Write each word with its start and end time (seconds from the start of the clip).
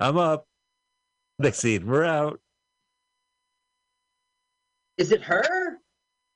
I'm 0.00 0.16
up. 0.16 0.46
Next 1.38 1.58
scene, 1.58 1.86
we're 1.86 2.04
out. 2.04 2.40
Is 4.98 5.12
it 5.12 5.22
her? 5.22 5.78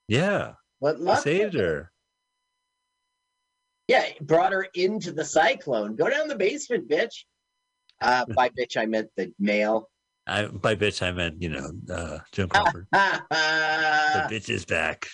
Yeah, 0.09 0.53
What 0.79 0.97
I 0.97 0.99
luck? 1.01 1.23
saved 1.23 1.55
her. 1.55 1.91
Yeah, 3.89 4.05
brought 4.21 4.53
her 4.53 4.67
into 4.75 5.13
the 5.13 5.25
cyclone. 5.25 5.97
Go 5.97 6.09
down 6.09 6.29
the 6.29 6.37
basement, 6.37 6.89
bitch. 6.89 7.25
Uh, 8.01 8.25
by 8.37 8.49
bitch, 8.51 8.77
I 8.77 8.87
meant 8.87 9.09
the 9.17 9.33
male. 9.39 9.91
I 10.27 10.47
by 10.47 10.75
bitch 10.75 11.03
I 11.07 11.13
meant 11.13 11.43
you 11.43 11.51
know 11.51 11.71
uh, 11.93 12.19
Joan 12.33 12.49
Crawford. 12.49 12.87
The 12.93 14.29
bitch 14.31 14.49
is 14.49 14.65
back. 14.65 15.07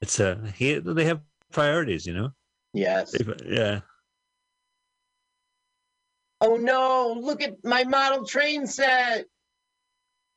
It's 0.00 0.18
a, 0.20 0.40
he 0.56 0.74
they 0.78 1.04
have 1.04 1.20
priorities, 1.52 2.06
you 2.06 2.14
know. 2.14 2.30
yes. 2.72 3.10
They- 3.12 3.26
yeah. 3.46 3.80
Oh 6.40 6.56
no! 6.56 7.14
Look 7.20 7.42
at 7.42 7.62
my 7.64 7.84
model 7.84 8.24
train 8.24 8.66
set. 8.66 9.26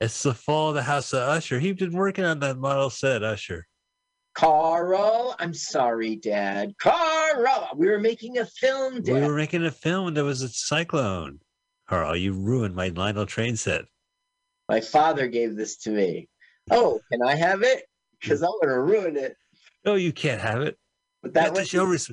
It's 0.00 0.22
the 0.22 0.34
fall 0.34 0.70
of 0.70 0.74
the 0.74 0.82
House 0.82 1.12
of 1.12 1.20
Usher. 1.20 1.58
He's 1.58 1.76
been 1.76 1.92
working 1.92 2.24
on 2.24 2.40
that 2.40 2.58
model 2.58 2.90
set, 2.90 3.22
Usher. 3.22 3.66
Carl, 4.34 5.36
I'm 5.38 5.54
sorry, 5.54 6.16
Dad. 6.16 6.74
Carl, 6.80 7.68
we 7.76 7.88
were 7.88 8.00
making 8.00 8.38
a 8.38 8.44
film, 8.44 9.00
Dad. 9.00 9.14
We 9.14 9.20
were 9.20 9.36
making 9.36 9.64
a 9.64 9.70
film 9.70 10.08
and 10.08 10.16
there 10.16 10.24
was 10.24 10.42
a 10.42 10.48
cyclone. 10.48 11.38
Carl, 11.88 12.16
you 12.16 12.32
ruined 12.32 12.74
my 12.74 12.88
Lionel 12.88 13.26
train 13.26 13.56
set. 13.56 13.84
My 14.68 14.80
father 14.80 15.28
gave 15.28 15.56
this 15.56 15.76
to 15.78 15.90
me. 15.90 16.28
Oh, 16.70 17.00
can 17.12 17.22
I 17.22 17.36
have 17.36 17.62
it? 17.62 17.84
Because 18.20 18.42
I'm 18.42 18.50
gonna 18.60 18.80
ruin 18.80 19.16
it. 19.16 19.36
No, 19.84 19.94
you 19.94 20.12
can't 20.12 20.40
have 20.40 20.62
it. 20.62 20.76
But 21.22 21.34
that 21.34 21.54
was 21.54 21.68
show 21.68 21.84
res- 21.84 22.10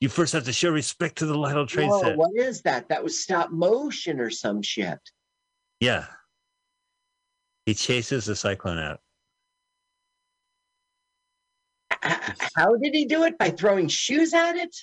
you 0.00 0.08
first 0.08 0.32
have 0.32 0.44
to 0.44 0.52
show 0.52 0.70
respect 0.70 1.18
to 1.18 1.26
the 1.26 1.36
Lionel 1.36 1.66
train 1.66 1.90
Whoa, 1.90 2.00
set. 2.00 2.16
what 2.16 2.34
is 2.34 2.62
that? 2.62 2.88
That 2.88 3.04
was 3.04 3.22
stop 3.22 3.50
motion 3.50 4.18
or 4.18 4.30
some 4.30 4.62
shit. 4.62 4.98
Yeah. 5.78 6.06
He 7.66 7.74
chases 7.74 8.24
the 8.24 8.34
cyclone 8.34 8.78
out. 8.78 9.00
How 12.56 12.76
did 12.76 12.94
he 12.94 13.04
do 13.04 13.24
it? 13.24 13.36
By 13.36 13.50
throwing 13.50 13.88
shoes 13.88 14.32
at 14.32 14.56
it? 14.56 14.74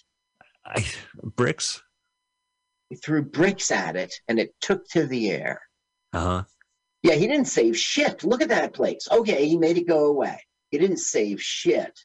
I, 0.64 0.86
bricks. 1.24 1.82
He 2.90 2.96
threw 2.96 3.24
bricks 3.24 3.72
at 3.72 3.96
it 3.96 4.14
and 4.28 4.40
it 4.40 4.54
took 4.62 4.88
to 4.90 5.08
the 5.08 5.32
air. 5.32 5.62
Uh-huh. 6.14 6.44
Yeah, 7.02 7.16
he 7.16 7.28
didn't 7.28 7.46
save 7.46 7.78
shit. 7.78 8.24
Look 8.24 8.42
at 8.42 8.50
that 8.50 8.74
place. 8.74 9.08
Okay, 9.12 9.48
he 9.48 9.58
made 9.58 9.78
it 9.78 9.88
go 9.88 10.06
away. 10.06 10.40
He 10.70 10.78
didn't 10.78 10.98
save 10.98 11.42
shit. 11.42 12.00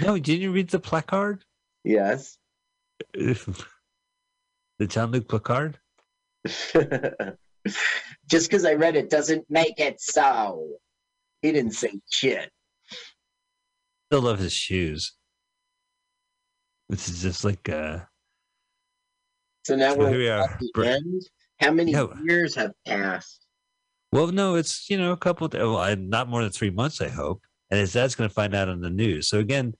No, 0.00 0.18
didn't 0.18 0.42
you 0.42 0.52
read 0.52 0.68
the 0.68 0.78
placard? 0.78 1.44
Yes. 1.84 2.38
the 3.14 3.66
John 4.86 5.10
Luc 5.12 5.28
placard? 5.28 5.78
Just 8.28 8.50
because 8.50 8.64
I 8.64 8.74
read 8.74 8.96
it 8.96 9.08
doesn't 9.10 9.44
make 9.48 9.78
it 9.80 10.00
so. 10.00 10.68
He 11.42 11.52
didn't 11.52 11.72
say 11.72 11.92
shit. 12.10 12.50
Still 14.10 14.22
love 14.22 14.38
his 14.38 14.52
shoes. 14.52 15.12
This 16.88 17.08
is 17.08 17.22
just 17.22 17.44
like 17.44 17.68
uh 17.68 18.00
So 19.66 19.76
now 19.76 19.92
So 19.92 19.98
we're 19.98 20.10
we 20.18 20.28
at 20.28 20.58
the 20.58 20.70
Br- 20.74 20.84
end. 20.84 21.22
How 21.60 21.70
many 21.70 21.92
No. 21.92 22.12
years 22.24 22.54
have 22.56 22.72
passed? 22.86 23.46
well 24.12 24.26
no, 24.28 24.54
it's 24.54 24.88
you 24.90 24.98
know, 24.98 25.12
a 25.12 25.16
couple 25.16 25.48
well, 25.52 25.96
not 25.96 26.28
more 26.28 26.42
than 26.42 26.52
three 26.52 26.70
months, 26.70 27.00
I 27.00 27.08
hope. 27.08 27.42
And 27.70 27.80
his 27.80 27.94
dad's 27.94 28.14
gonna 28.14 28.28
find 28.28 28.54
out 28.54 28.68
on 28.68 28.80
the 28.80 28.90
news. 28.90 29.28
So 29.28 29.38
again, 29.38 29.74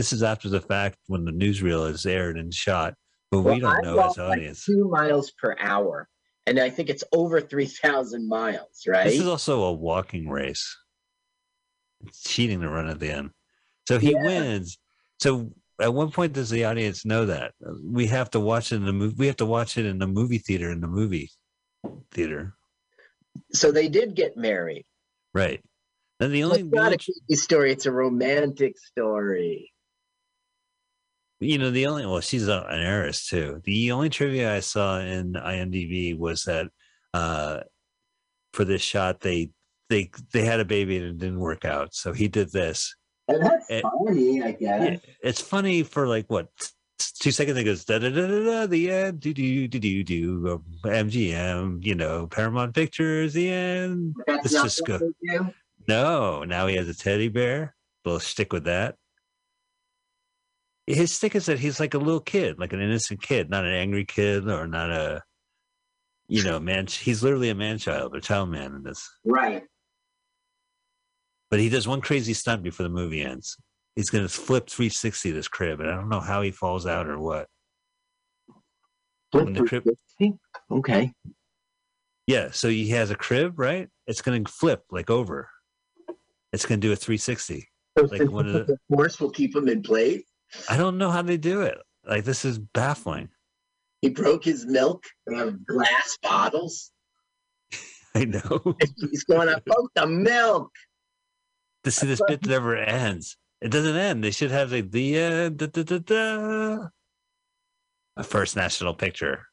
this 0.00 0.14
is 0.14 0.22
after 0.22 0.48
the 0.48 0.62
fact 0.62 0.96
when 1.08 1.26
the 1.26 1.30
newsreel 1.30 1.86
is 1.90 2.06
aired 2.06 2.38
and 2.38 2.54
shot, 2.54 2.94
but 3.30 3.42
Well, 3.42 3.52
we 3.54 3.60
don't 3.60 3.76
I 3.76 3.80
know 3.82 3.96
walk 3.96 4.12
as 4.12 4.16
like 4.16 4.38
audience. 4.38 4.64
two 4.64 4.88
miles 4.88 5.30
per 5.32 5.54
hour, 5.60 6.08
and 6.46 6.58
I 6.58 6.70
think 6.70 6.88
it's 6.88 7.04
over 7.12 7.38
three 7.38 7.66
thousand 7.66 8.26
miles. 8.26 8.84
Right? 8.88 9.04
This 9.04 9.20
is 9.20 9.26
also 9.28 9.64
a 9.64 9.72
walking 9.74 10.30
race. 10.30 10.74
It's 12.06 12.22
cheating 12.22 12.62
to 12.62 12.68
run 12.70 12.88
at 12.88 12.98
the 12.98 13.10
end. 13.10 13.32
So 13.86 13.98
he 13.98 14.12
Yeah. 14.12 14.24
wins. 14.24 14.78
So 15.20 15.52
at 15.78 15.92
one 15.92 16.10
point 16.12 16.32
does 16.32 16.48
the 16.48 16.64
audience 16.64 17.04
know 17.04 17.26
that? 17.26 17.52
We 17.84 18.06
have 18.06 18.30
to 18.30 18.40
watch 18.40 18.72
it 18.72 18.76
in 18.76 18.86
the 18.86 18.94
movie 18.94 19.16
we 19.18 19.26
have 19.26 19.36
to 19.36 19.46
watch 19.46 19.76
it 19.76 19.84
in 19.84 19.98
the 19.98 20.06
movie 20.06 20.38
theater 20.38 20.70
in 20.70 20.80
the 20.80 20.88
movie 20.88 21.30
theater. 22.10 22.54
so 23.52 23.70
they 23.70 23.88
did 23.90 24.14
get 24.16 24.34
married. 24.34 24.86
Right. 25.34 25.60
and 26.20 26.32
the 26.32 26.44
only, 26.44 26.60
It's 26.62 26.70
not 26.72 26.94
a 27.30 27.36
story; 27.36 27.70
it's 27.72 27.84
a 27.84 27.92
romantic 27.92 28.78
story. 28.78 29.70
You 31.40 31.58
know, 31.58 31.70
the 31.70 31.86
only 31.86 32.06
well, 32.06 32.20
she's 32.20 32.48
a, 32.48 32.66
an 32.68 32.80
heiress 32.80 33.26
too. 33.26 33.60
The 33.64 33.92
only 33.92 34.10
trivia 34.10 34.54
I 34.54 34.60
saw 34.60 35.00
in 35.00 35.32
IMDb 35.32 36.16
was 36.16 36.44
that 36.44 36.66
uh 37.12 37.60
for 38.52 38.64
this 38.64 38.82
shot 38.82 39.20
they 39.20 39.50
they 39.88 40.10
they 40.32 40.44
had 40.44 40.60
a 40.60 40.64
baby 40.64 40.98
and 40.98 41.06
it 41.06 41.18
didn't 41.18 41.40
work 41.40 41.64
out. 41.64 41.94
So 41.94 42.12
he 42.12 42.28
did 42.28 42.52
this. 42.52 42.94
And 43.26 43.42
that's 43.44 43.66
funny, 43.80 44.42
I 44.42 44.52
guess. 44.52 45.00
It's 45.22 45.40
funny 45.40 45.82
for 45.82 46.06
like 46.06 46.26
what 46.28 46.48
two 46.98 47.30
seconds. 47.30 47.56
It 47.56 47.64
goes 47.64 47.84
da 47.84 47.98
da 47.98 48.10
da 48.10 48.26
da 48.26 48.44
da 48.44 48.66
the 48.66 48.90
end 48.90 49.20
do 49.20 49.32
do 49.32 49.66
do 49.66 49.78
do 49.78 50.04
do 50.04 50.52
um, 50.52 50.64
MGM. 50.84 51.84
You 51.84 51.94
know 51.94 52.26
Paramount 52.26 52.74
Pictures 52.74 53.32
the 53.32 53.50
end. 53.50 54.14
That's 54.26 54.52
Let's 54.52 54.76
just 54.76 54.86
go. 54.86 55.00
No, 55.88 56.44
now 56.44 56.66
he 56.66 56.76
has 56.76 56.88
a 56.88 56.94
teddy 56.94 57.28
bear. 57.28 57.74
We'll 58.04 58.20
stick 58.20 58.52
with 58.52 58.64
that. 58.64 58.96
His 60.86 61.12
stick 61.12 61.34
is 61.36 61.46
that 61.46 61.58
he's 61.58 61.78
like 61.78 61.94
a 61.94 61.98
little 61.98 62.20
kid, 62.20 62.58
like 62.58 62.72
an 62.72 62.80
innocent 62.80 63.22
kid, 63.22 63.48
not 63.50 63.64
an 63.64 63.72
angry 63.72 64.04
kid 64.04 64.48
or 64.48 64.66
not 64.66 64.90
a, 64.90 65.22
you 66.28 66.42
know, 66.42 66.58
man. 66.58 66.86
He's 66.86 67.22
literally 67.22 67.50
a 67.50 67.54
man 67.54 67.78
child 67.78 68.14
or 68.14 68.20
child 68.20 68.50
man 68.50 68.74
in 68.74 68.82
this. 68.82 69.08
Right. 69.24 69.62
But 71.50 71.60
he 71.60 71.68
does 71.68 71.86
one 71.86 72.00
crazy 72.00 72.32
stunt 72.34 72.62
before 72.62 72.84
the 72.84 72.90
movie 72.90 73.22
ends. 73.22 73.56
He's 73.96 74.10
going 74.10 74.24
to 74.24 74.28
flip 74.32 74.68
360 74.68 75.32
this 75.32 75.48
crib, 75.48 75.80
and 75.80 75.90
I 75.90 75.94
don't 75.96 76.08
know 76.08 76.20
how 76.20 76.42
he 76.42 76.50
falls 76.52 76.86
out 76.86 77.06
or 77.08 77.18
what. 77.18 77.46
The 79.32 79.64
crib- 79.64 79.88
Okay. 80.70 81.12
Yeah, 82.26 82.50
so 82.52 82.68
he 82.68 82.88
has 82.90 83.10
a 83.10 83.16
crib, 83.16 83.58
right? 83.58 83.88
It's 84.06 84.22
going 84.22 84.44
to 84.44 84.50
flip 84.52 84.82
like 84.90 85.10
over. 85.10 85.48
It's 86.52 86.64
going 86.66 86.80
to 86.80 86.86
do 86.86 86.92
a 86.92 86.96
360. 86.96 87.68
So 87.98 88.04
Like 88.04 88.30
one 88.30 88.46
of 88.46 88.52
the- 88.52 88.64
the 88.64 88.78
force 88.88 89.20
will 89.20 89.30
keep 89.30 89.54
him 89.54 89.68
in 89.68 89.82
place. 89.82 90.22
I 90.68 90.76
don't 90.76 90.98
know 90.98 91.10
how 91.10 91.22
they 91.22 91.36
do 91.36 91.62
it. 91.62 91.78
Like 92.06 92.24
this 92.24 92.44
is 92.44 92.58
baffling. 92.58 93.28
He 94.02 94.08
broke 94.08 94.44
his 94.44 94.64
milk 94.66 95.04
out 95.34 95.48
of 95.48 95.66
glass 95.66 96.18
bottles. 96.22 96.90
I 98.14 98.24
know. 98.24 98.76
He's 99.10 99.24
going, 99.24 99.48
I 99.48 99.58
broke 99.64 99.90
the 99.94 100.06
milk. 100.06 100.70
This 101.84 101.96
see 101.96 102.06
this 102.06 102.20
bit 102.26 102.46
never 102.46 102.76
ends. 102.76 103.36
It 103.60 103.70
doesn't 103.70 103.96
end. 103.96 104.24
They 104.24 104.30
should 104.30 104.50
have 104.50 104.72
like 104.72 104.90
the 104.90 105.18
end. 105.18 105.58
Da, 105.58 105.66
da, 105.66 105.82
da, 105.82 105.98
da. 105.98 106.86
A 108.16 108.24
first 108.24 108.56
national 108.56 108.94
picture. 108.94 109.46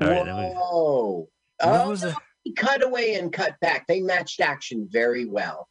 All 0.00 0.08
right. 0.08 0.24
then 0.24 0.36
we- 0.36 0.54
Whoa. 0.54 1.28
what 1.58 1.80
Oh, 1.84 1.88
was 1.90 2.00
the, 2.00 2.16
he 2.44 2.52
cut 2.52 2.82
away 2.84 3.14
and 3.14 3.32
cut 3.32 3.54
back. 3.60 3.86
They 3.86 4.00
matched 4.00 4.40
action 4.40 4.88
very 4.90 5.26
well. 5.26 5.68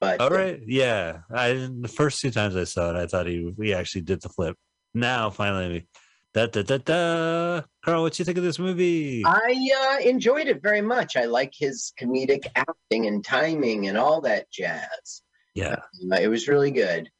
But 0.00 0.20
all 0.20 0.30
right. 0.30 0.60
Yeah. 0.66 1.20
I 1.30 1.52
didn't- 1.54 1.82
the 1.82 1.88
first 1.88 2.20
two 2.20 2.30
times 2.30 2.54
I 2.56 2.64
saw 2.64 2.90
it, 2.90 2.96
I 2.96 3.06
thought 3.06 3.26
he 3.26 3.52
he 3.60 3.74
actually 3.74 4.02
did 4.02 4.22
the 4.22 4.28
flip. 4.28 4.56
Now 4.94 5.30
finally, 5.30 5.88
da 6.34 6.46
da 6.46 6.62
da 6.62 6.78
da. 6.78 7.62
Carl, 7.84 8.02
what 8.02 8.12
do 8.12 8.20
you 8.20 8.24
think 8.24 8.38
of 8.38 8.44
this 8.44 8.58
movie? 8.58 9.22
I 9.26 9.98
uh, 10.02 10.08
enjoyed 10.08 10.46
it 10.46 10.62
very 10.62 10.80
much. 10.82 11.16
I 11.16 11.24
like 11.24 11.52
his 11.56 11.92
comedic 12.00 12.46
acting 12.54 13.06
and 13.06 13.24
timing 13.24 13.88
and 13.88 13.98
all 13.98 14.20
that 14.22 14.50
jazz. 14.52 15.22
yeah. 15.54 15.76
Uh, 16.12 16.16
it 16.20 16.28
was 16.28 16.46
really 16.48 16.70
good. 16.70 17.10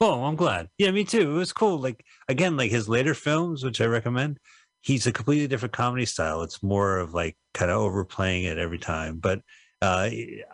Oh, 0.00 0.24
I'm 0.24 0.36
glad. 0.36 0.68
Yeah, 0.78 0.92
me 0.92 1.02
too. 1.04 1.30
It 1.32 1.38
was 1.38 1.52
cool. 1.52 1.78
Like 1.78 2.04
again, 2.28 2.56
like 2.56 2.70
his 2.70 2.88
later 2.88 3.14
films, 3.14 3.64
which 3.64 3.80
I 3.80 3.86
recommend. 3.86 4.38
He's 4.80 5.06
a 5.08 5.12
completely 5.12 5.48
different 5.48 5.72
comedy 5.72 6.06
style. 6.06 6.42
It's 6.42 6.62
more 6.62 6.98
of 6.98 7.12
like 7.14 7.36
kind 7.54 7.70
of 7.70 7.78
overplaying 7.78 8.44
it 8.44 8.58
every 8.58 8.78
time. 8.78 9.18
But 9.18 9.40
uh 9.80 10.08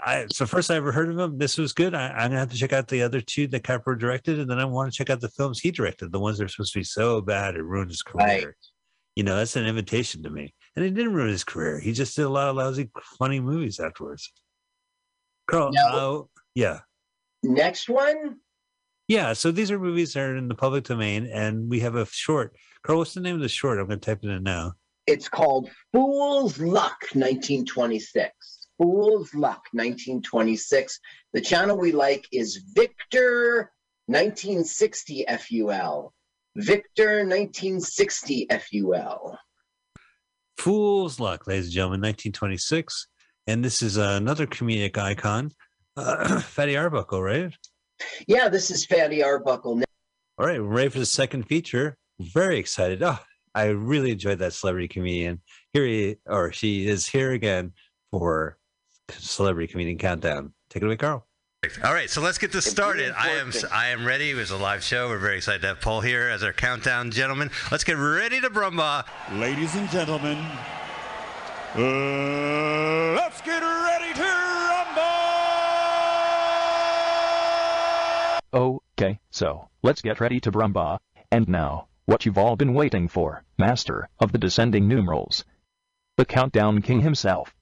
I 0.05 0.27
so 0.31 0.45
first 0.47 0.71
I 0.71 0.77
ever 0.77 0.93
heard 0.93 1.09
of 1.09 1.19
him. 1.19 1.39
This 1.39 1.57
was 1.57 1.73
good. 1.73 1.95
I, 1.95 2.09
I'm 2.09 2.29
gonna 2.31 2.41
have 2.41 2.51
to 2.51 2.57
check 2.59 2.73
out 2.73 2.89
the 2.89 3.03
other 3.03 3.21
two 3.21 3.47
that 3.49 3.65
Capra 3.65 3.99
directed, 3.99 4.39
and 4.39 4.51
then 4.51 4.59
I 4.59 4.65
want 4.67 4.93
to 4.93 4.97
check 4.97 5.09
out 5.11 5.21
the 5.21 5.29
films 5.31 5.61
he 5.61 5.71
directed, 5.71 6.13
the 6.13 6.21
ones 6.21 6.39
that 6.39 6.45
are 6.45 6.49
supposed 6.49 6.73
to 6.75 6.81
be 6.81 6.85
so 6.85 7.21
bad 7.21 7.55
it 7.57 7.63
ruined 7.63 7.91
his 7.91 8.03
career. 8.03 8.27
Right. 8.27 8.47
You 9.17 9.23
know, 9.23 9.37
that's 9.37 9.57
an 9.57 9.65
invitation 9.67 10.23
to 10.25 10.31
me. 10.31 10.53
And 10.77 10.85
it 10.85 10.91
didn't 10.95 11.15
ruin 11.15 11.29
his 11.29 11.45
career. 11.45 11.79
He 11.79 11.93
just 11.93 12.17
did 12.17 12.25
a 12.25 12.29
lot 12.29 12.49
of 12.49 12.57
lousy, 12.57 12.91
funny 13.19 13.39
movies 13.39 13.79
afterwards. 13.79 14.33
Carl, 15.47 15.71
Now- 15.73 15.93
uh, 15.95 16.23
yeah. 16.55 16.81
Next 17.45 17.89
one, 17.89 18.37
Yeah, 19.07 19.35
so 19.35 19.53
these 19.53 19.71
are 19.71 19.79
movies 19.79 20.15
that 20.15 20.21
are 20.21 20.37
in 20.37 20.49
the 20.49 20.55
public 20.55 20.83
domain, 20.85 21.27
and 21.33 21.71
we 21.71 21.79
have 21.81 21.95
a 21.95 22.07
short. 22.07 22.57
Carl, 22.83 22.99
what's 22.99 23.15
the 23.15 23.21
name 23.21 23.37
of 23.37 23.41
the 23.43 23.49
short? 23.49 23.79
I'm 23.79 23.87
going 23.87 24.01
to 24.01 24.05
type 24.05 24.25
it 24.25 24.31
in 24.31 24.43
now. 24.43 24.73
it's 25.07 25.29
called 25.29 25.71
Fool's 25.93 26.59
Luck 26.59 26.97
1926. 27.13 28.64
Fool's 28.79 29.33
Luck 29.35 29.65
1926. 29.73 30.99
The 31.33 31.41
channel 31.41 31.79
we 31.79 31.93
like 31.93 32.27
is 32.33 32.65
Victor 32.75 33.73
1960 34.07 35.25
FUL. 35.29 36.13
Victor 36.57 37.25
1960 37.25 38.49
FUL. 38.51 39.39
Fool's 40.59 41.19
Luck, 41.19 41.47
ladies 41.47 41.67
and 41.67 41.75
gentlemen, 41.75 42.01
1926. 42.01 43.09
And 43.47 43.65
this 43.65 43.83
is 43.83 43.97
another 43.97 44.47
comedic 44.47 44.97
icon, 44.97 45.51
uh, 45.97 46.41
Fatty 46.41 46.77
Arbuckle, 46.77 47.23
right? 47.23 47.53
Yeah, 48.27 48.49
this 48.49 48.71
is 48.71 48.87
Fatty 48.87 49.23
Arbuckle. 49.23 49.83
All 50.39 50.47
right, 50.47 50.61
we're 50.61 50.69
ready 50.69 50.89
for 50.89 50.99
the 50.99 51.07
second 51.07 51.45
feature. 51.45 51.97
Very 52.21 52.59
excited. 52.59 53.03
Oh, 53.03 53.19
I 53.55 53.67
really 53.67 54.11
enjoyed 54.13 54.39
that 54.41 54.53
celebrity 54.53 54.89
comedian. 54.89 55.43
Here 55.73 55.87
he 55.87 56.17
or 56.27 56.53
she 56.53 56.89
is 56.89 57.07
here 57.07 57.33
again 57.33 57.73
for 58.11 58.59
Celebrity 59.11 59.71
Comedian 59.71 59.99
Countdown. 59.99 60.53
Take 60.69 60.83
it 60.83 60.87
away, 60.87 60.97
Carl. 60.97 61.27
All 61.83 61.95
right, 61.95 62.11
so 62.11 62.21
let's 62.21 62.37
get 62.37 62.53
this 62.53 62.67
started. 62.67 63.15
I 63.17 63.31
am 63.31 63.51
I 63.73 63.89
am 63.89 64.05
ready. 64.07 64.31
It 64.31 64.35
was 64.35 64.51
a 64.51 64.57
live 64.57 64.85
show. 64.85 65.09
We're 65.09 65.19
very 65.19 65.39
excited 65.39 65.63
to 65.63 65.69
have 65.69 65.81
Paul 65.81 66.03
here 66.03 66.29
as 66.29 66.43
our 66.43 66.53
countdown 66.53 67.11
gentleman. 67.11 67.51
Let's 67.71 67.85
get 67.85 67.97
ready 67.97 68.39
to 68.43 68.51
brumba. 68.51 69.07
Ladies 69.33 69.75
and 69.75 69.89
gentlemen, 69.89 70.37
uh, 71.75 73.15
let's 73.17 73.41
get 73.41 73.63
ready 73.63 74.13
to 74.13 74.23
rumble! 78.53 78.81
Okay, 78.99 79.19
so, 79.31 79.71
let's 79.83 80.03
get 80.03 80.21
ready 80.21 80.41
to 80.41 80.53
brumba. 80.53 80.99
And 81.31 81.49
now, 81.49 81.89
what 82.05 82.27
you've 82.27 82.39
all 82.39 82.57
been 82.57 82.75
waiting 82.75 83.09
for, 83.09 83.43
master 83.59 84.11
of 84.21 84.33
the 84.33 84.39
descending 84.39 84.87
numerals. 84.87 85.47
The 86.19 86.27
countdown 86.27 86.83
king 86.83 87.01
himself. 87.01 87.55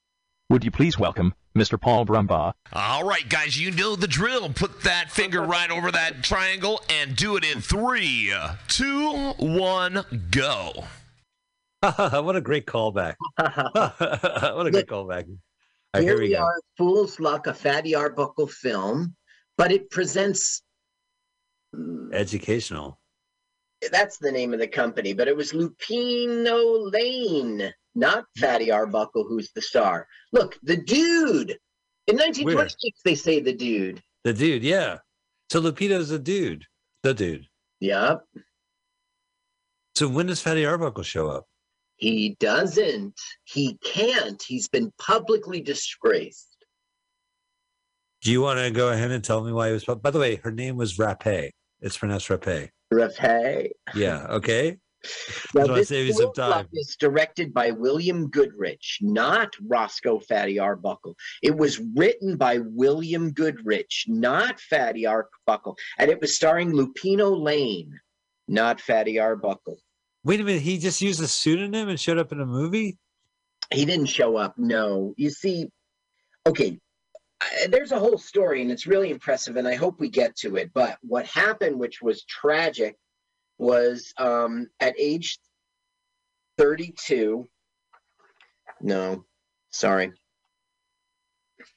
Would 0.53 0.65
you 0.65 0.71
please 0.71 0.99
welcome 0.99 1.33
Mr. 1.57 1.81
Paul 1.81 2.05
Brumbaugh? 2.05 2.53
All 2.75 3.05
right, 3.05 3.27
guys, 3.27 3.59
you 3.59 3.71
know 3.71 3.97
the 3.97 4.07
drill. 4.07 4.51
Put 4.51 4.83
that 4.83 5.11
finger 5.11 5.41
right 5.41 5.71
over 5.71 5.91
that 5.91 6.23
triangle 6.23 6.83
and 6.91 7.17
do 7.17 7.37
it 7.39 7.45
in 7.45 7.63
three, 7.63 8.31
two, 8.69 9.31
one, 9.39 10.05
go. 10.31 10.85
what 11.81 12.37
a 12.37 12.41
great 12.43 12.67
callback. 12.67 13.15
what 13.39 14.67
a 14.67 14.71
great 14.71 14.87
callback. 14.89 15.25
All 15.95 16.01
right, 16.01 16.03
Here 16.03 16.13
here 16.13 16.19
we 16.19 16.29
we 16.29 16.35
go. 16.35 16.43
are, 16.43 16.61
Fool's 16.77 17.19
Luck, 17.19 17.47
a 17.47 17.55
Fatty 17.55 17.95
Arbuckle 17.95 18.47
film, 18.47 19.17
but 19.57 19.73
it 19.73 19.89
presents. 19.91 20.63
mm, 21.75 22.13
Educational. 22.13 22.99
That's 23.91 24.19
the 24.19 24.31
name 24.31 24.53
of 24.53 24.61
the 24.61 24.69
company, 24.69 25.15
but 25.15 25.29
it 25.29 25.37
was 25.37 25.53
Lupino 25.53 26.93
Lane, 26.93 27.73
not 27.95 28.25
Fatty 28.39 28.71
Arbuckle, 28.71 29.25
who's 29.29 29.51
the 29.53 29.63
star. 29.63 30.07
Look, 30.33 30.59
the 30.63 30.77
dude. 30.77 31.59
In 32.07 32.17
1926, 32.17 33.01
they 33.05 33.15
say 33.15 33.41
the 33.41 33.53
dude. 33.53 34.03
The 34.25 34.33
dude, 34.33 34.63
yeah. 34.63 34.99
So 35.51 35.61
Lupino's 35.61 36.09
the 36.09 36.19
dude. 36.19 36.65
The 37.03 37.15
dude. 37.15 37.47
Yep. 37.81 38.23
So 39.95 40.09
when 40.09 40.27
does 40.27 40.41
Fatty 40.41 40.65
Arbuckle 40.65 41.03
show 41.03 41.29
up? 41.29 41.47
He 41.97 42.37
doesn't. 42.41 43.21
He 43.45 43.79
can't. 43.85 44.43
He's 44.43 44.69
been 44.69 44.93
publicly 44.99 45.61
disgraced. 45.61 46.49
Do 48.23 48.31
you 48.31 48.41
want 48.41 48.59
to 48.61 48.71
go 48.71 48.89
ahead 48.91 49.11
and 49.11 49.23
tell 49.23 49.43
me 49.45 49.53
why 49.53 49.69
he 49.69 49.73
was? 49.73 49.85
By 49.85 50.11
the 50.11 50.19
way, 50.19 50.37
her 50.37 50.51
name 50.51 50.77
was 50.77 50.97
Rapé. 50.97 51.51
It's 51.81 51.99
pronounced 51.99 52.29
Rapé. 52.29 52.71
Rapé. 52.93 53.71
Yeah. 53.95 54.27
Okay. 54.31 54.79
Now, 55.55 55.67
this 55.67 55.89
save 55.89 56.07
you 56.07 56.13
some 56.13 56.33
time. 56.33 56.69
is 56.73 56.97
directed 56.97 57.53
by 57.53 57.71
William 57.71 58.29
Goodrich, 58.29 58.99
not 59.01 59.55
Roscoe 59.67 60.21
Fatty 60.21 60.59
Arbuckle. 60.59 61.17
It 61.43 61.57
was 61.57 61.81
written 61.95 62.37
by 62.37 62.59
William 62.59 63.33
Goodrich, 63.33 64.05
not 64.09 64.61
Fatty 64.61 65.07
Arbuckle, 65.07 65.77
and 65.99 66.11
it 66.11 66.21
was 66.21 66.37
starring 66.37 66.73
Lupino 66.73 67.37
Lane, 67.37 67.99
not 68.49 68.81
Fatty 68.81 69.19
Arbuckle. 69.19 69.79
Wait 70.25 70.41
a 70.41 70.45
minute. 70.45 70.63
He 70.63 70.79
just 70.79 71.03
used 71.03 71.21
a 71.21 71.29
pseudonym 71.29 71.89
and 71.89 71.99
showed 71.99 72.19
up 72.19 72.33
in 72.33 72.41
a 72.41 72.47
movie. 72.47 72.97
He 73.73 73.85
didn't 73.85 74.07
show 74.07 74.37
up. 74.37 74.57
No, 74.57 75.15
you 75.17 75.31
see, 75.31 75.69
okay. 76.47 76.79
There's 77.69 77.91
a 77.91 77.99
whole 77.99 78.19
story, 78.19 78.63
and 78.63 78.71
it's 78.71 78.87
really 78.87 79.11
impressive, 79.11 79.57
and 79.57 79.67
I 79.67 79.75
hope 79.75 79.99
we 79.99 80.09
get 80.09 80.37
to 80.37 80.55
it. 80.57 80.71
But 80.73 80.97
what 81.03 81.27
happened, 81.27 81.77
which 81.77 82.01
was 82.01 82.23
tragic, 82.25 82.97
was 83.63 84.13
um, 84.19 84.69
at 84.81 84.95
age 84.99 85.39
32. 86.59 87.47
No, 88.81 89.25
sorry. 89.71 90.13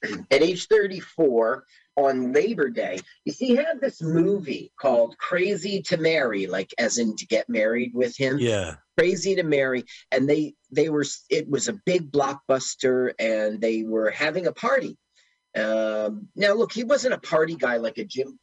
At 0.03 0.41
age 0.41 0.67
34, 0.67 1.63
on 1.95 2.33
Labor 2.33 2.69
Day, 2.69 2.99
you 3.23 3.31
see, 3.31 3.47
he 3.47 3.55
had 3.55 3.79
this 3.79 4.01
movie 4.01 4.71
called 4.79 5.15
Crazy 5.17 5.81
to 5.83 5.97
Marry, 5.97 6.47
like 6.47 6.73
as 6.79 6.97
in 6.97 7.15
to 7.17 7.27
get 7.27 7.47
married 7.47 7.91
with 7.93 8.17
him 8.17 8.39
Yeah. 8.39 8.75
crazy 8.97 9.35
to 9.35 9.43
marry 9.43 9.83
and 10.11 10.27
they 10.27 10.53
they 10.71 10.89
were 10.89 11.05
it 11.29 11.49
was 11.49 11.67
a 11.67 11.79
big 11.85 12.11
blockbuster 12.11 13.13
and 13.19 13.61
they 13.61 13.83
were 13.83 14.09
having 14.09 14.47
a 14.47 14.53
party 14.53 14.97
um 15.57 16.27
now 16.35 16.53
look 16.53 16.71
he 16.71 16.83
wasn't 16.85 17.13
a 17.13 17.17
party 17.19 17.55
guy 17.55 17.75
like 17.77 17.97
a 17.97 18.05
jim 18.05 18.39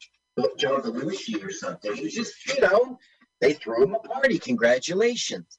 john 0.57 0.81
belushi 0.81 1.43
or 1.43 1.51
something 1.51 1.95
he 1.95 2.03
was 2.03 2.13
just 2.13 2.33
you 2.47 2.61
know 2.61 2.97
they 3.43 3.53
threw 3.53 3.83
him 3.83 3.95
a 3.95 3.99
party 3.99 4.39
congratulations 4.39 5.57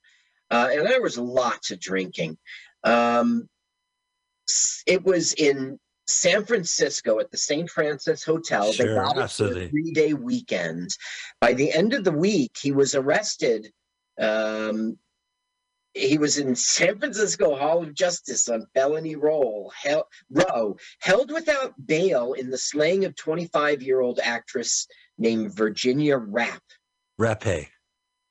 uh, 0.50 0.68
and 0.72 0.86
there 0.86 1.02
was 1.02 1.18
lots 1.18 1.70
of 1.70 1.78
drinking 1.80 2.36
um 2.84 3.48
it 4.86 5.02
was 5.04 5.32
in 5.34 5.78
San 6.06 6.44
Francisco 6.44 7.18
at 7.18 7.30
the 7.30 7.38
St. 7.38 7.70
Francis 7.70 8.22
Hotel. 8.22 8.66
they 8.66 8.72
Sure, 8.72 8.94
got 8.94 9.16
it 9.16 9.30
for 9.30 9.58
a 9.58 9.68
three-day 9.68 10.12
weekend. 10.12 10.90
By 11.40 11.54
the 11.54 11.72
end 11.72 11.94
of 11.94 12.04
the 12.04 12.12
week, 12.12 12.58
he 12.60 12.72
was 12.72 12.94
arrested 12.94 13.72
um, 14.20 14.98
he 15.94 16.18
was 16.18 16.38
in 16.38 16.56
San 16.56 16.98
Francisco 16.98 17.54
Hall 17.54 17.82
of 17.82 17.94
Justice 17.94 18.48
on 18.48 18.66
felony 18.74 19.14
roll, 19.14 19.72
hel- 19.80 20.08
row, 20.28 20.76
held 21.00 21.32
without 21.32 21.72
bail 21.86 22.32
in 22.32 22.50
the 22.50 22.58
slaying 22.58 23.04
of 23.04 23.14
25-year-old 23.14 24.18
actress 24.22 24.86
named 25.18 25.54
Virginia 25.54 26.18
Rapp. 26.18 26.62
Rapé. 27.20 27.68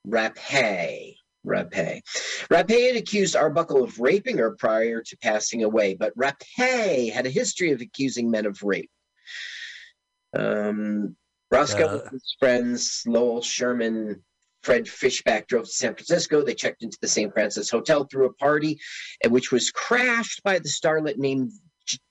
Rapé. 0.08 1.16
Rapé. 1.46 2.02
Rapé 2.50 2.88
had 2.88 2.96
accused 2.96 3.36
Arbuckle 3.36 3.84
of 3.84 4.00
raping 4.00 4.38
her 4.38 4.56
prior 4.58 5.02
to 5.02 5.18
passing 5.18 5.64
away, 5.64 5.94
but 5.94 6.18
Rapé 6.18 7.12
had 7.12 7.26
a 7.26 7.30
history 7.30 7.72
of 7.72 7.82
accusing 7.82 8.32
men 8.32 8.46
of 8.46 8.64
rape. 8.64 8.90
Um, 10.34 11.16
Roscoe 11.52 11.88
Uh. 11.88 12.00
and 12.04 12.12
his 12.12 12.36
friends, 12.40 13.04
Lowell 13.06 13.42
Sherman, 13.42 14.24
Fred 14.64 14.88
Fishback 14.88 15.48
drove 15.48 15.66
to 15.66 15.72
San 15.72 15.94
Francisco. 15.94 16.42
They 16.42 16.56
checked 16.56 16.82
into 16.82 16.98
the 17.02 17.08
St. 17.08 17.34
Francis 17.34 17.70
Hotel 17.70 18.06
threw 18.06 18.26
a 18.26 18.34
party, 18.34 18.80
uh, 19.26 19.30
which 19.30 19.52
was 19.52 19.70
crashed 19.70 20.42
by 20.44 20.60
the 20.60 20.70
starlet 20.70 21.18
named 21.18 21.52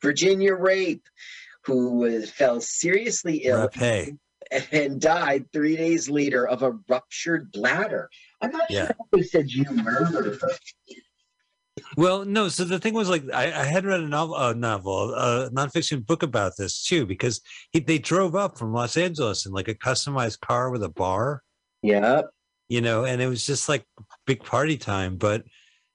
Virginia 0.02 0.54
Rape, 0.54 1.06
who 1.64 1.94
was, 1.98 2.30
fell 2.30 2.60
seriously 2.60 3.38
ill 3.44 3.68
Rapé. 3.68 4.18
And 4.72 5.00
died 5.00 5.46
three 5.52 5.76
days 5.76 6.08
later 6.10 6.46
of 6.46 6.62
a 6.62 6.78
ruptured 6.88 7.50
bladder. 7.52 8.08
I'm 8.40 8.50
not 8.50 8.70
Yeah. 8.70 8.86
sure 8.86 8.96
if 9.00 9.10
they 9.12 9.22
said 9.22 9.50
you 9.50 9.64
murdered 9.70 10.40
her. 10.40 10.50
Well, 11.96 12.24
no. 12.24 12.48
So 12.48 12.64
the 12.64 12.78
thing 12.78 12.94
was, 12.94 13.08
like, 13.08 13.24
I, 13.32 13.44
I 13.46 13.64
had 13.64 13.84
read 13.84 14.00
a 14.00 14.08
novel, 14.08 14.36
a 14.36 14.54
novel, 14.54 15.14
a 15.14 15.50
nonfiction 15.50 16.04
book 16.04 16.22
about 16.22 16.52
this 16.58 16.84
too, 16.84 17.06
because 17.06 17.40
he, 17.70 17.80
they 17.80 17.98
drove 17.98 18.34
up 18.34 18.58
from 18.58 18.72
Los 18.72 18.96
Angeles 18.96 19.46
in 19.46 19.52
like 19.52 19.68
a 19.68 19.74
customized 19.74 20.40
car 20.40 20.70
with 20.70 20.82
a 20.82 20.88
bar, 20.90 21.42
Yeah. 21.82 22.22
you 22.68 22.80
know, 22.80 23.04
and 23.04 23.22
it 23.22 23.26
was 23.26 23.46
just 23.46 23.68
like 23.68 23.86
big 24.26 24.44
party 24.44 24.76
time. 24.76 25.16
But 25.16 25.44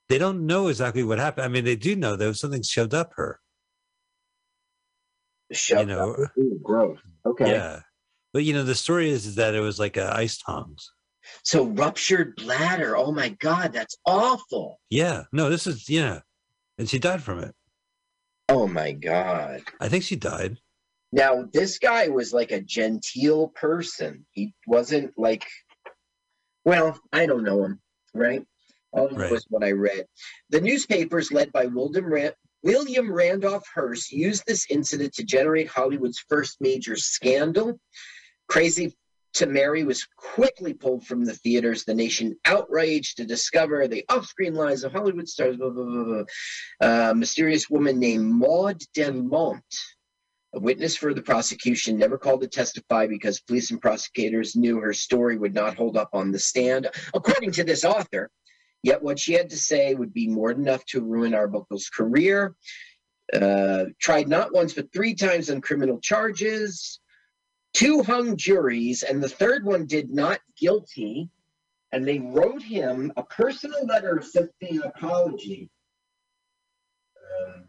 they 0.10 0.18
don't 0.18 0.46
know 0.46 0.68
exactly 0.68 1.04
what 1.04 1.20
happened. 1.20 1.46
I 1.46 1.48
mean, 1.50 1.66
they 1.66 1.76
do 1.76 1.96
know 1.96 2.16
there 2.16 2.28
was 2.30 2.40
something 2.40 2.64
shoved 2.64 2.94
up 2.94 3.12
her. 3.16 3.40
Shut 5.52 5.88
know, 5.88 6.14
up. 6.14 6.32
Ooh, 6.38 6.60
gross. 6.62 6.98
Okay. 7.26 7.52
Yeah. 7.52 7.80
But 8.38 8.44
you 8.44 8.53
know, 8.53 8.62
the 8.63 8.75
story 8.75 9.10
is, 9.10 9.25
is 9.25 9.34
that 9.34 9.56
it 9.56 9.62
was 9.62 9.79
like 9.79 9.98
a 9.98 10.15
ice 10.15 10.38
tongs. 10.38 10.91
So 11.41 11.65
ruptured 11.65 12.36
bladder. 12.36 12.96
Oh 12.96 13.12
my 13.12 13.29
God, 13.29 13.74
that's 13.74 13.98
awful. 14.06 14.79
Yeah. 14.91 15.24
No, 15.32 15.50
this 15.50 15.65
is 15.65 15.89
yeah. 15.89 16.20
And 16.77 16.88
she 16.88 17.00
died 17.00 17.24
from 17.24 17.39
it. 17.39 17.56
Oh 18.48 18.67
my 18.67 18.91
God. 18.91 19.63
I 19.79 19.89
think 19.89 20.03
she 20.03 20.17
died. 20.17 20.60
Now, 21.12 21.46
this 21.51 21.79
guy 21.79 22.10
was 22.10 22.32
like 22.32 22.51
a 22.51 22.62
genteel 22.62 23.48
person. 23.48 24.27
He 24.34 24.53
wasn't 24.67 25.17
like, 25.17 25.48
well, 26.63 27.00
I 27.12 27.25
don't 27.25 27.44
know 27.44 27.63
him, 27.63 27.82
right? 28.13 28.46
All 28.91 29.10
Right. 29.10 29.32
was 29.32 29.48
what 29.50 29.63
I 29.63 29.72
read. 29.72 30.06
The 30.51 30.62
newspapers, 30.62 31.32
led 31.32 31.51
by 31.51 31.65
William, 31.65 32.06
Ran- 32.06 32.34
William 32.62 33.12
Randolph 33.12 33.65
Hearst, 33.74 34.12
used 34.12 34.44
this 34.46 34.67
incident 34.70 35.13
to 35.15 35.24
generate 35.24 35.67
Hollywood's 35.70 36.24
first 36.29 36.58
major 36.62 36.96
scandal. 36.96 37.79
Crazy 38.48 38.96
to 39.34 39.46
Marry 39.46 39.84
was 39.84 40.08
quickly 40.18 40.74
pulled 40.74 41.06
from 41.06 41.24
the 41.24 41.34
theaters, 41.34 41.84
the 41.84 41.94
nation 41.94 42.36
outraged 42.46 43.18
to 43.18 43.25
discover 43.25 43.88
the 43.88 44.04
off 44.10 44.25
screen 44.25 44.56
lives 44.56 44.84
of 44.84 44.92
Hollywood 44.92 45.30
stars. 45.30 45.58
Blah, 45.58 45.70
blah, 45.70 45.84
blah, 45.84 46.04
blah. 46.04 47.10
A 47.10 47.16
mysterious 47.16 47.70
woman 47.70 48.00
named 48.00 48.25
Maud 48.25 48.82
Delmont 48.96 49.63
A 50.54 50.60
witness 50.60 50.96
for 50.96 51.13
the 51.13 51.22
prosecution 51.22 51.98
never 51.98 52.18
called 52.18 52.42
to 52.42 52.48
testify 52.48 53.06
because 53.06 53.42
police 53.42 53.70
and 53.70 53.82
prosecutors 53.82 54.56
knew 54.56 54.80
her 54.80 54.94
story 54.94 55.38
would 55.38 55.54
not 55.54 55.75
hold 55.75 55.98
up 55.98 56.10
on 56.13 56.32
the 56.32 56.39
stand, 56.39 56.89
according 57.13 57.51
to 57.51 57.63
this 57.63 57.86
author. 57.86 58.32
Yet 58.82 59.04
what 59.04 59.20
she 59.20 59.34
had 59.34 59.50
to 59.50 59.58
say 59.58 59.94
would 59.94 60.13
be 60.13 60.27
more 60.27 60.54
than 60.54 60.63
enough 60.63 60.86
to 60.86 61.04
ruin 61.04 61.34
Arbuckle's 61.34 61.89
career. 61.89 62.56
Uh, 63.34 63.86
tried 64.00 64.30
not 64.30 64.54
once 64.54 64.74
but 64.74 64.92
three 64.94 65.13
times 65.13 65.50
on 65.50 65.60
criminal 65.60 66.00
charges, 66.00 67.01
two 67.77 68.01
hung 68.01 68.36
juries, 68.38 69.03
and 69.03 69.22
the 69.24 69.29
third 69.29 69.63
one 69.63 69.86
did 69.86 70.10
not 70.10 70.39
guilty. 70.60 71.29
And 71.91 72.05
they 72.05 72.19
wrote 72.19 72.62
him 72.62 73.13
a 73.15 73.24
personal 73.24 73.86
letter 73.86 74.17
of 74.17 74.25
sympathy 74.25 74.75
and 74.75 74.84
apology. 74.84 75.69
Um, 77.46 77.65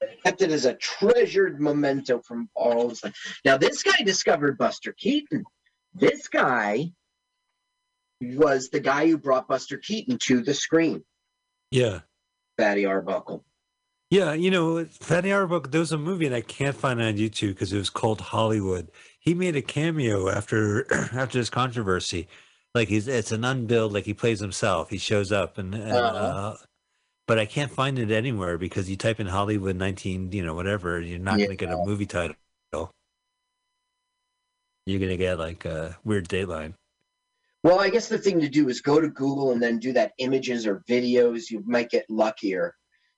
and 0.00 0.10
kept 0.24 0.42
it 0.42 0.50
as 0.50 0.64
a 0.64 0.74
treasured 0.74 1.60
memento 1.60 2.20
from 2.26 2.48
all 2.56 2.88
his 2.88 3.04
life. 3.04 3.40
Now, 3.44 3.56
this 3.58 3.82
guy 3.82 4.02
discovered 4.04 4.58
Buster 4.58 4.92
Keaton. 4.92 5.44
This 5.94 6.26
guy 6.28 6.92
was 8.20 8.70
the 8.70 8.80
guy 8.80 9.06
who 9.06 9.18
brought 9.18 9.46
Buster 9.48 9.76
Keaton 9.76 10.18
to 10.22 10.42
the 10.42 10.54
screen, 10.54 11.04
Yeah. 11.70 12.00
Fatty 12.58 12.84
Arbuckle. 12.86 13.44
Yeah, 14.10 14.32
you 14.34 14.50
know, 14.50 14.84
Fatty 14.84 15.32
Arbuckle, 15.32 15.70
there 15.70 15.80
was 15.80 15.92
a 15.92 15.98
movie 15.98 16.26
and 16.26 16.34
I 16.34 16.42
can't 16.42 16.76
find 16.76 17.00
it 17.00 17.04
on 17.06 17.16
YouTube 17.16 17.48
because 17.48 17.72
it 17.72 17.78
was 17.78 17.90
called 17.90 18.20
Hollywood. 18.20 18.90
He 19.22 19.34
made 19.34 19.54
a 19.54 19.62
cameo 19.62 20.28
after 20.28 20.92
after 21.12 21.38
this 21.38 21.48
controversy. 21.48 22.26
Like 22.74 22.88
he's 22.88 23.06
it's 23.06 23.30
an 23.30 23.44
unbilled, 23.44 23.92
like 23.92 24.04
he 24.04 24.14
plays 24.14 24.40
himself. 24.40 24.90
He 24.90 24.98
shows 24.98 25.30
up 25.30 25.58
and, 25.58 25.74
and 25.74 25.92
Uh-huh. 25.92 26.16
uh, 26.16 26.56
but 27.28 27.38
I 27.38 27.46
can't 27.46 27.70
find 27.70 27.98
it 28.00 28.10
anywhere 28.10 28.58
because 28.58 28.90
you 28.90 28.96
type 28.96 29.20
in 29.20 29.28
Hollywood 29.28 29.76
19, 29.76 30.32
you 30.32 30.44
know, 30.44 30.54
whatever, 30.54 31.00
you're 31.00 31.20
not 31.20 31.38
going 31.38 31.50
to 31.50 31.56
get 31.56 31.70
a 31.70 31.76
movie 31.76 32.04
title. 32.06 32.34
You're 34.86 34.98
going 34.98 35.10
to 35.10 35.16
get 35.16 35.38
like 35.38 35.64
a 35.64 35.96
weird 36.02 36.28
dateline. 36.28 36.74
Well, 37.62 37.78
I 37.78 37.90
guess 37.90 38.08
the 38.08 38.18
thing 38.18 38.40
to 38.40 38.48
do 38.48 38.68
is 38.68 38.80
go 38.80 39.00
to 39.00 39.08
Google 39.08 39.52
and 39.52 39.62
then 39.62 39.78
do 39.78 39.92
that 39.92 40.12
images 40.18 40.66
or 40.66 40.82
videos. 40.88 41.48
You 41.48 41.62
might 41.64 41.90
get 41.90 42.04
luckier. 42.10 42.74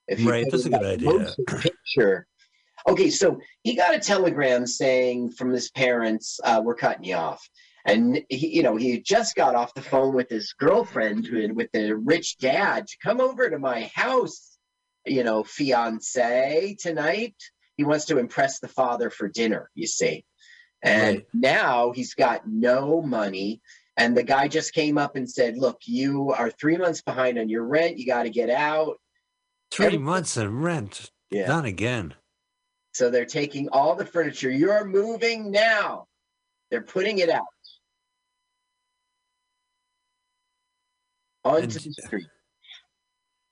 If 0.07 0.21
you 0.21 0.31
Right, 0.31 0.45
that's 0.51 0.67
a 0.67 0.69
good 0.71 0.85
idea. 0.85 1.35
Picture. 1.47 2.27
Okay, 2.87 3.09
so 3.11 3.41
he 3.63 3.75
got 3.75 3.95
a 3.95 3.99
telegram 3.99 4.67
saying 4.67 5.31
from 5.33 5.51
his 5.51 5.71
parents, 5.71 6.39
uh, 6.45 6.61
"We're 6.63 6.75
cutting 6.75 7.05
you 7.05 7.15
off," 7.17 7.49
and 7.87 8.23
he, 8.29 8.57
you 8.57 8.63
know, 8.63 8.77
he 8.77 9.01
just 9.01 9.35
got 9.37 9.55
off 9.55 9.73
the 9.75 9.83
phone 9.83 10.15
with 10.15 10.29
his 10.29 10.53
girlfriend 10.53 11.27
who- 11.27 11.55
with 11.55 11.71
the 11.73 11.97
rich 11.97 12.37
dad 12.39 12.87
to 12.87 12.97
come 13.03 13.21
over 13.21 13.49
to 13.49 13.59
my 13.59 13.91
house. 13.95 14.59
You 15.07 15.23
know, 15.25 15.45
fiance 15.45 16.77
tonight. 16.79 17.37
He 17.77 17.85
wants 17.85 18.05
to 18.07 18.19
impress 18.19 18.61
the 18.61 18.69
father 18.69 19.11
for 19.11 19.29
dinner. 19.29 19.71
You 19.75 19.87
see, 19.87 20.25
and 20.83 21.17
Right. 21.17 21.27
now 21.35 21.93
he's 21.93 22.15
got 22.15 22.47
no 22.49 23.01
money. 23.03 23.61
And 23.97 24.17
the 24.17 24.23
guy 24.25 24.49
just 24.49 24.75
came 24.75 24.99
up 24.99 25.15
and 25.15 25.31
said, 25.31 25.57
Look, 25.57 25.79
you 25.87 26.31
are 26.33 26.51
three 26.51 26.77
months 26.77 27.01
behind 27.01 27.39
on 27.39 27.49
your 27.49 27.65
rent. 27.65 27.97
You 27.97 28.07
got 28.07 28.25
to 28.25 28.31
get 28.31 28.51
out. 28.51 29.01
Three 29.71 29.99
months 29.99 30.37
of 30.37 30.53
rent. 30.53 31.11
Yeah. 31.31 31.47
Not 31.47 31.65
again. 31.65 32.15
So 32.95 33.11
they're 33.11 33.27
taking 33.27 33.69
all 33.71 33.97
the 33.97 34.07
furniture. 34.07 34.51
You're 34.51 34.85
moving 34.85 35.51
now. 35.51 36.07
They're 36.71 36.83
putting 36.83 37.19
it 37.19 37.29
out 37.29 37.43
onto 41.45 41.63
And- 41.63 41.71
the 41.73 41.93
street. 42.07 42.27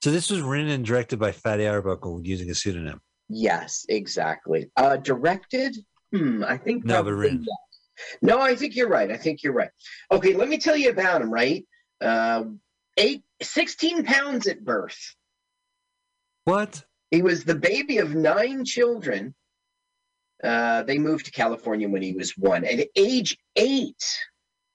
So 0.02 0.10
this 0.10 0.30
was 0.30 0.40
written 0.40 0.68
and 0.68 0.84
directed 0.84 1.18
by 1.18 1.30
Fatty 1.32 1.66
Arbuckle 1.66 2.20
using 2.24 2.50
a 2.50 2.54
pseudonym. 2.54 3.00
Yes, 3.28 3.86
exactly. 3.88 4.70
Uh, 4.76 4.96
directed? 4.96 5.76
Hmm, 6.12 6.42
I 6.44 6.56
think. 6.58 6.84
No, 6.84 7.02
but 7.04 7.12
written. 7.12 7.44
yes. 7.46 8.18
No, 8.20 8.40
I 8.40 8.56
think 8.56 8.74
you're 8.74 8.88
right. 8.88 9.10
I 9.12 9.16
think 9.16 9.42
you're 9.44 9.52
right. 9.52 9.70
Okay, 10.10 10.34
let 10.34 10.48
me 10.48 10.58
tell 10.58 10.76
you 10.76 10.90
about 10.90 11.22
him, 11.22 11.30
right? 11.32 11.64
Uh, 12.00 12.44
eight, 12.96 13.22
16 13.42 14.04
pounds 14.04 14.48
at 14.48 14.64
birth. 14.64 15.14
What? 16.46 16.84
He 17.12 17.22
was 17.22 17.44
the 17.44 17.54
baby 17.54 17.98
of 17.98 18.14
nine 18.14 18.64
children. 18.64 19.34
Uh, 20.42 20.82
they 20.82 20.98
moved 20.98 21.26
to 21.26 21.30
California 21.30 21.88
when 21.88 22.02
he 22.02 22.14
was 22.14 22.36
one. 22.36 22.64
At 22.64 22.88
age 22.96 23.38
eight, 23.54 24.04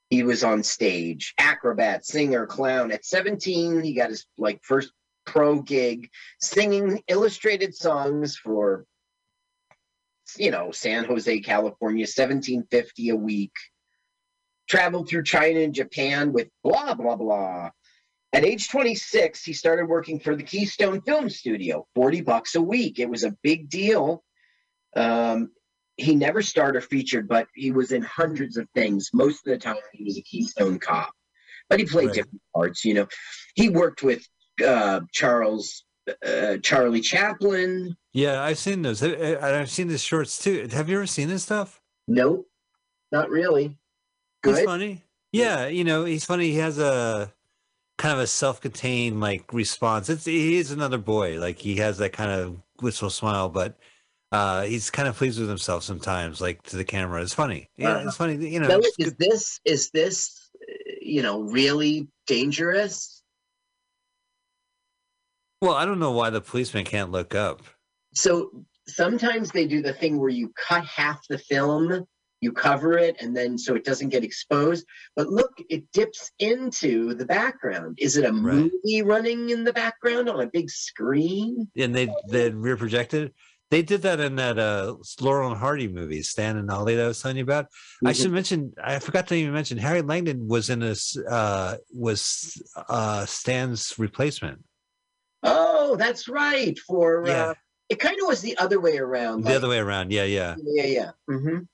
he 0.10 0.24
was 0.24 0.44
on 0.46 0.64
stage, 0.64 1.34
acrobat, 1.40 2.06
singer, 2.06 2.46
clown. 2.46 2.92
At 2.94 3.04
17, 3.04 3.82
he 3.82 3.94
got 3.94 4.12
his 4.12 4.26
like 4.38 4.64
first 4.64 4.94
pro 5.26 5.62
gig 5.62 6.10
singing 6.40 7.04
illustrated 7.10 7.76
songs 7.76 8.38
for 8.38 8.86
you 10.38 10.52
know, 10.52 10.72
San 10.72 11.06
Jose, 11.06 11.40
California, 11.40 12.04
1750 12.04 13.10
a 13.10 13.16
week. 13.16 13.54
Traveled 14.68 15.08
through 15.08 15.24
China 15.24 15.62
and 15.62 15.74
Japan 15.74 16.34
with 16.34 16.50
blah 16.64 16.94
blah 16.94 17.16
blah. 17.16 17.72
At 18.34 18.44
age 18.44 18.70
26, 18.70 19.44
he 19.44 19.54
started 19.54 19.86
working 19.86 20.20
for 20.20 20.36
the 20.36 20.44
Keystone 20.44 21.02
Film 21.02 21.30
Studio, 21.30 21.88
40 21.96 22.22
bucks 22.22 22.56
a 22.56 22.62
week. 22.62 23.00
It 23.00 23.10
was 23.10 23.24
a 23.24 23.36
big 23.42 23.70
deal. 23.70 24.24
Um, 24.96 25.52
he 25.96 26.14
never 26.14 26.42
starred 26.42 26.76
or 26.76 26.82
featured, 26.82 27.28
but 27.28 27.48
he 27.56 27.72
was 27.72 27.92
in 27.92 28.02
hundreds 28.04 28.58
of 28.58 28.68
things. 28.76 29.10
Most 29.14 29.48
of 29.48 29.52
the 29.52 29.58
time, 29.58 29.78
he 29.94 30.04
was 30.04 30.18
a 30.18 30.22
Keystone 30.22 30.78
cop, 30.78 31.12
but 31.70 31.80
he 31.80 31.86
played 31.86 32.08
Right. 32.08 32.16
different 32.16 32.42
parts. 32.54 32.84
You 32.86 32.94
know, 32.96 33.08
he 33.56 33.70
worked 33.70 34.04
with 34.04 34.28
uh, 34.64 35.02
Charles, 35.14 35.86
uh, 36.26 36.58
Charlie 36.58 37.02
Chaplin. 37.02 37.96
Yeah, 38.14 38.44
I've 38.44 38.58
seen 38.58 38.82
those. 38.82 39.02
I- 39.04 39.10
I- 39.36 39.60
I've 39.62 39.70
seen 39.72 39.88
the 39.88 39.98
shorts 39.98 40.38
too. 40.40 40.68
Have 40.72 40.90
you 40.90 40.98
ever 40.98 41.08
seen 41.08 41.28
this 41.30 41.44
stuff? 41.44 41.82
Nope, 42.08 42.48
not 43.12 43.30
really. 43.30 43.78
He's 44.44 44.56
Good. 44.56 44.66
funny. 44.66 45.04
Yeah, 45.32 45.68
you 45.68 45.84
know, 45.84 46.06
he's 46.06 46.26
funny. 46.26 46.50
He 46.52 46.58
has 46.58 46.78
a 46.80 47.34
kind 47.98 48.14
of 48.14 48.20
a 48.20 48.28
self-contained 48.28 49.20
like 49.20 49.52
response. 49.54 50.10
It's 50.10 50.26
he 50.26 50.58
is 50.58 50.72
another 50.72 50.98
boy. 50.98 51.40
Like 51.40 51.58
he 51.60 51.78
has 51.78 51.98
that 51.98 52.14
kind 52.14 52.32
of 52.32 52.58
wistful 52.82 53.10
smile, 53.10 53.50
but 53.50 53.78
uh 54.32 54.64
he's 54.64 54.90
kind 54.90 55.08
of 55.08 55.16
pleased 55.16 55.40
with 55.40 55.50
himself 55.50 55.84
sometimes, 55.84 56.40
like 56.42 56.62
to 56.64 56.76
the 56.76 56.84
camera. 56.86 57.22
It's 57.22 57.34
funny. 57.34 57.70
Yeah, 57.78 57.94
Uh-huh. 57.94 58.08
it's 58.08 58.18
funny. 58.18 58.36
You 58.50 58.60
know, 58.60 58.68
Now, 58.68 58.78
is 58.80 58.96
good. 58.98 59.16
this 59.18 59.60
is 59.66 59.90
this 59.92 60.50
you 61.02 61.22
know 61.22 61.42
really 61.42 62.08
dangerous? 62.28 63.14
well, 65.62 65.74
I 65.74 65.86
don't 65.86 66.00
know 66.00 66.12
why 66.12 66.30
the 66.30 66.42
policeman 66.42 66.86
can't 66.86 67.12
look 67.12 67.34
up. 67.34 67.64
So 68.14 68.64
sometimes 68.88 69.52
they 69.52 69.66
do 69.66 69.82
the 69.82 69.94
thing 69.94 70.20
where 70.20 70.30
you 70.30 70.54
cut 70.56 70.86
half 70.86 71.20
the 71.30 71.40
film, 71.40 72.06
you 72.42 72.52
cover 72.52 72.98
it, 72.98 73.16
and 73.22 73.36
then 73.36 73.58
so 73.58 73.76
it 73.76 73.84
doesn't 73.84 74.10
get 74.10 74.24
exposed. 74.24 74.86
But 75.16 75.28
look, 75.30 75.54
it 75.70 75.92
dips 75.92 76.32
into 76.40 77.14
the 77.16 77.26
background. 77.26 77.98
Is 78.00 78.16
it 78.18 78.26
a 78.26 78.32
Right. 78.32 78.70
movie 78.84 79.02
running 79.04 79.50
in 79.50 79.64
the 79.64 79.74
background 79.74 80.30
on 80.30 80.40
a 80.42 80.48
big 80.48 80.70
screen? 80.70 81.68
And 81.76 81.96
they 81.96 82.14
they 82.30 82.50
rear 82.52 82.78
projected. 82.78 83.34
They 83.70 83.82
did 83.82 84.04
that 84.04 84.22
in 84.22 84.36
that 84.38 84.58
uh 84.58 84.96
Laurel 85.20 85.50
and 85.52 85.60
Hardy 85.60 85.88
movie, 85.90 86.22
Stan 86.24 86.56
and 86.58 86.72
Ollie 86.72 86.96
that 86.96 87.04
I 87.04 87.08
was 87.10 87.22
telling 87.22 87.38
you 87.38 87.44
about. 87.44 87.66
I 88.06 88.14
should 88.14 88.32
mention. 88.32 88.72
I 88.82 89.00
forgot 89.00 89.28
to 89.28 89.36
even 89.36 89.54
mention. 89.54 89.78
Harry 89.78 90.02
Langdon 90.02 90.48
was 90.48 90.70
in 90.70 90.80
this. 90.80 91.18
Uh, 91.18 91.76
was 91.94 92.62
uh, 92.88 93.26
Stan's 93.26 93.94
replacement. 94.00 94.64
Oh, 95.44 95.96
that's 95.98 96.28
right. 96.30 96.78
For 96.88 97.24
Yeah, 97.28 97.46
uh, 97.50 97.54
it 97.90 98.00
kind 98.00 98.16
of 98.22 98.28
was 98.28 98.42
the 98.42 98.58
other 98.58 98.80
way 98.80 98.98
around. 99.00 99.42
the 99.44 99.50
like- 99.50 99.58
other 99.58 99.68
way 99.70 99.80
around. 99.80 100.12
Yeah, 100.14 100.24
yeah. 100.24 100.56
Yeah, 100.64 100.86
yeah. 100.86 101.12
hmm 101.28 101.58
Beca- 101.58 101.68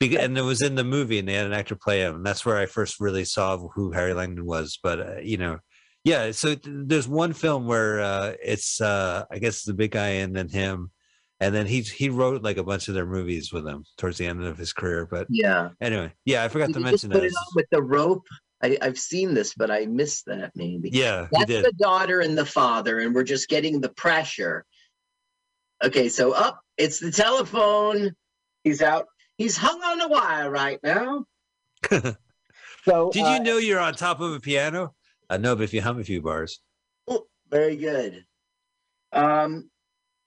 and 0.00 0.38
it 0.38 0.42
was 0.42 0.62
in 0.62 0.74
the 0.76 0.84
movie, 0.84 1.18
and 1.18 1.28
they 1.28 1.34
had 1.34 1.46
an 1.46 1.52
actor 1.52 1.74
play 1.76 2.00
him. 2.00 2.16
And 2.16 2.26
that's 2.26 2.46
where 2.46 2.56
I 2.56 2.66
first 2.66 3.00
really 3.00 3.24
saw 3.24 3.56
who 3.56 3.92
Harry 3.92 4.14
Langdon 4.14 4.46
was. 4.46 4.78
But 4.82 5.00
uh, 5.00 5.20
you 5.22 5.36
know, 5.36 5.58
yeah. 6.04 6.30
So 6.30 6.54
th- 6.54 6.60
there's 6.86 7.08
one 7.08 7.32
film 7.32 7.66
where 7.66 8.00
uh, 8.00 8.34
it's 8.42 8.80
uh, 8.80 9.24
I 9.30 9.38
guess 9.38 9.64
the 9.64 9.74
big 9.74 9.90
guy 9.92 10.08
and 10.08 10.34
then 10.36 10.48
him, 10.48 10.90
and 11.40 11.54
then 11.54 11.66
he 11.66 11.80
he 11.80 12.08
wrote 12.10 12.42
like 12.42 12.58
a 12.58 12.64
bunch 12.64 12.88
of 12.88 12.94
their 12.94 13.06
movies 13.06 13.52
with 13.52 13.64
them 13.64 13.84
towards 13.96 14.18
the 14.18 14.26
end 14.26 14.44
of 14.44 14.56
his 14.56 14.72
career. 14.72 15.06
But 15.10 15.26
Yeah. 15.30 15.70
anyway, 15.80 16.12
yeah, 16.24 16.44
I 16.44 16.48
forgot 16.48 16.68
Did 16.68 16.74
to 16.74 16.80
mention 16.80 17.10
put 17.10 17.20
that. 17.20 17.26
it 17.26 17.32
on 17.32 17.52
with 17.56 17.66
the 17.70 17.82
rope. 17.82 18.24
I, 18.60 18.76
I've 18.82 18.98
seen 18.98 19.34
this, 19.34 19.54
but 19.54 19.70
I 19.70 19.86
missed 19.86 20.26
that 20.26 20.50
maybe. 20.56 20.90
Yeah, 20.92 21.28
That's 21.30 21.46
the 21.46 21.72
daughter 21.78 22.20
and 22.20 22.36
the 22.36 22.44
father, 22.46 22.98
and 22.98 23.14
we're 23.14 23.22
just 23.22 23.48
getting 23.48 23.80
the 23.80 23.88
pressure. 23.88 24.64
Okay, 25.84 26.08
so 26.08 26.32
up, 26.32 26.60
it's 26.76 26.98
the 26.98 27.12
telephone. 27.12 28.16
He's 28.64 28.82
out. 28.82 29.06
He's 29.38 29.56
hung 29.56 29.80
on 29.82 30.00
a 30.00 30.08
wire 30.08 30.50
right 30.50 30.80
now. 30.82 31.24
So 32.84 33.10
Did 33.10 33.24
uh, 33.24 33.30
you 33.32 33.40
know 33.40 33.58
you're 33.58 33.80
on 33.80 33.94
top 33.94 34.20
of 34.20 34.32
a 34.32 34.40
piano? 34.40 34.94
I 35.28 35.36
know, 35.36 35.54
but 35.54 35.64
if 35.64 35.74
you 35.74 35.82
hum 35.82 36.00
a 36.00 36.04
few 36.04 36.22
bars. 36.22 36.60
Oh, 37.06 37.26
very 37.50 37.76
good. 37.76 38.24
Um, 39.12 39.70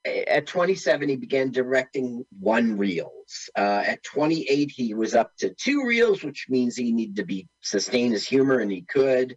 at 0.06 0.46
27, 0.46 1.10
he 1.10 1.16
began 1.16 1.52
directing 1.52 2.24
one 2.40 2.78
reels. 2.78 3.50
Uh, 3.58 3.84
at 3.86 4.04
28, 4.04 4.72
he 4.72 4.94
was 4.94 5.16
up 5.16 5.32
to 5.38 5.56
two 5.56 5.86
reels, 5.86 6.24
which 6.24 6.46
means 6.50 6.76
he 6.76 6.92
needed 6.92 7.16
to 7.16 7.26
be 7.26 7.48
sustain 7.62 8.12
his 8.12 8.28
humor, 8.28 8.60
and 8.60 8.72
he 8.72 8.84
could. 8.84 9.36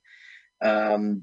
Um, 0.63 1.23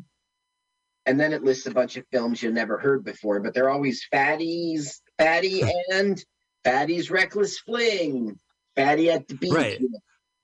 and 1.06 1.20
then 1.20 1.34
it 1.34 1.44
lists 1.44 1.68
a 1.68 1.72
bunch 1.72 1.98
of 1.98 2.06
films 2.12 2.42
you 2.42 2.52
never 2.52 2.80
heard 2.80 3.04
before, 3.04 3.40
but 3.42 3.54
they're 3.54 3.70
always 3.70 4.08
fatties, 4.12 5.00
fatty, 5.20 5.64
and 5.92 6.24
Fatty's 6.64 7.10
reckless 7.12 7.60
fling, 7.60 8.38
Fatty 8.76 9.10
at 9.10 9.28
the 9.28 9.36
beach. 9.36 9.52
Right. 9.54 9.82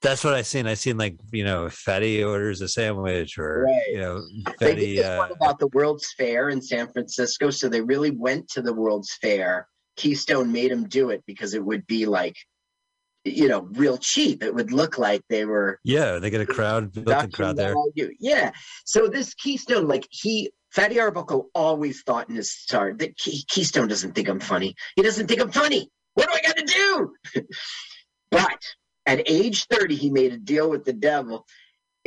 That's 0.02 0.24
what 0.24 0.34
I 0.36 0.44
seen. 0.44 0.68
I 0.68 0.76
seen 0.76 0.98
like 0.98 1.18
you 1.32 1.44
know, 1.44 1.70
Fatty 1.70 2.24
orders 2.24 2.62
a 2.62 2.68
sandwich, 2.68 3.38
or 3.40 3.64
Right. 3.66 3.82
you 3.90 3.98
know, 3.98 4.22
They 4.60 4.74
Fatty. 4.74 4.96
did 4.96 5.06
this 5.06 5.18
one 5.18 5.32
Uh, 5.32 5.36
about 5.36 5.60
the 5.60 5.68
World's 5.68 6.14
Fair 6.18 6.50
in 6.50 6.62
San 6.62 6.88
Francisco, 6.92 7.50
so 7.50 7.68
they 7.68 7.82
really 7.82 8.12
went 8.12 8.48
to 8.50 8.62
the 8.62 8.74
World's 8.74 9.16
Fair. 9.22 9.68
Keystone 9.96 10.52
made 10.52 10.70
them 10.72 10.88
do 10.88 11.10
it 11.10 11.24
because 11.26 11.56
it 11.56 11.66
would 11.66 11.88
be 11.88 12.06
like, 12.06 12.36
you 13.26 13.48
know, 13.48 13.62
real 13.72 13.98
cheap. 13.98 14.44
It 14.44 14.54
would 14.54 14.72
look 14.72 15.00
like 15.00 15.22
they 15.30 15.46
were 15.46 15.80
yeah, 15.84 16.20
they 16.20 16.30
get 16.30 16.42
a 16.42 16.46
crowd, 16.46 16.94
built-in 16.94 17.32
crowd 17.32 17.58
there. 17.58 17.74
Yeah. 18.20 18.52
So 18.86 19.08
this 19.08 19.34
Keystone, 19.34 19.88
like 19.88 20.08
he, 20.12 20.52
Fatty 20.72 21.00
Arbuckle 21.00 21.50
always 21.56 22.04
thought 22.04 22.30
in 22.30 22.36
his 22.36 22.52
start 22.52 23.00
that 23.00 23.18
Key, 23.18 23.44
Keystone 23.50 23.88
doesn't 23.88 24.14
think 24.14 24.28
I'm 24.30 24.40
funny. 24.40 24.76
He 24.96 25.02
doesn't 25.02 25.26
think 25.28 25.42
I'm 25.42 25.52
funny. 25.52 25.90
What 26.18 26.30
do 26.30 26.34
I 26.34 26.42
got 26.42 26.58
to 26.58 26.66
do? 26.66 27.44
but 28.32 28.58
at 29.06 29.30
age 29.30 29.68
30, 29.68 29.94
he 29.96 30.10
made 30.10 30.34
a 30.34 30.38
deal 30.38 30.68
with 30.68 30.84
the 30.84 30.94
devil. 30.94 31.46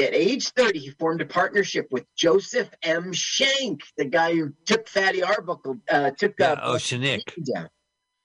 At 0.00 0.12
age 0.14 0.49
30, 0.49 0.81
he 0.81 0.90
formed 0.99 1.21
a 1.21 1.26
partnership 1.26 1.87
with 1.93 2.05
Joseph 2.17 2.69
M. 2.83 3.12
Shank, 3.12 3.83
the 3.97 4.07
guy 4.07 4.35
who 4.35 4.52
took 4.67 4.88
Fatty 4.88 5.23
Arbuckle, 5.23 5.76
uh, 5.88 6.11
took 6.11 6.35
Yeah. 6.40 6.52
uh, 6.55 6.61
Oh, 6.61 6.75
Shanik. 6.75 7.21
down. 7.55 7.69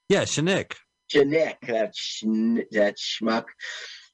Yeah, 0.10 0.24
Shanik. 0.24 0.74
Janek, 1.14 1.58
that 1.68 1.94
schn- 1.96 2.66
that 2.72 2.96
schmuck. 2.98 3.46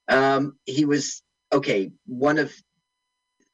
Um, 0.10 0.58
he 0.66 0.84
was 0.84 1.24
okay. 1.54 1.92
One 2.06 2.38
of 2.38 2.54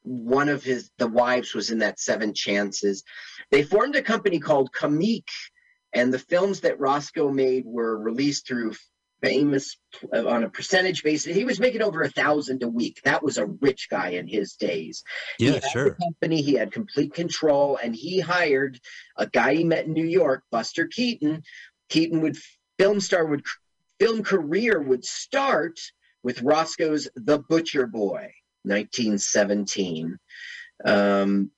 one 0.02 0.48
of 0.48 0.64
his 0.64 0.90
the 0.98 1.06
wives 1.06 1.54
was 1.54 1.70
in 1.70 1.78
that 1.78 2.00
Seven 2.00 2.34
Chances. 2.34 3.04
They 3.52 3.62
formed 3.62 3.94
a 3.94 4.02
company 4.02 4.40
called 4.40 4.72
Comique, 4.72 5.30
and 5.92 6.12
the 6.12 6.18
films 6.18 6.60
that 6.60 6.80
Roscoe 6.80 7.30
made 7.30 7.64
were 7.66 7.98
released 7.98 8.46
through 8.46 8.74
famous 9.22 9.76
on 10.12 10.44
a 10.44 10.50
percentage 10.50 11.02
basis. 11.02 11.34
He 11.34 11.44
was 11.44 11.58
making 11.58 11.82
over 11.82 12.02
a 12.02 12.10
thousand 12.10 12.62
a 12.62 12.68
week. 12.68 13.00
That 13.04 13.22
was 13.22 13.38
a 13.38 13.46
rich 13.46 13.88
guy 13.90 14.10
in 14.10 14.28
his 14.28 14.54
days. 14.54 15.02
He 15.38 15.50
Yeah, 15.50 15.60
sure. 15.60 15.94
company. 15.94 16.42
He 16.42 16.54
had 16.54 16.72
complete 16.72 17.14
control, 17.14 17.78
and 17.82 17.94
he 17.94 18.20
hired 18.20 18.78
a 19.16 19.26
guy 19.26 19.54
he 19.54 19.64
met 19.64 19.86
in 19.86 19.92
New 19.92 20.06
York, 20.06 20.44
Buster 20.50 20.86
Keaton. 20.86 21.42
Keaton 21.88 22.20
would 22.20 22.36
film 22.78 23.00
star 23.00 23.26
would 23.26 23.44
film 23.98 24.22
career 24.22 24.80
would 24.80 25.04
start 25.04 25.80
with 26.22 26.42
Roscoe's 26.42 27.08
The 27.16 27.38
Butcher 27.38 27.86
Boy, 27.86 28.32
1917. 28.62 30.18
Um, 30.84 31.50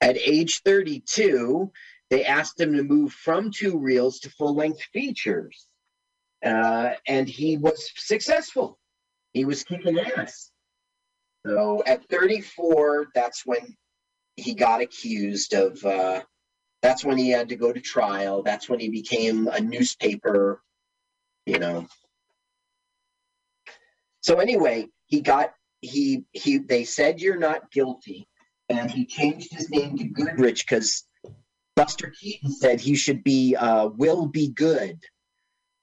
at 0.00 0.16
age 0.18 0.60
32, 0.64 1.72
they 2.14 2.24
asked 2.24 2.60
him 2.60 2.76
to 2.76 2.84
move 2.84 3.12
from 3.12 3.50
two 3.50 3.76
reels 3.76 4.20
to 4.20 4.30
full 4.30 4.54
length 4.54 4.80
features. 4.92 5.66
Uh, 6.46 6.90
and 7.08 7.28
he 7.28 7.56
was 7.56 7.90
successful. 7.96 8.78
He 9.32 9.44
was 9.44 9.64
kicking 9.64 9.98
ass. 9.98 10.52
So 11.44 11.82
at 11.84 12.08
34, 12.08 13.08
that's 13.16 13.44
when 13.44 13.76
he 14.36 14.54
got 14.54 14.80
accused 14.80 15.54
of, 15.54 15.84
uh, 15.84 16.22
that's 16.82 17.04
when 17.04 17.18
he 17.18 17.30
had 17.30 17.48
to 17.48 17.56
go 17.56 17.72
to 17.72 17.80
trial. 17.80 18.44
That's 18.44 18.68
when 18.68 18.78
he 18.78 18.90
became 18.90 19.48
a 19.48 19.60
newspaper, 19.60 20.62
you 21.46 21.58
know. 21.58 21.88
So 24.20 24.38
anyway, 24.38 24.86
he 25.06 25.20
got, 25.20 25.52
he, 25.80 26.26
he, 26.30 26.58
they 26.58 26.84
said 26.84 27.20
you're 27.20 27.38
not 27.38 27.72
guilty. 27.72 28.28
And 28.68 28.88
he 28.88 29.04
changed 29.04 29.52
his 29.52 29.68
name 29.68 29.98
to 29.98 30.04
Goodrich 30.04 30.64
because 30.64 31.04
Buster 31.76 32.12
Keaton 32.20 32.52
said 32.52 32.80
he 32.80 32.94
should 32.94 33.24
be, 33.24 33.56
uh, 33.56 33.88
Will 33.88 34.26
Be 34.26 34.48
Good 34.48 35.00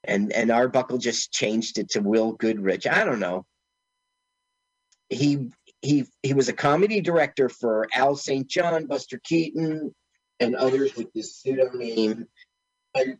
and 0.04 0.32
and 0.32 0.52
Arbuckle 0.52 0.98
just 0.98 1.32
changed 1.32 1.78
it 1.78 1.90
to 1.92 2.02
Will 2.02 2.34
Goodrich. 2.34 2.88
I 2.88 3.04
don't 3.04 3.20
know. 3.20 3.46
He 5.10 5.50
he 5.82 6.06
he 6.24 6.34
was 6.34 6.50
a 6.50 6.54
comedy 6.54 7.02
director 7.02 7.50
for 7.50 7.88
Al 7.94 8.16
St. 8.16 8.48
John, 8.48 8.88
Buster 8.88 9.20
Keaton, 9.24 9.94
and 10.40 10.56
others 10.56 10.96
with 10.96 11.12
this 11.14 11.36
pseudonym. 11.36 12.28
And 12.96 13.18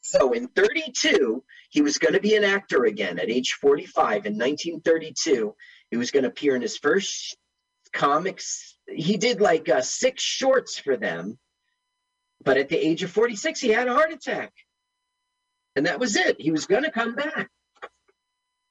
so 0.00 0.32
in 0.32 0.48
32, 0.48 1.44
he 1.70 1.82
was 1.82 1.98
going 1.98 2.14
to 2.14 2.20
be 2.20 2.34
an 2.34 2.44
actor 2.44 2.84
again 2.84 3.18
at 3.18 3.30
age 3.30 3.58
45. 3.60 4.26
In 4.26 4.34
1932, 4.34 5.54
he 5.90 5.96
was 5.96 6.10
going 6.10 6.22
to 6.22 6.30
appear 6.30 6.56
in 6.56 6.62
his 6.62 6.78
first 6.78 7.36
comics. 7.92 8.78
He 8.86 9.16
did 9.18 9.40
like 9.40 9.68
uh, 9.68 9.82
six 9.82 10.22
shorts 10.22 10.78
for 10.78 10.96
them. 10.96 11.38
But 12.44 12.56
at 12.56 12.68
the 12.68 12.76
age 12.76 13.02
of 13.02 13.10
46, 13.10 13.60
he 13.60 13.68
had 13.68 13.88
a 13.88 13.94
heart 13.94 14.12
attack. 14.12 14.52
And 15.76 15.86
that 15.86 15.98
was 16.00 16.16
it. 16.16 16.40
He 16.40 16.50
was 16.50 16.66
going 16.66 16.84
to 16.84 16.90
come 16.90 17.14
back. 17.14 17.48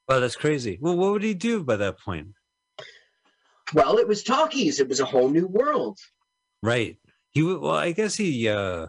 Wow, 0.10 0.20
that's 0.20 0.36
crazy. 0.36 0.78
Well, 0.82 0.96
what 0.98 1.12
would 1.12 1.24
he 1.24 1.34
do 1.34 1.64
by 1.64 1.76
that 1.78 2.00
point? 2.00 2.30
Well, 3.74 3.98
it 3.98 4.08
was 4.08 4.24
talkies. 4.24 4.80
It 4.80 4.88
was 4.88 5.00
a 5.02 5.06
whole 5.06 5.30
new 5.30 5.48
world. 5.48 5.98
Right. 6.64 6.98
He 7.32 7.44
would. 7.44 7.60
Well, 7.60 7.76
I 7.76 7.92
guess 7.92 8.16
he. 8.16 8.48
uh 8.48 8.88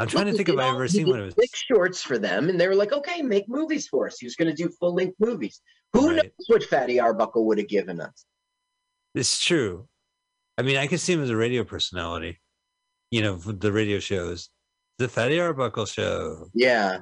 I'm 0.00 0.08
trying 0.08 0.26
to 0.26 0.32
think 0.32 0.48
if 0.48 0.58
I 0.58 0.64
all- 0.68 0.74
ever 0.74 0.88
seen 0.88 1.08
one 1.08 1.20
of 1.20 1.26
his. 1.26 1.34
Six 1.38 1.58
shorts 1.70 2.02
for 2.02 2.18
them, 2.18 2.48
and 2.48 2.60
they 2.60 2.66
were 2.68 2.74
like, 2.74 2.92
"Okay, 2.92 3.22
make 3.22 3.48
movies 3.48 3.86
for 3.88 4.06
us." 4.06 4.18
He 4.18 4.26
was 4.26 4.34
going 4.34 4.48
to 4.48 4.54
do 4.54 4.68
full 4.80 4.94
length 4.94 5.16
movies. 5.20 5.60
Who 5.92 6.08
Right. 6.08 6.16
knows 6.16 6.46
what 6.48 6.64
Fatty 6.64 6.98
Arbuckle 6.98 7.44
would 7.46 7.58
have 7.58 7.68
given 7.68 8.00
us? 8.00 8.24
It's 9.14 9.40
true. 9.44 9.88
I 10.58 10.62
mean, 10.62 10.76
I 10.76 10.86
could 10.88 10.98
see 11.00 11.12
him 11.12 11.22
as 11.22 11.30
a 11.30 11.36
radio 11.36 11.62
personality. 11.64 12.40
You 13.14 13.22
know, 13.22 13.36
the 13.36 13.70
radio 13.70 14.00
shows, 14.00 14.50
the 14.98 15.06
Fatty 15.06 15.38
Arbuckle 15.38 15.86
show. 15.86 16.48
Yeah. 16.52 16.98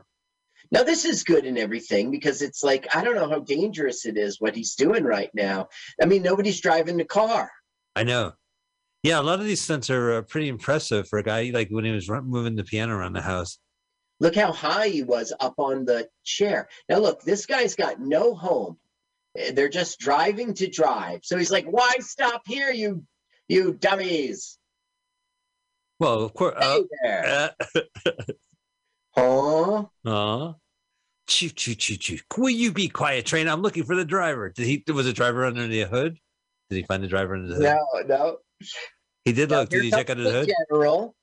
Now 0.71 0.83
this 0.83 1.07
is 1.07 1.25
good 1.25 1.47
and 1.47 1.57
everything 1.57 2.11
because 2.11 2.43
it's 2.43 2.63
like 2.63 2.95
I 2.95 3.03
don't 3.03 3.15
know 3.15 3.31
how 3.31 3.39
dangerous 3.39 4.05
it 4.05 4.19
is 4.19 4.39
what 4.39 4.55
he's 4.55 4.75
doing 4.75 5.05
right 5.05 5.31
now. 5.33 5.69
I 6.03 6.05
mean, 6.05 6.23
nobody's 6.23 6.61
driving 6.61 6.99
the 6.99 7.07
car. 7.07 7.51
I 7.97 8.03
know. 8.05 8.35
Yeah, 9.03 9.21
a 9.21 9.23
lot 9.23 9.41
of 9.41 9.47
these 9.47 9.63
stunts 9.63 9.89
are 9.89 10.19
uh, 10.19 10.21
pretty 10.21 10.49
impressive 10.49 11.09
for 11.09 11.19
a 11.19 11.23
guy 11.23 11.51
like 11.55 11.71
when 11.71 11.87
he 11.87 11.93
was 11.93 12.11
run, 12.11 12.29
moving 12.29 12.57
the 12.57 12.65
piano 12.65 12.95
around 12.95 13.15
the 13.15 13.23
house. 13.23 13.59
Look 14.21 14.35
how 14.37 14.53
high 14.53 14.89
he 14.89 15.03
was 15.03 15.33
up 15.41 15.55
on 15.57 15.87
the 15.87 16.11
chair. 16.25 16.69
Now 16.91 16.99
look, 16.99 17.23
this 17.23 17.47
guy's 17.47 17.75
got 17.75 18.01
no 18.01 18.35
home. 18.35 18.77
Eh, 19.39 19.53
They're 19.53 19.71
just 19.71 19.99
driving 19.99 20.53
to 20.61 20.69
drive. 20.69 21.21
So 21.23 21.39
he's 21.39 21.51
like, 21.51 21.65
"Why 21.65 21.95
stop 22.01 22.43
here, 22.47 22.71
you 22.71 23.03
you 23.49 23.73
dummies?" 23.73 24.59
Well, 26.03 26.23
of 26.25 26.35
course. 26.35 26.57
Hey 26.59 26.67
Uh, 26.67 26.83
there. 27.05 27.55
uh, 28.07 28.23
Huh? 29.17 29.85
Aw. 30.11 30.55
Choo 31.29 31.49
choo 31.51 31.75
choo 31.77 31.97
choo. 31.97 32.19
Will 32.37 32.51
you 32.51 32.73
be 32.73 32.89
quiet, 32.89 33.25
train? 33.25 33.47
I'm 33.47 33.63
looking 33.63 33.85
for 33.85 33.95
the 33.95 34.05
driver. 34.05 34.51
Did 34.51 34.67
he 34.67 34.83
was 34.93 35.07
the 35.07 35.13
driver 35.13 35.45
under 35.45 35.69
the 35.69 35.83
hood? 35.83 36.17
Did 36.71 36.77
he 36.77 36.83
find 36.83 37.05
the 37.05 37.07
driver 37.09 37.37
under 37.37 37.47
the 37.47 37.55
hood? 37.55 37.63
No, 38.09 38.17
no. 38.17 38.37
He 39.25 39.33
did 39.33 39.51
look. 39.51 39.69
Did 39.69 39.85
he 39.85 39.91
check 39.93 40.11
under 40.11 40.25
the 40.25 40.33
hood? 40.33 40.51
General. 40.71 41.15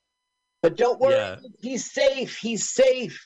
But 0.62 0.76
don't 0.78 0.98
worry, 0.98 1.14
Yeah. 1.14 1.36
he's 1.60 1.92
safe. 1.92 2.38
He's 2.38 2.70
safe. 2.70 3.22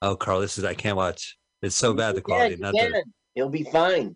Oh, 0.00 0.14
Carl, 0.14 0.40
this 0.40 0.58
is 0.58 0.64
I 0.64 0.74
can't 0.74 0.96
watch. 0.96 1.36
It's 1.62 1.74
so 1.74 1.92
bad 1.92 2.14
the 2.14 2.20
quality. 2.20 2.54
can, 2.54 2.60
Not 2.62 2.74
the. 2.74 3.04
He'll 3.34 3.48
be 3.48 3.64
fine. 3.64 4.14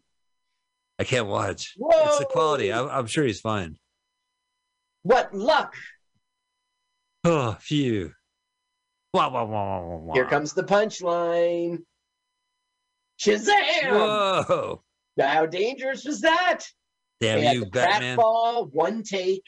I 1.00 1.04
can't 1.04 1.26
watch. 1.26 1.74
Whoa. 1.76 1.90
It's 2.06 2.18
the 2.18 2.24
quality. 2.26 2.72
I'm, 2.72 2.88
I'm 2.88 3.06
sure 3.06 3.24
he's 3.24 3.40
fine. 3.40 3.78
What 5.02 5.34
luck! 5.34 5.74
Oh, 7.26 7.56
phew. 7.60 8.12
Wah, 9.12 9.28
wah, 9.28 9.44
wah, 9.44 9.80
wah, 9.80 9.96
wah. 9.96 10.14
Here 10.14 10.26
comes 10.26 10.52
the 10.52 10.62
punchline. 10.62 11.78
Shazam! 13.20 13.90
Whoa. 13.90 14.82
Now, 15.16 15.28
how 15.28 15.46
dangerous 15.46 16.04
was 16.04 16.20
that? 16.20 16.60
Damn 17.20 17.40
They 17.40 17.52
you, 17.54 17.60
the 17.64 17.70
Batman. 17.70 18.16
ball, 18.16 18.66
one 18.66 19.02
take. 19.02 19.42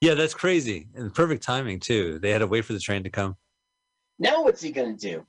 Yeah, 0.00 0.14
that's 0.14 0.32
crazy. 0.32 0.88
And 0.94 1.12
perfect 1.14 1.42
timing 1.42 1.80
too. 1.80 2.18
They 2.20 2.30
had 2.30 2.38
to 2.38 2.46
wait 2.46 2.64
for 2.64 2.72
the 2.72 2.78
train 2.78 3.02
to 3.04 3.10
come. 3.10 3.36
Now 4.18 4.44
what's 4.44 4.62
he 4.62 4.70
going 4.70 4.96
to 4.96 5.08
do? 5.10 5.26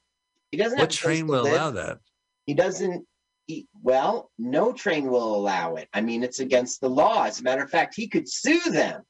He 0.52 0.58
doesn't 0.58 0.78
What 0.80 0.92
train 0.92 1.28
will 1.28 1.44
live. 1.44 1.54
allow 1.54 1.72
that? 1.72 1.98
He 2.46 2.54
doesn't. 2.54 3.06
He, 3.48 3.68
well, 3.82 4.32
no 4.38 4.72
train 4.72 5.10
will 5.10 5.36
allow 5.36 5.76
it. 5.76 5.90
I 5.94 6.02
mean, 6.02 6.24
it's 6.24 6.40
against 6.40 6.80
the 6.80 6.90
law. 6.90 7.24
As 7.24 7.40
a 7.40 7.44
matter 7.44 7.64
of 7.64 7.70
fact, 7.70 7.96
he 7.96 8.08
could 8.08 8.30
sue 8.30 8.62
them. 8.70 9.02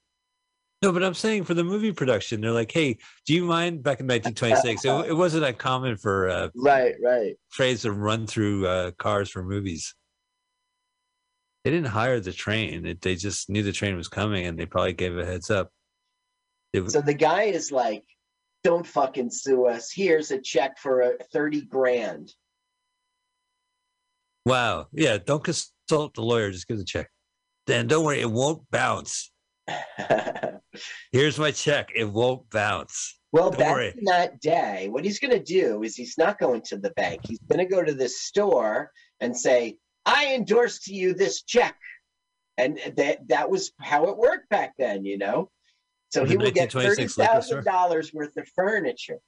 No, 0.82 0.91
but 0.91 1.04
I'm 1.04 1.13
saying 1.13 1.44
for 1.44 1.54
the 1.54 1.63
movie 1.63 1.91
production, 1.91 2.41
they're 2.41 2.52
like, 2.52 2.72
"Hey, 2.72 2.98
do 3.28 3.36
you 3.36 3.46
mind?" 3.46 3.84
Back 3.84 4.00
in 4.00 4.08
1926, 4.08 4.86
it, 4.86 5.12
it 5.12 5.13
wasn't 5.13 5.46
uncommon 5.46 5.98
for 5.98 6.28
uh, 6.28 6.50
Right, 6.56 6.96
right. 7.04 7.36
trains 7.52 7.84
to 7.84 7.91
run 7.91 8.26
through 8.26 8.65
uh, 8.65 8.91
cars 8.91 9.30
for 9.30 9.44
movies. 9.44 9.94
They 11.63 11.70
didn't 11.70 11.89
hire 11.89 12.20
the 12.20 12.34
train; 12.34 12.88
it, 12.88 13.02
they 13.02 13.15
just 13.15 13.48
knew 13.48 13.62
the 13.62 13.72
train 13.72 13.96
was 13.96 14.08
coming, 14.08 14.48
and 14.48 14.58
they 14.58 14.65
probably 14.65 14.94
gave 14.94 15.15
a 15.15 15.26
heads 15.26 15.52
up. 15.52 15.70
It 16.74 16.89
So 16.89 17.02
the 17.02 17.13
guy 17.13 17.44
is 17.44 17.72
like, 17.72 18.04
"Don't 18.63 18.88
fucking 18.88 19.30
sue 19.30 19.67
us. 19.67 19.91
Here's 19.91 20.32
a 20.32 20.41
check 20.41 20.80
for 20.80 21.02
a 21.02 21.17
thirty 21.32 21.62
grand." 21.62 22.34
wow, 24.48 24.88
yeah. 24.91 25.20
Don't 25.24 25.44
consult 25.44 26.15
the 26.15 26.24
lawyer; 26.24 26.52
just 26.52 26.67
give 26.67 26.80
the 26.80 26.84
check. 26.84 27.08
Then 27.67 27.86
don't 27.86 28.04
worry, 28.04 28.22
it 28.22 28.32
won't 28.32 28.63
bounce. 28.72 29.31
Here's 31.12 31.38
my 31.39 31.52
check; 31.52 31.91
it 31.95 32.06
won't 32.06 32.50
bounce. 32.50 33.19
Well, 33.32 33.50
Don't 33.50 33.60
back 33.60 33.71
worry. 33.71 33.93
in 33.97 34.04
that 34.06 34.41
day, 34.41 34.89
what 34.89 35.06
he's 35.06 35.19
going 35.19 35.32
to 35.32 35.43
do 35.43 35.84
is 35.84 35.95
he's 35.95 36.17
not 36.17 36.38
going 36.39 36.62
to 36.63 36.78
the 36.78 36.89
bank. 36.91 37.21
He's 37.24 37.39
going 37.50 37.60
to 37.65 37.74
go 37.74 37.84
to 37.84 37.93
this 37.93 38.21
store 38.21 38.91
and 39.19 39.36
say, 39.36 39.78
"I 40.06 40.34
endorse 40.36 40.80
to 40.86 40.93
you 40.93 41.13
this 41.13 41.43
check," 41.43 41.78
and 42.58 42.80
that 42.97 43.28
that 43.30 43.50
was 43.50 43.71
how 43.80 44.06
it 44.06 44.17
worked 44.17 44.50
back 44.50 44.74
then, 44.78 45.06
you 45.06 45.17
know. 45.17 45.50
So 46.10 46.26
he 46.26 46.36
will 46.36 46.52
get 46.52 46.71
thirty 46.74 47.04
1926 47.04 47.17
liquor 47.17 47.32
thousand 47.32 47.63
dollars 47.63 48.13
worth 48.13 48.36
of 48.38 48.47
furniture. 48.56 49.19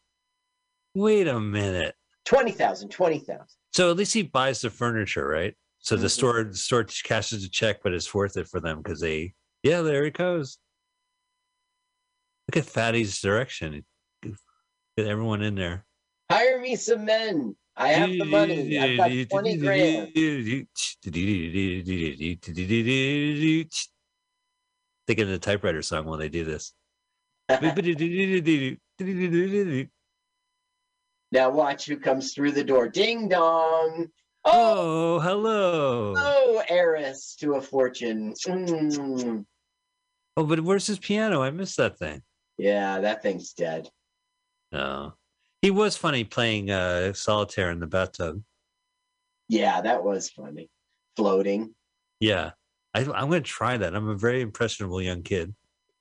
Wait 0.94 1.28
a 1.28 1.40
minute. 1.40 1.96
Twenty 2.26 2.52
thousand, 2.52 2.90
twenty 2.90 3.20
thousand. 3.20 3.48
So 3.74 3.90
at 3.90 3.98
least 3.98 4.14
he 4.14 4.24
buys 4.24 4.62
the 4.62 4.70
furniture, 4.70 5.28
right? 5.28 5.56
So 5.80 5.96
the 5.96 6.08
Mhm. 6.08 6.12
store 6.12 6.44
the 6.44 6.56
store 6.56 6.84
cashes 7.04 7.44
a 7.46 7.50
check, 7.50 7.80
but 7.84 7.94
it's 7.94 8.14
worth 8.14 8.36
it 8.38 8.48
for 8.48 8.60
them 8.60 8.80
because 8.82 9.00
they 9.00 9.34
yeah, 9.64 9.82
there 9.82 10.04
he 10.04 10.12
goes. 10.12 10.58
Look 12.48 12.58
at 12.58 12.70
Fatty's 12.70 13.20
direction. 13.22 13.84
Get 14.22 15.08
everyone 15.08 15.42
in 15.42 15.56
there. 15.56 15.86
Hire 16.30 16.60
me 16.60 16.76
some 16.76 17.06
men. 17.06 17.56
I 17.76 17.94
have 17.94 18.10
the 18.12 18.26
money. 18.26 18.78
I've 18.78 18.98
got 18.98 19.30
twenty 19.30 19.58
grand. 19.58 20.12
Thinking 25.08 25.26
of 25.26 25.32
the 25.32 25.40
typewriter 25.40 25.82
song 25.82 26.06
when 26.06 26.20
they 26.20 26.30
do 26.30 26.46
this. 26.46 26.74
now 31.32 31.50
watch 31.50 31.86
who 31.88 31.98
comes 31.98 32.34
through 32.34 32.52
the 32.52 32.64
door. 32.64 32.88
Ding 32.88 33.28
dong. 33.28 34.08
Oh, 34.46 35.16
Oh, 35.16 35.20
hello. 35.20 36.14
oh, 36.16 36.64
heiress 36.70 37.36
to 37.40 37.56
a 37.56 37.62
fortune. 37.62 38.34
Mm. 38.34 39.46
Oh, 40.36 40.46
but 40.46 40.62
where's 40.62 40.88
his 40.88 41.00
piano? 41.00 41.42
I 41.42 41.52
missed 41.52 41.78
that 41.78 41.98
thing. 41.98 42.22
Yeah, 42.58 43.00
that 43.00 43.22
thing's 43.22 43.54
dead. 43.54 43.90
No. 44.72 45.14
He 45.62 45.72
was 45.72 45.96
funny 45.96 46.24
playing 46.24 46.72
uh, 46.72 47.14
solitaire 47.14 47.72
in 47.72 47.80
the 47.80 47.88
bathtub. 47.88 48.42
Yeah, 49.48 49.82
that 49.82 50.04
was 50.04 50.30
funny. 50.30 50.70
Floating. 51.16 51.76
Yeah. 52.20 52.52
I, 52.94 53.02
I'm 53.02 53.30
going 53.30 53.42
to 53.44 53.50
try 53.50 53.78
that. 53.78 53.96
I'm 53.96 54.10
a 54.10 54.16
very 54.16 54.42
impressionable 54.42 55.02
young 55.02 55.24
kid. 55.24 55.54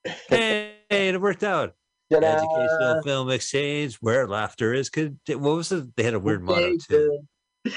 Hey, 0.29 1.09
it 1.09 1.19
worked 1.19 1.43
out. 1.43 1.73
Ta-da. 2.13 2.27
Educational 2.27 3.03
film 3.03 3.31
exchange 3.31 3.97
where 4.03 4.29
laughter 4.29 4.75
is. 4.75 4.91
Could 4.91 5.19
what 5.27 5.57
was 5.57 5.73
it? 5.73 5.97
They 5.97 6.03
had 6.03 6.13
a 6.13 6.19
weird 6.19 6.43
motto 6.43 6.77
too. 6.77 7.21
All 7.65 7.73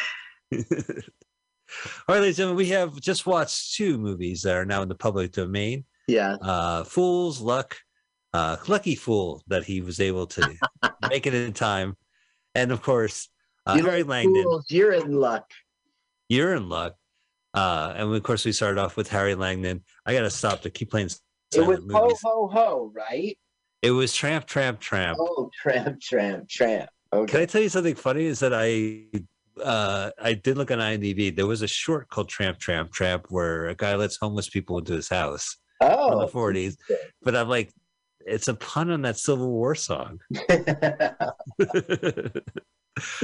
right, 2.10 2.20
ladies 2.20 2.28
and 2.28 2.36
gentlemen, 2.36 2.58
we 2.58 2.68
have 2.70 3.00
just 3.00 3.26
watched 3.26 3.76
two 3.76 3.98
movies 3.98 4.42
that 4.42 4.56
are 4.56 4.66
now 4.66 4.82
in 4.82 4.90
the 4.90 4.96
public 4.96 5.32
domain. 5.32 5.86
Yeah. 6.08 6.36
Uh, 6.42 6.84
Fool's 6.84 7.42
Luck, 7.42 7.78
uh, 8.34 8.58
Lucky 8.68 8.96
Fool 8.96 9.42
that 9.48 9.64
he 9.64 9.82
was 9.82 10.00
able 10.00 10.28
to 10.28 10.54
make 11.10 11.26
it 11.26 11.34
in 11.34 11.54
time, 11.54 11.96
and 12.54 12.72
of 12.72 12.82
course, 12.82 13.30
uh, 13.66 13.78
Harry 13.82 14.04
Langdon. 14.04 14.44
fools, 14.44 14.66
You're 14.70 14.94
in 14.94 15.14
luck. 15.14 15.50
You're 16.30 16.56
in 16.56 16.70
luck. 16.70 16.96
Uh, 17.54 17.94
and 17.96 18.14
of 18.14 18.24
course, 18.24 18.44
we 18.46 18.52
started 18.52 18.80
off 18.80 18.98
with 18.98 19.08
Harry 19.10 19.34
Langdon. 19.36 19.84
I 20.06 20.14
got 20.14 20.22
to 20.22 20.30
stop 20.30 20.62
to 20.62 20.70
keep 20.70 20.92
playing 20.92 21.10
It 21.56 21.62
was 21.62 21.80
ho 21.80 21.86
movies. 21.86 22.20
ho 22.24 22.48
ho, 22.52 22.92
right? 22.94 23.38
It 23.82 23.92
was 23.92 24.14
Tramp, 24.14 24.46
Tramp, 24.46 24.80
Tramp. 24.80 25.18
Oh, 25.20 25.50
tramp, 25.54 26.02
tramp, 26.02 26.50
tramp. 26.50 26.90
Can 27.28 27.40
I 27.40 27.46
tell 27.46 27.62
you 27.62 27.70
something 27.70 27.96
funny? 27.96 28.26
Is 28.26 28.40
that 28.40 28.54
I 28.54 29.06
uh, 29.64 30.12
I 30.22 30.34
did 30.34 30.58
look 30.58 30.70
on 30.72 30.80
IMDb. 30.80 31.34
There 31.34 31.48
was 31.48 31.62
a 31.62 31.68
short 31.68 32.10
called 32.10 32.28
Tramp, 32.28 32.60
Tramp, 32.60 32.92
Tramp 32.92 33.28
where 33.30 33.68
a 33.70 33.76
guy 33.76 33.96
lets 33.96 34.18
homeless 34.18 34.50
people 34.50 34.78
into 34.80 34.92
his 34.94 35.08
house 35.08 35.56
from 35.80 35.92
Oh. 35.92 36.20
the 36.20 36.28
40s. 36.32 36.78
But 37.22 37.36
I'm 37.36 37.50
like, 37.50 37.72
it's 38.26 38.48
a 38.48 38.54
pun 38.56 38.90
on 38.92 39.04
that 39.04 39.18
Civil 39.18 39.52
War 39.52 39.76
song. 39.76 40.20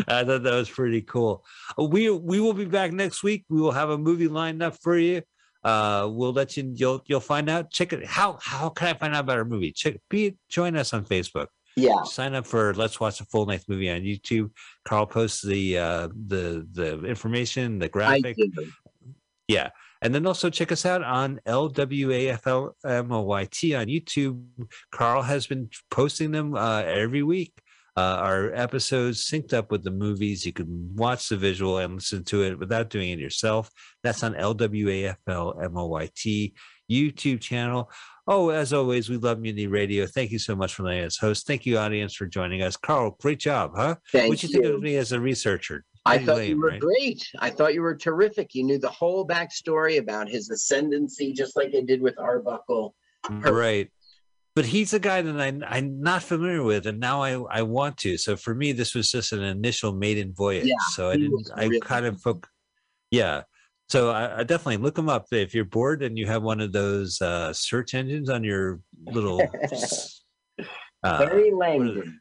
I 0.08 0.26
thought 0.26 0.44
that 0.44 0.54
was 0.54 0.70
pretty 0.70 1.02
cool. 1.02 1.46
We 1.78 2.10
we 2.10 2.40
will 2.42 2.54
be 2.54 2.66
back 2.66 2.92
next 2.92 3.24
week. 3.24 3.46
We 3.50 3.62
will 3.62 3.72
have 3.72 3.90
a 3.90 3.98
movie 3.98 4.28
lined 4.28 4.62
up 4.62 4.76
for 4.82 4.98
you. 4.98 5.22
Uh, 5.64 6.10
we'll 6.12 6.34
let 6.34 6.58
you 6.58 6.72
you'll 6.76 7.02
you'll 7.08 7.20
find 7.22 7.50
out. 7.50 7.72
Check 7.72 7.94
it. 7.94 8.06
How 8.06 8.38
how 8.42 8.70
can 8.70 8.88
I 8.90 8.94
find 8.94 9.16
out 9.16 9.22
about 9.22 9.38
our 9.38 9.46
movie? 9.46 9.72
Check 9.72 9.96
be 10.10 10.36
join 10.50 10.76
us 10.76 10.94
on 10.94 11.06
Facebook. 11.06 11.48
yeah. 11.78 12.04
Sign 12.04 12.36
up 12.36 12.46
for 12.46 12.74
Let's 12.74 13.00
Watch 13.00 13.22
a 13.22 13.26
Full 13.26 13.46
Length 13.46 13.66
Movie 13.70 13.90
on 13.90 14.02
YouTube. 14.02 14.52
Carl 14.86 15.06
posts 15.06 15.42
the 15.42 15.78
uh, 15.78 16.08
the 16.28 16.68
the 16.74 17.06
information, 17.06 17.80
the 17.80 17.88
graphic. 17.90 18.38
Yeah. 19.48 19.70
And 20.02 20.16
then 20.16 20.26
also 20.26 20.50
check 20.50 20.72
us 20.72 20.86
out 20.86 21.04
on 21.04 21.40
LWAFLMOYT 21.46 22.74
on 23.80 23.86
YouTube. 23.88 24.44
Carl 24.92 25.22
has 25.22 25.46
been 25.46 25.70
posting 25.92 26.32
them 26.32 26.56
uh, 26.56 26.82
every 26.82 27.22
week. 27.24 27.54
Uh, 27.98 28.18
our 28.22 28.54
episodes 28.54 29.30
synced 29.30 29.54
up 29.54 29.70
with 29.70 29.84
the 29.84 29.92
movies. 29.92 30.46
You 30.46 30.54
can 30.54 30.96
watch 30.96 31.28
the 31.30 31.36
visual 31.38 31.78
and 31.78 31.96
listen 31.96 32.24
to 32.26 32.44
it 32.44 32.58
without 32.58 32.90
doing 32.90 33.12
it 33.12 33.20
yourself. 33.20 33.70
That's 34.02 34.24
on 34.24 34.34
LWAFLMOYT 34.34 35.18
YouTube 36.90 37.42
channel. 37.42 37.92
Oh, 38.28 38.50
as 38.50 38.72
always, 38.72 39.10
we 39.10 39.18
love 39.18 39.40
Mutiny 39.40 39.68
Radio. 39.68 40.06
Thank 40.06 40.32
you 40.32 40.40
so 40.40 40.56
much 40.56 40.74
for 40.74 40.84
letting 40.84 41.04
us 41.04 41.18
host. 41.18 41.46
Thank 41.46 41.66
you, 41.66 41.78
audience, 41.78 42.16
for 42.16 42.28
joining 42.28 42.62
us. 42.62 42.78
Carl, 42.78 43.18
great 43.20 43.40
job, 43.40 43.74
huh? 43.76 43.96
Thank 44.12 44.30
What'd 44.30 44.44
you, 44.44 44.50
you. 44.50 44.62
think 44.62 44.76
of 44.76 44.82
me 44.82 44.96
as 44.96 45.12
a 45.12 45.20
researcher? 45.20 45.84
I 46.06 46.18
thought 46.18 46.38
lame, 46.38 46.50
you 46.50 46.62
were 46.62 46.72
right? 46.72 46.80
great. 46.80 47.24
I 47.40 47.50
thought 47.50 47.74
you 47.74 47.82
were 47.82 47.96
terrific. 47.96 48.56
You 48.56 48.64
knew 48.64 48.80
the 48.80 48.90
whole 48.90 49.26
backstory 49.26 50.00
about 50.00 50.28
his 50.30 50.50
ascendancy, 50.50 51.32
just 51.32 51.56
like 51.56 51.74
I 51.76 51.82
did 51.82 52.02
with 52.02 52.18
Arbuckle. 52.18 52.96
right 53.30 53.92
but 54.56 54.66
he's 54.66 54.94
a 54.94 55.00
guy 55.00 55.22
that 55.22 55.40
I, 55.40 55.76
i'm 55.76 56.02
not 56.02 56.24
familiar 56.24 56.64
with 56.64 56.86
and 56.86 57.00
now 57.00 57.22
I, 57.22 57.42
I 57.50 57.62
want 57.62 57.98
to 57.98 58.18
so 58.18 58.36
for 58.36 58.54
me 58.54 58.72
this 58.72 58.96
was 58.96 59.10
just 59.10 59.32
an 59.32 59.44
initial 59.44 59.94
maiden 59.94 60.34
voyage 60.36 60.66
Yeah, 60.66 60.76
so 60.94 61.10
i 61.10 61.18
didn't 61.18 61.32
was 61.32 61.52
i 61.56 61.66
really 61.66 61.80
kind 61.80 62.06
of 62.06 62.18
foc- 62.18 62.46
yeah 63.12 63.44
so 63.90 64.10
I, 64.10 64.40
I 64.40 64.44
definitely 64.44 64.78
look 64.78 64.98
him 64.98 65.10
up 65.10 65.26
if 65.32 65.54
you're 65.54 65.66
bored 65.66 66.02
and 66.02 66.18
you 66.18 66.26
have 66.28 66.44
one 66.44 66.62
of 66.62 66.72
those 66.72 67.22
uh, 67.22 67.52
search 67.52 67.94
engines 67.94 68.30
on 68.30 68.42
your 68.42 68.80
little 69.08 69.42
uh, 71.04 71.28
is? 71.30 71.54
Langdon. 71.54 72.21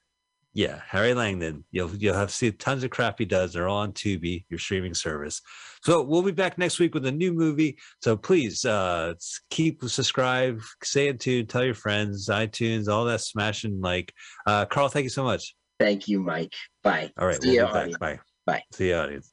Yeah 0.52 0.80
harry 0.88 1.14
langdon 1.14 1.64
you'll 1.70 1.94
you'll 1.96 2.14
have 2.14 2.30
see 2.30 2.50
tons 2.50 2.82
of 2.82 2.90
crap 2.90 3.18
he 3.18 3.24
does 3.24 3.52
they're 3.52 3.68
all 3.68 3.78
on 3.78 3.92
tubi 3.92 4.44
your 4.48 4.58
streaming 4.58 4.94
service 4.94 5.40
so 5.82 6.02
we'll 6.02 6.22
be 6.22 6.32
back 6.32 6.58
next 6.58 6.78
week 6.80 6.92
with 6.92 7.06
a 7.06 7.12
new 7.12 7.32
movie 7.32 7.78
so 8.02 8.16
please 8.16 8.64
uh 8.64 9.14
keep 9.50 9.82
subscribe 9.84 10.60
stay 10.82 11.08
in 11.08 11.18
tune 11.18 11.46
tell 11.46 11.64
your 11.64 11.74
friends 11.74 12.28
itunes 12.28 12.88
all 12.88 13.04
that 13.04 13.20
smashing 13.20 13.80
like 13.80 14.12
uh 14.46 14.64
carl 14.66 14.88
thank 14.88 15.04
you 15.04 15.10
so 15.10 15.24
much 15.24 15.54
Thank 15.78 16.08
you, 16.08 16.20
Mike. 16.20 16.52
Bye. 16.82 17.10
all 17.18 17.26
right 17.26 17.40
See 17.42 17.56
we'll 17.56 17.56
ya, 17.56 17.66
be 17.68 17.72
back 17.72 17.82
audience. 17.82 17.98
bye 17.98 18.18
Bye. 18.46 18.62
see 18.72 18.88
you 18.88 18.96
audience 18.96 19.32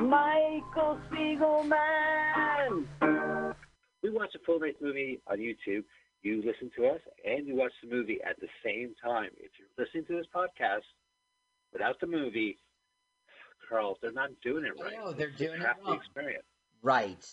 Michael 0.00 0.98
Spiegelman. 1.10 2.84
we 4.02 4.10
watch 4.10 4.34
a 4.34 4.38
full 4.46 4.58
length 4.60 4.80
movie 4.80 5.20
on 5.26 5.38
YouTube. 5.38 5.84
You 6.22 6.38
listen 6.44 6.70
to 6.76 6.86
us 6.88 7.00
and 7.24 7.46
you 7.46 7.56
watch 7.56 7.72
the 7.82 7.90
movie 7.94 8.18
at 8.28 8.38
the 8.40 8.48
same 8.64 8.94
time. 9.02 9.30
If 9.36 9.50
you're 9.58 9.68
listening 9.84 10.04
to 10.06 10.16
this 10.16 10.26
podcast 10.34 10.82
without 11.72 11.98
the 12.00 12.06
movie, 12.06 12.58
Carl, 13.68 13.98
they're 14.00 14.12
not 14.12 14.30
doing 14.42 14.64
it 14.64 14.72
right. 14.82 14.94
No, 14.96 15.12
they're 15.12 15.28
It's 15.28 15.38
doing 15.38 15.60
it 15.60 15.66
half 15.66 15.78
the 15.80 15.84
wrong. 15.86 15.96
experience. 15.96 16.44
Right. 16.82 17.26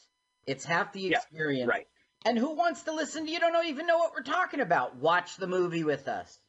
It's 0.47 0.65
half 0.65 0.91
the 0.93 1.01
Yeah, 1.01 1.17
experience. 1.17 1.69
Right. 1.69 1.88
And 2.25 2.38
who 2.38 2.51
wants 2.56 2.84
to 2.84 2.91
listen 2.93 3.25
to 3.25 3.32
you 3.32 3.39
don't 3.39 3.54
know, 3.54 3.62
even 3.63 3.86
know 3.88 3.97
what 3.97 4.13
we're 4.15 4.23
talking 4.23 4.60
about? 4.60 4.95
Watch 4.97 5.38
the 5.38 5.47
movie 5.47 5.84
with 5.84 6.08
us. 6.08 6.39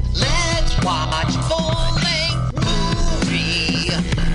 Let's 0.00 0.84
watch 0.84 1.34
full 1.48 1.94
length 1.94 2.54
movie 2.54 4.29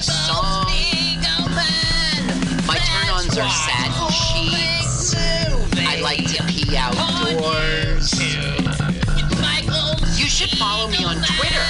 this 0.00 0.26
song. 0.26 0.64
My 2.66 2.78
turn-ons 2.78 3.36
are 3.36 3.50
sad 3.50 3.90
sheets. 4.10 5.14
I 5.76 6.00
like 6.00 6.24
to 6.24 6.42
pee 6.44 6.74
outdoors. 6.74 8.10
You 10.18 10.26
should 10.26 10.56
follow 10.58 10.88
me 10.88 11.04
on 11.04 11.16
Twitter. 11.16 11.66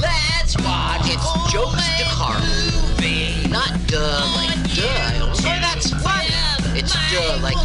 Let's 0.00 0.56
watch. 0.58 1.10
It's 1.10 1.52
Jokes 1.52 1.82
de 1.98 2.04
Carl. 2.04 2.40
Not 3.50 3.72
duh 3.88 4.22
like 4.36 4.62
duh. 4.74 5.26
Oh, 5.26 5.34
that's 5.42 5.90
funny. 5.90 6.30
It's 6.78 6.92
duh 7.10 7.38
like 7.42 7.56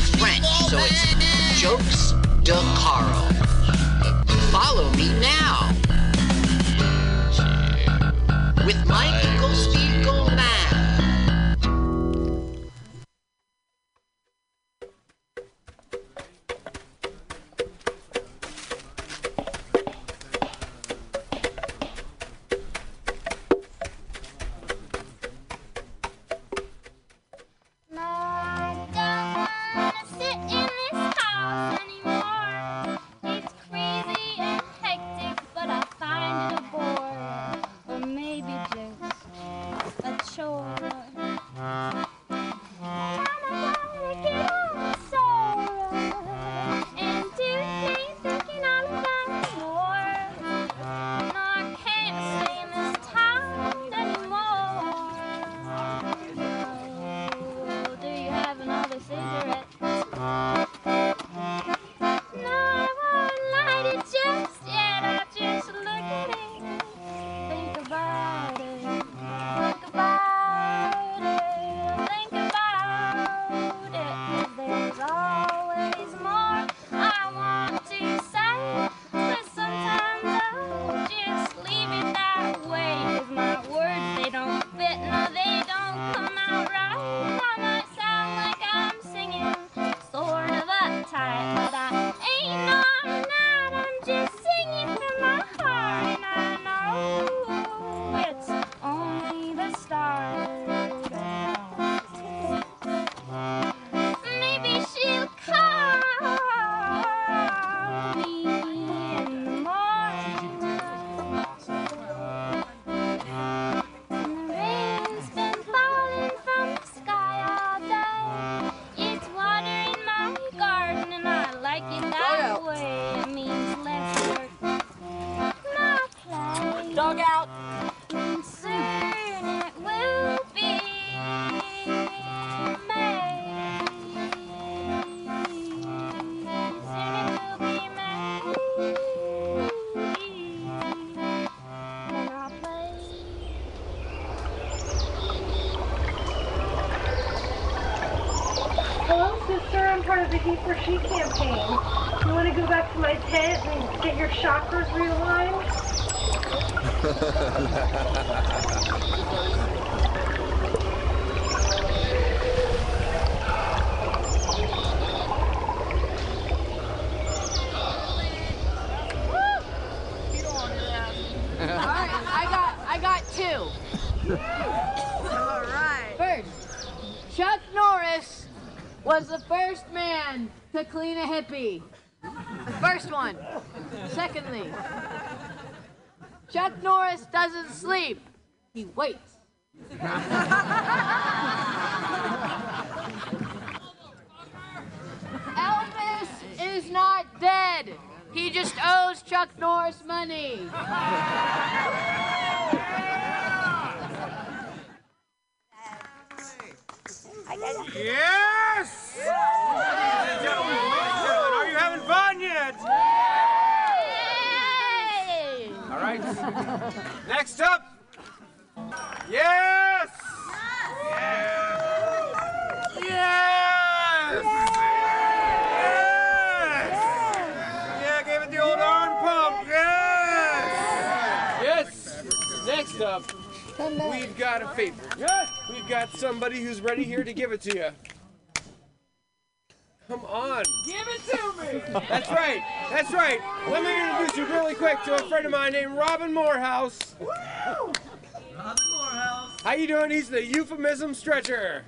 stretcher. 251.21 251.85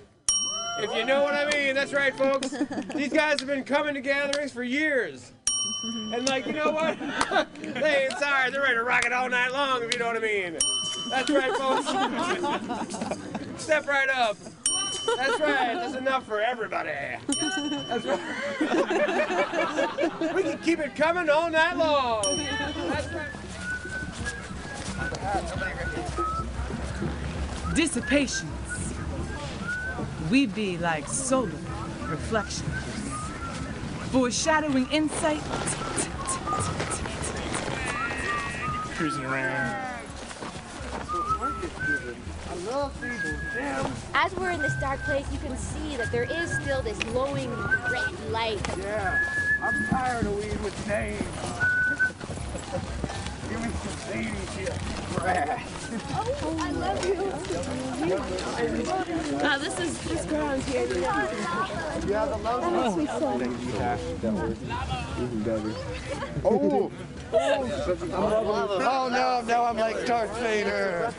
If 0.77 0.95
you 0.95 1.05
know 1.05 1.23
what 1.23 1.33
I 1.33 1.49
mean, 1.49 1.73
that's 1.73 1.91
right, 1.91 2.15
folks. 2.15 2.49
These 2.95 3.11
guys 3.11 3.39
have 3.39 3.47
been 3.47 3.63
coming 3.63 3.95
to 3.95 4.01
gatherings 4.01 4.51
for 4.51 4.61
years. 4.61 5.31
And 6.13 6.29
like, 6.29 6.45
you 6.45 6.53
know 6.53 6.69
what? 6.69 6.99
they 7.61 8.05
ain't 8.05 8.19
sorry. 8.19 8.51
They're 8.51 8.61
ready 8.61 8.75
to 8.75 8.83
rock 8.83 9.05
it 9.05 9.11
all 9.11 9.27
night 9.29 9.51
long, 9.51 9.81
if 9.81 9.91
you 9.91 9.99
know 9.99 10.05
what 10.05 10.17
I 10.17 10.19
mean. 10.19 10.59
That's 11.09 11.31
right, 11.31 11.51
folks. 11.55 11.87
Step 13.63 13.87
right 13.87 14.09
up. 14.09 14.37
That's 15.17 15.39
right. 15.39 15.73
That's 15.73 15.95
enough 15.95 16.27
for 16.27 16.39
everybody. 16.39 16.91
That's 17.27 18.05
right. 18.05 18.19
we 20.35 20.43
can 20.43 20.59
keep 20.59 20.77
it 20.77 20.95
coming 20.95 21.27
all 21.27 21.49
night 21.49 21.75
long. 21.75 22.21
That's 22.37 23.11
right. 23.13 23.29
Dissipation 27.73 28.52
we 30.29 30.45
be 30.45 30.77
like 30.77 31.07
solar 31.07 31.49
reflections, 32.07 32.69
foreshadowing 34.11 34.87
insight. 34.91 35.41
Cruising 38.95 39.25
around. 39.25 39.79
As 44.13 44.35
we're 44.35 44.51
in 44.51 44.61
this 44.61 44.75
dark 44.79 45.01
place, 45.01 45.25
you 45.31 45.39
can 45.39 45.57
see 45.57 45.97
that 45.97 46.11
there 46.11 46.23
is 46.23 46.51
still 46.61 46.81
this 46.81 46.97
glowing 46.99 47.49
red 47.91 48.31
light. 48.31 48.61
Yeah, 48.77 49.19
I'm 49.61 49.87
tired 49.89 50.25
of 50.25 50.35
weed 50.37 50.61
with 50.63 50.87
names. 50.87 51.19
Give 53.49 53.61
me 53.61 53.69
some 53.83 53.97
zany 54.07 54.37
shit, 54.55 54.73
Oh, 55.95 56.57
I 56.59 56.71
love 56.71 57.05
you. 57.05 57.15
Oh, 59.45 59.59
this 59.59 59.79
is 59.79 59.99
this 60.03 60.25
ground's 60.25 60.65
here. 60.67 60.87
Yeah, 62.07 62.25
the 62.25 62.37
love. 62.37 62.61
That 62.61 63.37
makes 63.37 63.53
Oh. 66.45 66.91
Oh 67.35 69.09
no, 69.11 69.41
now 69.47 69.65
I'm 69.65 69.77
like 69.77 70.05
Darth 70.05 70.37
Vader. 70.39 71.11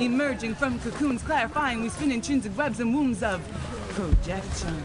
Emerging 0.00 0.54
from 0.54 0.80
cocoons, 0.80 1.22
clarifying, 1.22 1.82
we 1.82 1.88
spin 1.88 2.10
intrinsic 2.10 2.56
webs 2.56 2.80
and 2.80 2.94
wombs 2.94 3.22
of 3.22 3.40
projection. 3.90 4.82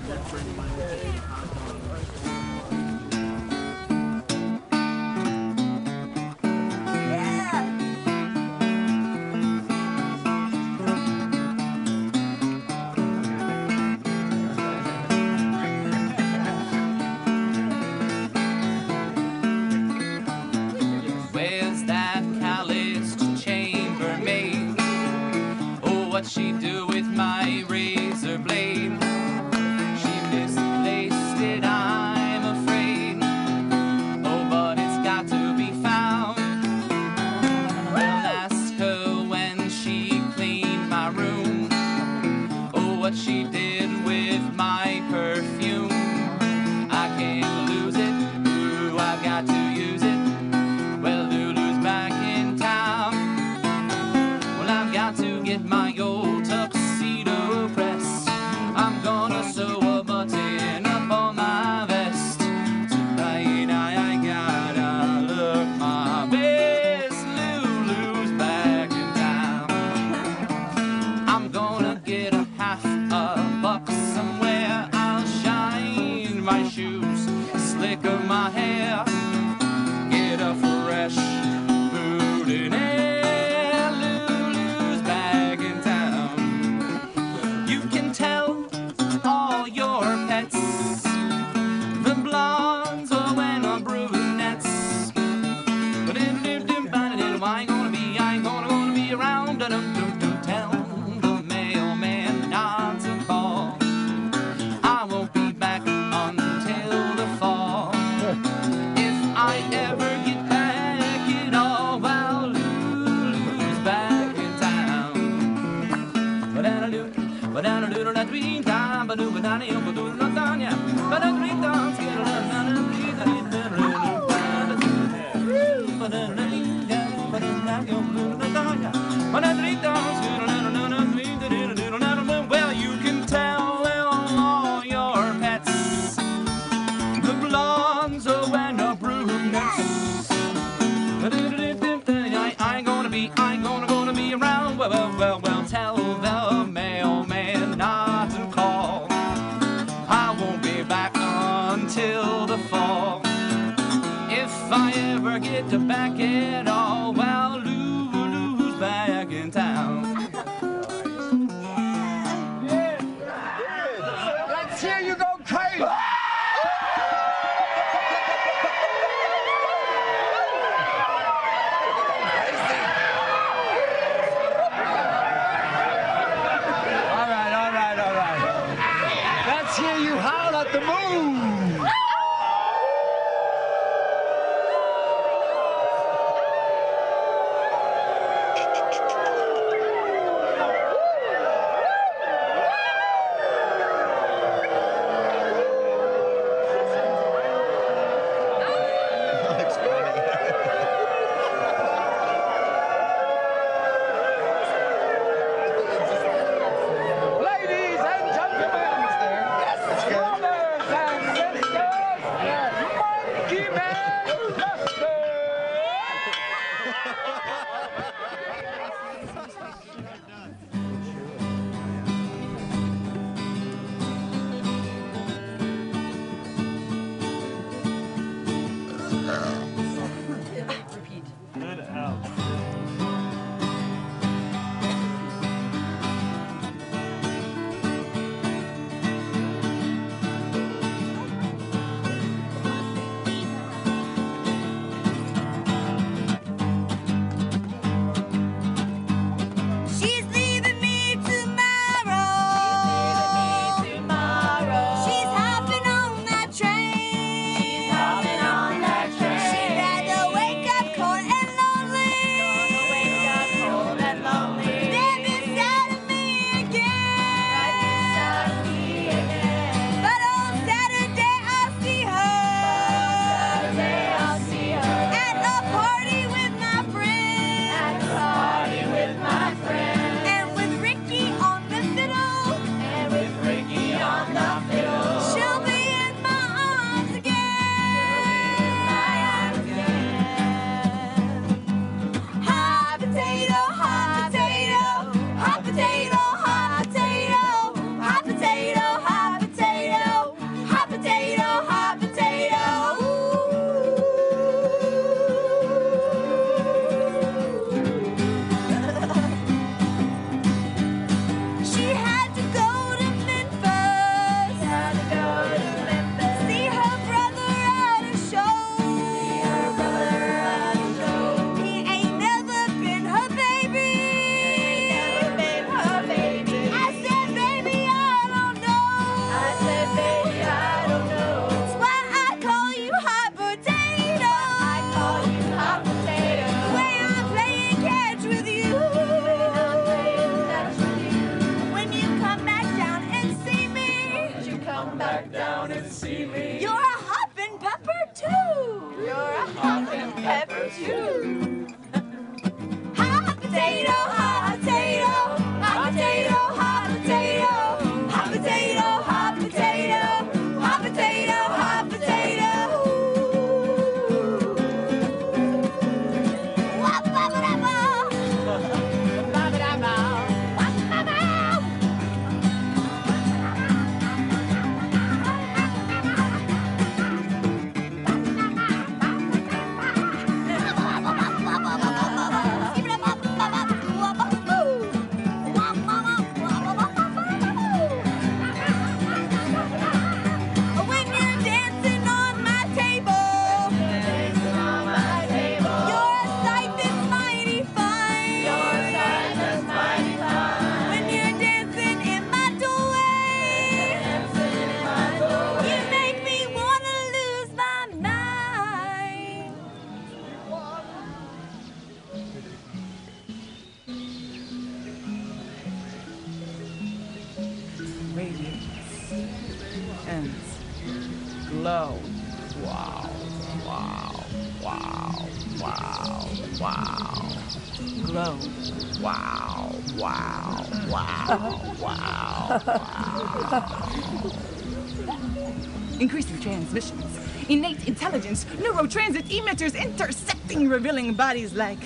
Increasing 435.99 436.39
transmissions, 436.39 437.20
innate 437.49 437.88
intelligence, 437.88 438.45
neurotransmitters 438.45 439.80
intersecting, 439.80 440.70
revealing 440.70 441.14
bodies 441.14 441.54
like 441.54 441.78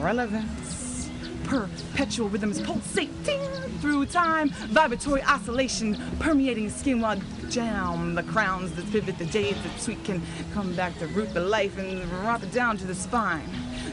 relevance. 0.00 1.08
Perpetual 1.44 2.28
rhythms 2.28 2.60
pulsating 2.60 3.40
through 3.80 4.04
time, 4.04 4.50
vibratory 4.50 5.22
oscillation 5.22 5.96
permeating 6.18 6.68
skin 6.68 7.00
while 7.00 7.18
down 7.48 8.14
the 8.14 8.22
crowns 8.24 8.72
that 8.72 8.90
pivot 8.92 9.16
the 9.16 9.24
jades 9.24 9.62
that 9.62 9.80
sweet 9.80 10.04
can 10.04 10.20
come 10.52 10.74
back 10.74 10.98
to 10.98 11.06
root 11.06 11.32
the 11.32 11.40
life 11.40 11.78
and 11.78 12.04
wrap 12.22 12.42
it 12.42 12.52
down 12.52 12.76
to 12.76 12.84
the 12.84 12.94
spine. 12.94 13.48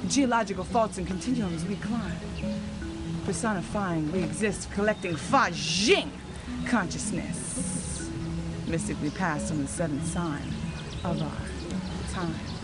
Geological 0.09 0.65
faults 0.65 0.97
and 0.97 1.07
continuums 1.07 1.63
we 1.63 1.77
climb. 1.77 2.11
Personifying, 3.25 4.11
we 4.11 4.21
exist, 4.21 4.69
collecting 4.73 5.15
Fa 5.15 5.49
Jing 5.53 6.11
consciousness. 6.67 8.09
Mystically 8.67 9.11
passed 9.11 9.51
on 9.51 9.61
the 9.61 9.67
seventh 9.67 10.05
sign 10.05 10.53
of 11.03 11.21
our 11.21 12.11
time. 12.11 12.54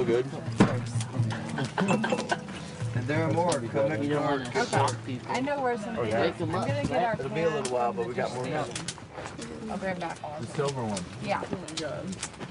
So 0.00 0.04
good. 0.04 0.26
And 2.92 3.06
there 3.06 3.22
are 3.22 3.32
more. 3.32 3.52
Come 3.52 3.88
next 3.88 4.08
door. 4.08 4.44
I 5.28 5.40
know 5.40 5.60
where 5.60 5.78
some. 5.78 5.96
Oh, 5.96 6.02
okay. 6.02 6.34
I'm 6.40 6.50
gonna 6.50 6.84
get 6.84 7.04
our. 7.04 7.12
It'll 7.14 7.28
be 7.28 7.42
a 7.42 7.48
little 7.48 7.72
while, 7.72 7.92
but 7.92 8.08
we 8.08 8.14
got 8.14 8.34
more. 8.34 8.44
I'll 9.70 9.78
bring 9.78 9.96
back 10.00 10.18
all. 10.24 10.36
The 10.40 10.46
silver 10.48 10.82
one. 10.82 11.00
Yeah. 11.24 11.40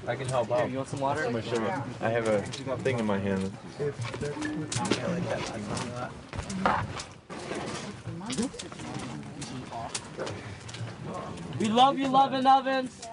I 0.08 0.16
can 0.16 0.26
help 0.28 0.50
out. 0.50 0.70
you 0.70 0.78
want 0.78 0.88
some 0.88 1.00
water? 1.00 1.26
I'm 1.26 1.32
gonna 1.32 1.44
show 1.44 1.60
you. 1.60 1.70
I 2.00 2.08
have 2.08 2.26
a 2.26 2.40
thing 2.78 2.98
in 2.98 3.04
my 3.04 3.18
hand. 3.18 3.52
We 11.58 11.68
love 11.68 11.98
you, 11.98 12.08
loving 12.08 12.46
ovens. 12.46 13.06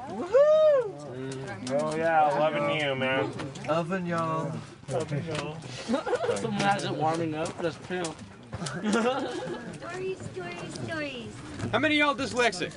Oh 1.71 1.95
yeah, 1.95 2.23
loving 2.39 2.79
you, 2.79 2.95
man. 2.95 3.31
Oven, 3.67 4.05
y'all. 4.05 4.51
Someone 4.87 6.61
has 6.61 6.85
it 6.85 6.91
warming 6.91 7.35
up. 7.35 7.57
That's 7.61 7.77
true. 7.87 8.03
Stories, 9.79 10.17
stories, 10.33 10.79
stories. 10.85 11.27
How 11.71 11.79
many 11.79 11.99
of 11.99 12.17
y'all 12.17 12.27
dyslexic? 12.27 12.71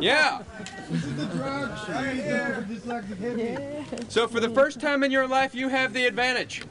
Yeah. 0.00 0.42
This 0.90 1.04
is 1.04 1.16
the 1.16 1.26
drug 1.26 1.78
show 1.78 2.62
dyslexic 2.62 3.16
hit. 3.16 4.10
So 4.10 4.26
for 4.26 4.40
the 4.40 4.50
first 4.50 4.80
time 4.80 5.02
in 5.02 5.10
your 5.10 5.28
life, 5.28 5.54
you 5.54 5.68
have 5.68 5.92
the 5.92 6.06
advantage. 6.06 6.62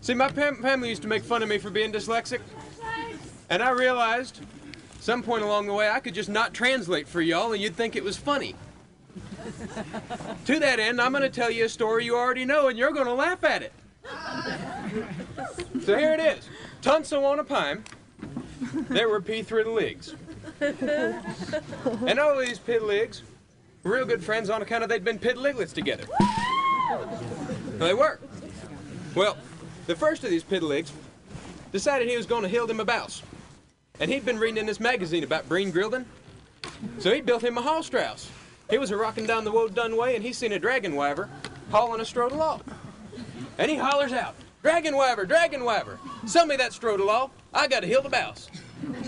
See, 0.00 0.14
my 0.14 0.28
pam- 0.28 0.62
family 0.62 0.88
used 0.88 1.02
to 1.02 1.08
make 1.08 1.24
fun 1.24 1.42
of 1.42 1.48
me 1.48 1.58
for 1.58 1.70
being 1.70 1.92
dyslexic, 1.92 2.40
and 3.50 3.62
I 3.62 3.70
realized 3.70 4.40
some 5.00 5.22
point 5.22 5.42
along 5.42 5.66
the 5.66 5.74
way 5.74 5.90
I 5.90 6.00
could 6.00 6.14
just 6.14 6.28
not 6.28 6.54
translate 6.54 7.08
for 7.08 7.20
y'all, 7.20 7.52
and 7.52 7.60
you'd 7.60 7.74
think 7.74 7.96
it 7.96 8.04
was 8.04 8.16
funny. 8.16 8.54
To 10.46 10.58
that 10.58 10.78
end, 10.78 11.00
I'm 11.00 11.12
going 11.12 11.22
to 11.22 11.30
tell 11.30 11.50
you 11.50 11.64
a 11.64 11.68
story 11.68 12.04
you 12.04 12.16
already 12.16 12.44
know, 12.44 12.68
and 12.68 12.78
you're 12.78 12.92
going 12.92 13.06
to 13.06 13.14
laugh 13.14 13.44
at 13.44 13.62
it. 13.62 13.72
So 15.84 15.96
here 15.96 16.12
it 16.12 16.20
is. 16.20 16.48
Tunso 16.82 17.24
on 17.24 17.38
a 17.38 17.44
pine, 17.44 17.82
there 18.88 19.08
were 19.08 19.20
P 19.20 19.42
Thriddleigs. 19.42 20.14
And 20.60 22.18
all 22.18 22.38
these 22.38 22.58
piddligs 22.58 23.22
were 23.82 23.92
real 23.92 24.06
good 24.06 24.24
friends 24.24 24.48
on 24.50 24.62
account 24.62 24.82
of 24.84 24.88
they'd 24.88 25.04
been 25.04 25.18
piddliglets 25.18 25.72
together. 25.72 26.04
They 27.78 27.94
were. 27.94 28.18
Well, 29.14 29.36
the 29.86 29.96
first 29.96 30.24
of 30.24 30.30
these 30.30 30.44
piddligs 30.44 30.92
decided 31.72 32.08
he 32.08 32.16
was 32.16 32.26
going 32.26 32.42
to 32.42 32.48
hild 32.48 32.70
him 32.70 32.80
a 32.80 32.84
bouse. 32.84 33.22
And 33.98 34.10
he'd 34.10 34.24
been 34.24 34.38
reading 34.38 34.58
in 34.58 34.66
this 34.66 34.80
magazine 34.80 35.24
about 35.24 35.48
Breen 35.48 35.72
Grilden. 35.72 36.04
So 36.98 37.12
he 37.12 37.20
built 37.20 37.42
him 37.42 37.58
a 37.58 37.62
hall 37.62 37.82
strauss. 37.82 38.30
He 38.68 38.78
was 38.78 38.90
a 38.90 38.96
rocking 38.96 39.26
down 39.26 39.44
the 39.44 39.52
Woe 39.52 39.68
Done 39.68 39.96
Way 39.96 40.16
and 40.16 40.24
he 40.24 40.32
seen 40.32 40.52
a 40.52 40.58
dragon 40.58 40.92
wyver 40.94 41.28
hauling 41.70 42.00
a 42.00 42.04
strode 42.04 42.32
strodalaw. 42.32 42.60
And 43.58 43.70
he 43.70 43.76
hollers 43.76 44.12
out, 44.12 44.34
Dragon 44.62 44.94
wyver, 44.94 45.26
dragon 45.26 45.60
wyver, 45.62 45.98
sell 46.26 46.46
me 46.46 46.56
that 46.56 46.72
strode 46.72 47.00
strodalaw. 47.00 47.30
I 47.54 47.68
got 47.68 47.80
to 47.80 47.86
hill 47.86 48.02
the 48.02 48.08
bouse. 48.08 48.48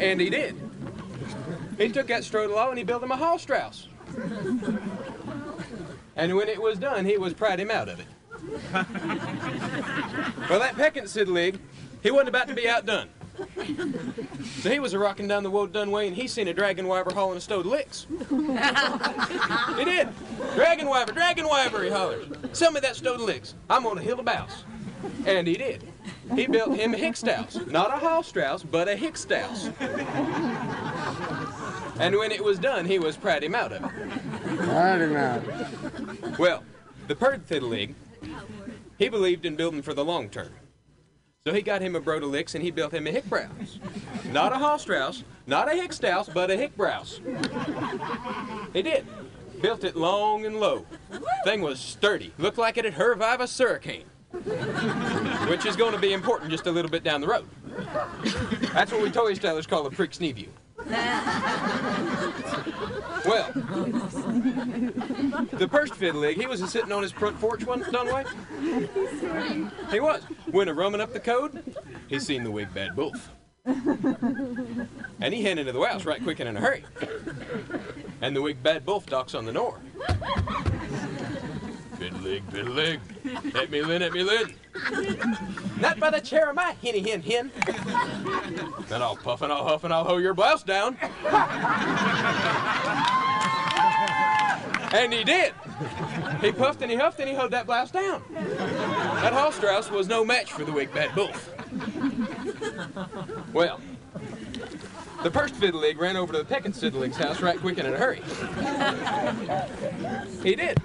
And 0.00 0.20
he 0.20 0.30
did. 0.30 0.56
He 1.76 1.88
took 1.88 2.06
that 2.08 2.24
strode 2.24 2.50
strodalaw 2.50 2.70
and 2.70 2.78
he 2.78 2.84
built 2.84 3.02
him 3.02 3.10
a 3.10 3.16
hall 3.16 3.38
strauss. 3.38 3.88
And 6.16 6.34
when 6.34 6.48
it 6.48 6.60
was 6.60 6.78
done, 6.78 7.04
he 7.04 7.16
was 7.16 7.32
proud 7.32 7.60
him 7.60 7.70
out 7.70 7.88
of 7.88 8.00
it. 8.00 8.06
well, 10.48 10.58
that 10.58 10.74
pecking 10.76 11.04
sidlig, 11.04 11.58
he 12.02 12.10
wasn't 12.10 12.28
about 12.28 12.48
to 12.48 12.54
be 12.54 12.68
outdone. 12.68 13.08
So 14.60 14.70
he 14.70 14.80
was 14.80 14.92
a 14.92 14.98
rocking 14.98 15.28
down 15.28 15.44
the 15.44 15.50
Woe 15.50 15.68
Dunway 15.68 16.08
and 16.08 16.16
he 16.16 16.26
seen 16.26 16.48
a 16.48 16.54
dragon 16.54 16.86
wyver 16.86 17.12
hauling 17.12 17.38
a 17.38 17.40
stowed 17.40 17.64
licks. 17.66 18.06
he 18.28 19.84
did. 19.84 20.08
Dragon 20.54 20.88
wyver, 20.88 21.12
dragon 21.14 21.46
wyver, 21.46 21.84
he 21.84 21.90
hollers. 21.90 22.26
Sell 22.52 22.72
me 22.72 22.80
that 22.80 22.96
stowed 22.96 23.20
licks. 23.20 23.54
I'm 23.70 23.84
gonna 23.84 24.00
hill 24.00 24.16
the 24.16 24.22
bouse. 24.24 24.64
And 25.26 25.46
he 25.46 25.54
did. 25.54 25.84
He 26.34 26.46
built 26.46 26.76
him 26.76 26.94
a 26.94 26.96
Hickstouse. 26.96 27.70
Not 27.70 27.90
a 27.90 28.04
Hallstrauss, 28.04 28.64
but 28.68 28.88
a 28.88 28.96
Hickstouse. 28.96 29.72
And 32.00 32.16
when 32.16 32.32
it 32.32 32.42
was 32.42 32.58
done, 32.58 32.84
he 32.84 32.98
was 32.98 33.16
proud 33.16 33.42
him 33.42 33.54
out 33.54 33.72
of 33.72 33.84
it. 33.84 34.58
Proud 34.58 35.00
him 35.00 35.16
out. 35.16 36.38
Well, 36.38 36.62
the 37.06 37.14
Perd 37.14 37.46
Fiddlig, 37.46 37.94
he 38.98 39.08
believed 39.08 39.46
in 39.46 39.56
building 39.56 39.82
for 39.82 39.94
the 39.94 40.04
long 40.04 40.28
term. 40.28 40.50
So 41.48 41.54
he 41.54 41.62
got 41.62 41.80
him 41.80 41.96
a 41.96 42.00
Brodelix 42.02 42.54
and 42.54 42.62
he 42.62 42.70
built 42.70 42.92
him 42.92 43.06
a 43.06 43.10
Hickbrows. 43.10 43.78
Not 44.32 44.52
a 44.52 44.56
Hallstrauss, 44.56 45.22
not 45.46 45.66
a 45.66 45.70
Hickstouse, 45.70 46.30
but 46.34 46.50
a 46.50 46.54
Hickbrows. 46.54 47.22
He 48.74 48.82
did. 48.82 49.06
Built 49.62 49.82
it 49.82 49.96
long 49.96 50.44
and 50.44 50.60
low. 50.60 50.84
Thing 51.44 51.62
was 51.62 51.80
sturdy. 51.80 52.34
Looked 52.36 52.58
like 52.58 52.76
it 52.76 52.84
had 52.84 52.94
survived 52.94 53.40
a 53.40 53.46
hurricane. 53.46 54.04
Which 55.48 55.64
is 55.64 55.74
going 55.74 55.94
to 55.94 55.98
be 55.98 56.12
important 56.12 56.50
just 56.50 56.66
a 56.66 56.70
little 56.70 56.90
bit 56.90 57.02
down 57.02 57.22
the 57.22 57.28
road. 57.28 57.48
That's 58.74 58.92
what 58.92 59.00
we 59.00 59.10
toy 59.10 59.32
stylers 59.32 59.66
call 59.66 59.86
a 59.86 59.90
prick's 59.90 60.20
knee 60.20 60.32
view. 60.32 60.52
Well, 63.24 63.52
the 65.52 65.68
first 65.70 65.94
fiddlig, 65.94 66.34
he 66.34 66.46
was 66.46 66.66
sitting 66.70 66.92
on 66.92 67.02
his 67.02 67.12
front 67.12 67.38
porch 67.40 67.66
one 67.66 67.80
done 67.90 68.06
way. 68.06 68.24
He 69.90 70.00
was. 70.00 70.22
When 70.50 70.68
a 70.68 70.74
rumming 70.74 71.00
up 71.00 71.12
the 71.12 71.20
code, 71.20 71.74
he 72.08 72.18
seen 72.18 72.44
the 72.44 72.50
wig 72.50 72.72
bad 72.72 72.96
wolf. 72.96 73.30
And 73.66 75.34
he 75.34 75.42
headed 75.42 75.66
into 75.66 75.72
the 75.72 75.84
house 75.84 76.04
right 76.04 76.22
quick 76.22 76.40
and 76.40 76.48
in 76.48 76.56
a 76.56 76.60
hurry. 76.60 76.84
And 78.20 78.34
the 78.34 78.42
wig 78.42 78.62
bad 78.62 78.86
wolf 78.86 79.06
docks 79.06 79.34
on 79.34 79.44
the 79.44 79.52
door. 79.52 79.78
Fiddlig, 81.98 82.42
fiddlig, 82.50 83.00
let 83.52 83.70
me 83.70 83.80
in, 83.80 83.88
let 83.88 84.12
me 84.12 84.20
in. 84.20 84.54
Not 85.80 85.98
by 86.00 86.10
the 86.10 86.20
chair 86.20 86.50
of 86.50 86.56
my 86.56 86.72
hinny 86.80 87.00
hin 87.00 87.22
hin. 87.22 87.50
Then 88.88 89.02
I'll 89.02 89.16
puff 89.16 89.42
and 89.42 89.52
I'll 89.52 89.66
huff 89.66 89.84
and 89.84 89.92
I'll 89.92 90.04
hoe 90.04 90.18
your 90.18 90.34
blouse 90.34 90.62
down. 90.62 90.96
And 94.90 95.12
he 95.12 95.22
did. 95.22 95.52
He 96.40 96.50
puffed 96.50 96.80
and 96.82 96.90
he 96.90 96.96
huffed 96.96 97.20
and 97.20 97.28
he 97.28 97.34
hoed 97.34 97.50
that 97.50 97.66
blouse 97.66 97.90
down. 97.90 98.22
That 98.32 99.32
Hallstrauss 99.32 99.90
was 99.90 100.08
no 100.08 100.24
match 100.24 100.52
for 100.52 100.64
the 100.64 100.72
wig 100.72 100.92
bad 100.94 101.14
wolf. 101.14 101.50
Well, 103.52 103.80
the 105.22 105.30
first 105.30 105.54
fiddlig 105.54 105.98
ran 105.98 106.16
over 106.16 106.32
to 106.32 106.38
the 106.38 106.44
pecking 106.44 106.72
fiddlig's 106.72 107.16
house 107.16 107.42
right 107.42 107.58
quick 107.58 107.78
and 107.78 107.86
in 107.88 107.94
a 107.94 107.98
hurry. 107.98 108.22
He 110.42 110.54
did. 110.56 110.80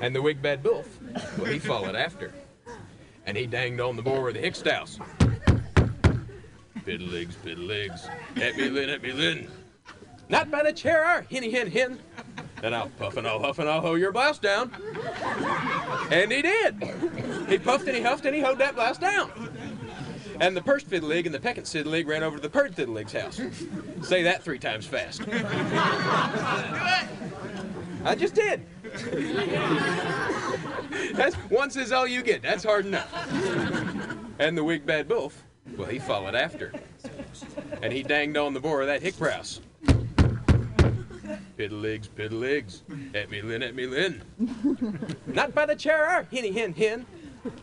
And 0.00 0.14
the 0.16 0.22
wig 0.22 0.42
bad 0.42 0.64
wolf, 0.64 0.88
well, 1.38 1.46
he 1.46 1.58
followed 1.58 1.94
after. 1.94 2.32
And 3.30 3.38
he 3.38 3.46
danged 3.46 3.80
on 3.80 3.94
the 3.94 4.02
boar 4.02 4.26
of 4.26 4.34
the 4.34 4.40
Hickstouse. 4.40 4.98
Fiddligs, 6.84 7.36
legs, 7.64 8.08
at 8.34 8.56
me 8.56 8.68
lin, 8.68 8.88
at 8.88 9.02
me 9.02 9.12
lin. 9.12 9.48
Not 10.28 10.50
by 10.50 10.64
the 10.64 10.72
chair, 10.72 11.04
our 11.04 11.22
hinny 11.22 11.48
hin 11.48 11.70
hin. 11.70 12.00
Then 12.60 12.74
I'll 12.74 12.88
puff 12.98 13.16
and 13.16 13.28
I'll 13.28 13.38
huff 13.38 13.60
and 13.60 13.68
I'll 13.68 13.82
hoe 13.82 13.94
your 13.94 14.10
blouse 14.10 14.40
down. 14.40 14.72
And 16.10 16.32
he 16.32 16.42
did. 16.42 16.82
He 17.48 17.56
puffed 17.60 17.86
and 17.86 17.96
he 17.96 18.02
huffed 18.02 18.26
and 18.26 18.34
he 18.34 18.40
hoed 18.40 18.58
that 18.58 18.74
blouse 18.74 18.98
down. 18.98 19.30
And 20.40 20.56
the 20.56 20.62
first 20.62 20.90
fiddlig 20.90 21.24
and 21.24 21.32
the 21.32 21.38
pecking 21.38 21.62
fiddlig 21.62 22.08
ran 22.08 22.24
over 22.24 22.34
to 22.34 22.42
the 22.42 22.50
perd 22.50 22.74
fiddlig's 22.74 23.12
house. 23.12 23.40
Say 24.02 24.24
that 24.24 24.42
three 24.42 24.58
times 24.58 24.86
fast. 24.86 25.20
I 28.04 28.14
just 28.14 28.34
did. 28.34 28.66
That's 31.14 31.36
once 31.50 31.76
is 31.76 31.92
all 31.92 32.06
you 32.06 32.22
get. 32.22 32.42
That's 32.42 32.64
hard 32.64 32.86
enough. 32.86 33.12
And 34.38 34.56
the 34.56 34.64
wig 34.64 34.86
bad 34.86 35.08
wolf, 35.08 35.44
well, 35.76 35.88
he 35.88 35.98
followed 35.98 36.34
after. 36.34 36.72
And 37.82 37.92
he 37.92 38.02
danged 38.02 38.36
on 38.36 38.54
the 38.54 38.60
boar 38.60 38.80
of 38.80 38.86
that 38.86 39.02
hickbrouse. 39.02 39.60
Piddligs, 41.58 42.08
piddligs, 42.08 42.82
at 43.14 43.30
me 43.30 43.42
lin, 43.42 43.62
at 43.62 43.74
me 43.74 43.86
lin. 43.86 44.22
Not 45.26 45.54
by 45.54 45.66
the 45.66 45.76
chair, 45.76 46.06
ah, 46.08 46.24
hinny 46.30 46.52
hin 46.52 46.72
hin. 46.72 47.04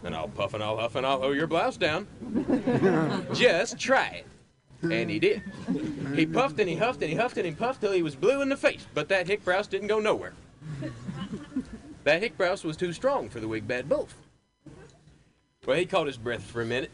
And 0.03 0.15
I'll 0.15 0.27
puff 0.27 0.53
and 0.53 0.63
I'll 0.63 0.77
huff 0.77 0.95
and 0.95 1.05
I'll 1.05 1.19
hoe 1.19 1.31
your 1.31 1.47
blouse 1.47 1.77
down. 1.77 2.07
Just 3.33 3.79
try 3.79 4.07
it. 4.07 4.27
And 4.83 5.09
he 5.09 5.19
did. 5.19 5.41
He 6.15 6.25
puffed 6.25 6.59
and 6.59 6.69
he 6.69 6.75
huffed 6.75 7.01
and 7.01 7.09
he 7.09 7.15
huffed 7.15 7.37
and 7.37 7.45
he 7.45 7.51
puffed 7.51 7.81
till 7.81 7.91
he 7.91 8.03
was 8.03 8.15
blue 8.15 8.41
in 8.41 8.49
the 8.49 8.57
face, 8.57 8.85
but 8.93 9.09
that 9.09 9.27
hickbrouse 9.27 9.67
didn't 9.67 9.87
go 9.87 9.99
nowhere. 9.99 10.33
That 12.03 12.21
hickbrouse 12.21 12.63
was 12.63 12.77
too 12.77 12.93
strong 12.93 13.29
for 13.29 13.39
the 13.39 13.47
wig 13.47 13.67
bad 13.67 13.89
wolf. 13.89 14.15
Well, 15.65 15.77
he 15.77 15.85
caught 15.85 16.07
his 16.07 16.17
breath 16.17 16.43
for 16.43 16.61
a 16.61 16.65
minute. 16.65 16.91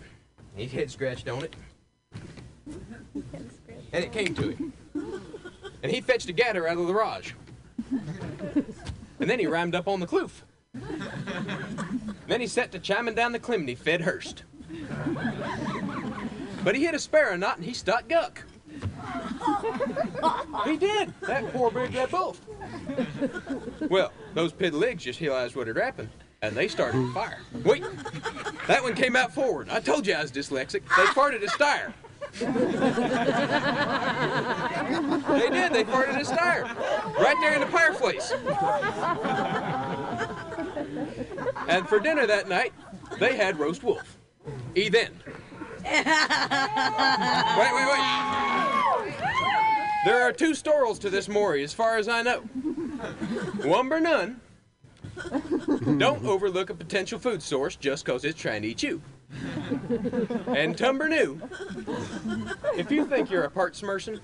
He 0.56 0.66
head 0.66 0.90
scratched 0.90 1.30
on 1.30 1.44
it. 1.44 1.56
And 3.92 4.04
it 4.04 4.12
came 4.12 4.34
to 4.36 4.50
him. 4.50 4.74
And 5.84 5.92
he 5.92 6.02
fetched 6.02 6.30
a 6.30 6.34
gatter 6.34 6.68
out 6.68 6.78
of 6.78 6.88
the 6.88 6.94
garage. 6.94 7.34
And 9.20 9.30
then 9.30 9.40
he 9.40 9.46
rhymed 9.46 9.76
up 9.76 9.88
on 9.88 10.00
the 10.00 10.08
kloof. 10.08 10.42
Then 12.28 12.42
he 12.42 12.48
set 12.48 12.72
to 12.72 12.80
chiming 12.80 13.14
down 13.14 13.32
the 13.34 13.40
chimney, 13.40 13.76
fed 13.76 14.02
Hurst. 14.02 14.44
But 16.64 16.76
he 16.76 16.86
hit 16.86 16.94
a 16.96 17.00
sparrow 17.00 17.36
knot 17.36 17.58
and 17.58 17.66
he 17.66 17.74
stuck 17.74 18.08
guck. 18.08 18.44
He 20.66 20.78
did. 20.78 21.14
That 21.22 21.52
poor 21.52 21.70
big 21.70 21.94
red 21.94 22.10
bull. 22.10 22.36
Well, 23.90 24.12
those 24.34 24.54
pid 24.54 24.74
legs 24.74 25.04
just 25.04 25.20
realized 25.20 25.56
what 25.56 25.68
had 25.68 25.76
happened, 25.78 26.10
and 26.42 26.56
they 26.56 26.68
started 26.68 26.98
to 26.98 27.14
fire. 27.14 27.40
Wait, 27.64 27.84
that 28.68 28.82
one 28.82 28.96
came 28.96 29.16
out 29.16 29.34
forward. 29.34 29.68
I 29.70 29.80
told 29.82 30.08
you 30.08 30.14
I 30.14 30.22
was 30.22 30.32
dyslexic. 30.32 30.82
They 30.96 31.06
farted 31.08 31.44
a 31.44 31.50
stire. 31.50 31.94
They 35.30 35.50
did. 35.50 35.74
They 35.74 35.84
farted 35.84 36.20
a 36.20 36.26
stire. 36.26 36.64
Right 37.20 37.38
there 37.42 37.54
in 37.54 37.62
the 37.62 37.68
fireplace. 37.68 38.32
And 41.68 41.88
for 41.88 42.00
dinner 42.00 42.26
that 42.26 42.48
night, 42.48 42.74
they 43.20 43.36
had 43.36 43.60
roast 43.60 43.84
wolf. 43.84 44.18
E 44.76 44.90
then. 44.90 45.12
Wait, 47.58 47.74
wait, 47.74 47.88
wait. 47.88 48.04
There 50.06 50.22
are 50.22 50.32
two 50.32 50.52
storals 50.52 51.00
to 51.00 51.10
this 51.10 51.28
Maury, 51.28 51.64
as 51.64 51.74
far 51.74 51.98
as 51.98 52.08
I 52.08 52.22
know. 52.22 52.44
Or 53.66 54.00
none. 54.00 54.42
Don't 55.98 56.26
overlook 56.26 56.70
a 56.70 56.74
potential 56.74 57.20
food 57.20 57.42
source 57.42 57.76
just 57.76 58.06
because 58.06 58.26
it's 58.26 58.40
trying 58.40 58.64
to 58.64 58.70
eat 58.70 58.84
you. 58.84 59.02
And 60.48 60.78
Tumber 60.78 61.08
new. 61.08 61.42
If 62.76 62.92
you 62.92 63.06
think 63.06 63.30
you're 63.30 63.44
a 63.44 63.50
part 63.50 63.76
smerson, 63.76 64.20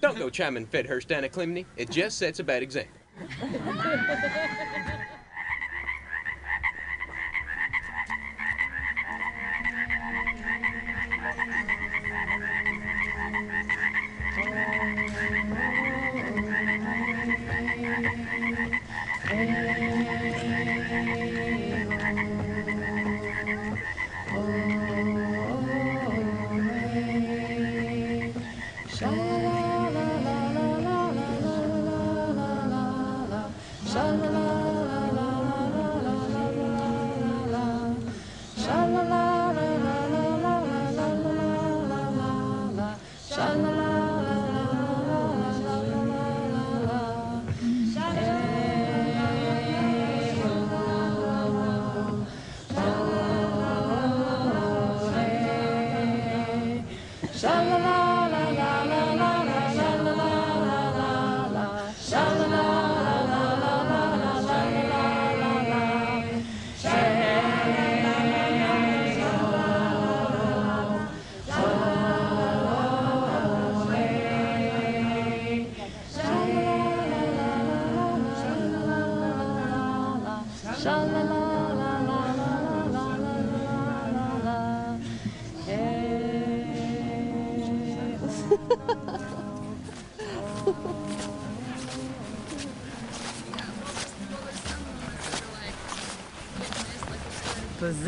don't 0.00 0.18
go 0.18 0.30
chiming 0.30 0.66
Fedhurst 0.66 1.08
down 1.08 1.24
a 1.24 1.28
chimney. 1.28 1.66
It 1.76 1.90
just 1.90 2.18
sets 2.18 2.38
a 2.38 2.44
bad 2.44 2.62
example. 2.62 2.96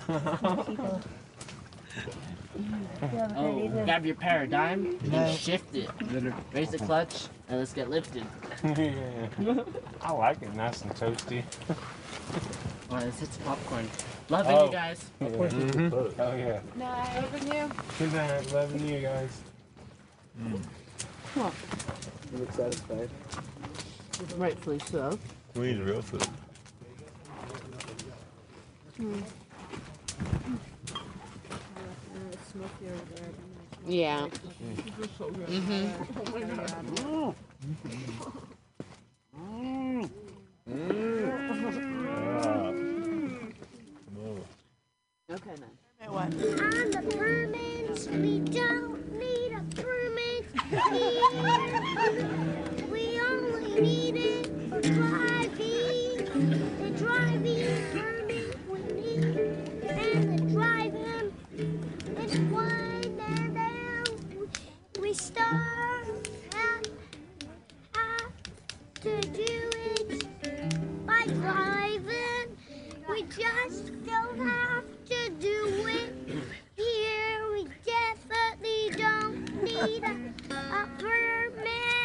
Oh, 3.36 3.62
either- 3.64 3.86
grab 3.86 4.06
your 4.06 4.16
paradigm 4.16 4.98
No. 5.04 5.18
and 5.20 5.38
shift 5.38 5.76
it. 5.76 5.90
Raise 6.54 6.72
the 6.72 6.80
clutch 6.80 7.28
and 7.50 7.60
let's 7.60 7.72
get 7.74 7.90
lifted. 7.90 8.26
yeah. 8.64 9.28
I 10.02 10.12
like 10.14 10.42
it 10.42 10.54
nice 10.56 10.82
and 10.82 10.92
toasty. 10.96 11.44
Oh, 12.90 12.96
let's 12.96 13.20
hit 13.20 13.32
some 13.32 13.44
popcorn. 13.44 13.88
Loving 14.30 14.56
Oh. 14.58 14.66
you 14.66 14.72
guys. 14.72 15.06
Yeah. 15.22 15.28
Mhm. 15.28 16.14
Oh 16.20 16.36
yeah. 16.36 16.60
Night, 16.76 17.22
loving 17.22 17.54
you. 17.54 17.72
Good 18.00 18.14
night. 18.14 18.52
Loving 18.54 18.88
you 18.88 19.02
guys. 19.02 19.42
Come 21.34 21.44
on. 21.44 21.52
You 22.34 22.38
look 22.40 22.52
satisfied. 22.54 23.10
Rightfully 24.38 24.80
so. 24.90 25.18
We 25.56 25.74
need 25.74 25.80
real 25.82 26.02
food. 26.02 26.28
Yeah. 33.88 34.28
Mm-hmm. 35.48 35.98
Okay, 45.30 45.56
then. 45.56 46.10
On 46.10 46.30
the 46.30 47.02
permits, 47.18 48.08
we 48.08 48.40
don't 48.40 49.14
need 49.20 49.52
a 49.52 49.62
permit. 49.76 50.46
We 52.90 53.20
only 53.20 53.82
need 53.82 54.16
it 54.16 54.46
for 54.70 54.82
driving. 54.82 56.26
The 56.82 56.90
driving 56.98 58.17
and 60.14 60.40
the 60.40 60.44
driving 60.54 61.34
is 62.18 62.40
one 62.52 63.20
and 63.28 63.56
then 63.56 64.04
we 65.02 65.14
start 65.14 66.28
have 67.94 68.32
to 69.02 69.22
do 69.22 69.70
it 70.00 70.26
by 71.06 71.24
driving. 71.26 72.58
We 73.10 73.24
just 73.24 73.92
don't 74.06 74.40
have 74.40 74.86
to 75.10 75.30
do 75.40 75.88
it 75.88 76.14
here. 76.76 77.52
We 77.52 77.68
definitely 77.86 78.90
don't 78.98 79.64
need 79.64 80.04
a, 80.04 80.16
a 80.54 80.88
permit. 81.00 81.98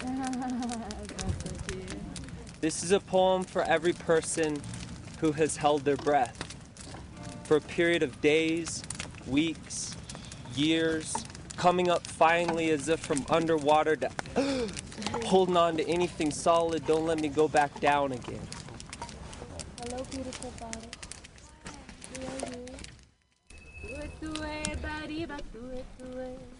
This 2.60 2.82
is 2.82 2.92
a 2.92 3.00
poem 3.00 3.44
for 3.44 3.62
every 3.62 3.94
person 3.94 4.60
who 5.20 5.32
has 5.32 5.56
held 5.56 5.86
their 5.86 5.96
breath 5.96 6.36
for 7.44 7.56
a 7.56 7.60
period 7.60 8.02
of 8.02 8.20
days, 8.20 8.82
weeks, 9.26 9.96
years, 10.54 11.14
coming 11.56 11.90
up 11.90 12.06
finally 12.06 12.70
as 12.70 12.88
if 12.88 13.00
from 13.00 13.24
underwater 13.30 13.96
to 13.96 14.10
Holding 15.24 15.56
on 15.56 15.76
to 15.76 15.88
anything 15.88 16.30
solid, 16.30 16.86
don't 16.86 17.04
let 17.06 17.18
me 17.18 17.26
go 17.28 17.48
back 17.48 17.80
down 17.80 18.12
again. 18.12 18.46
Hello, 19.80 20.04
beautiful 20.10 20.52
body. 20.60 20.86
Who 22.14 22.22
are 26.18 26.26
you? 26.26 26.59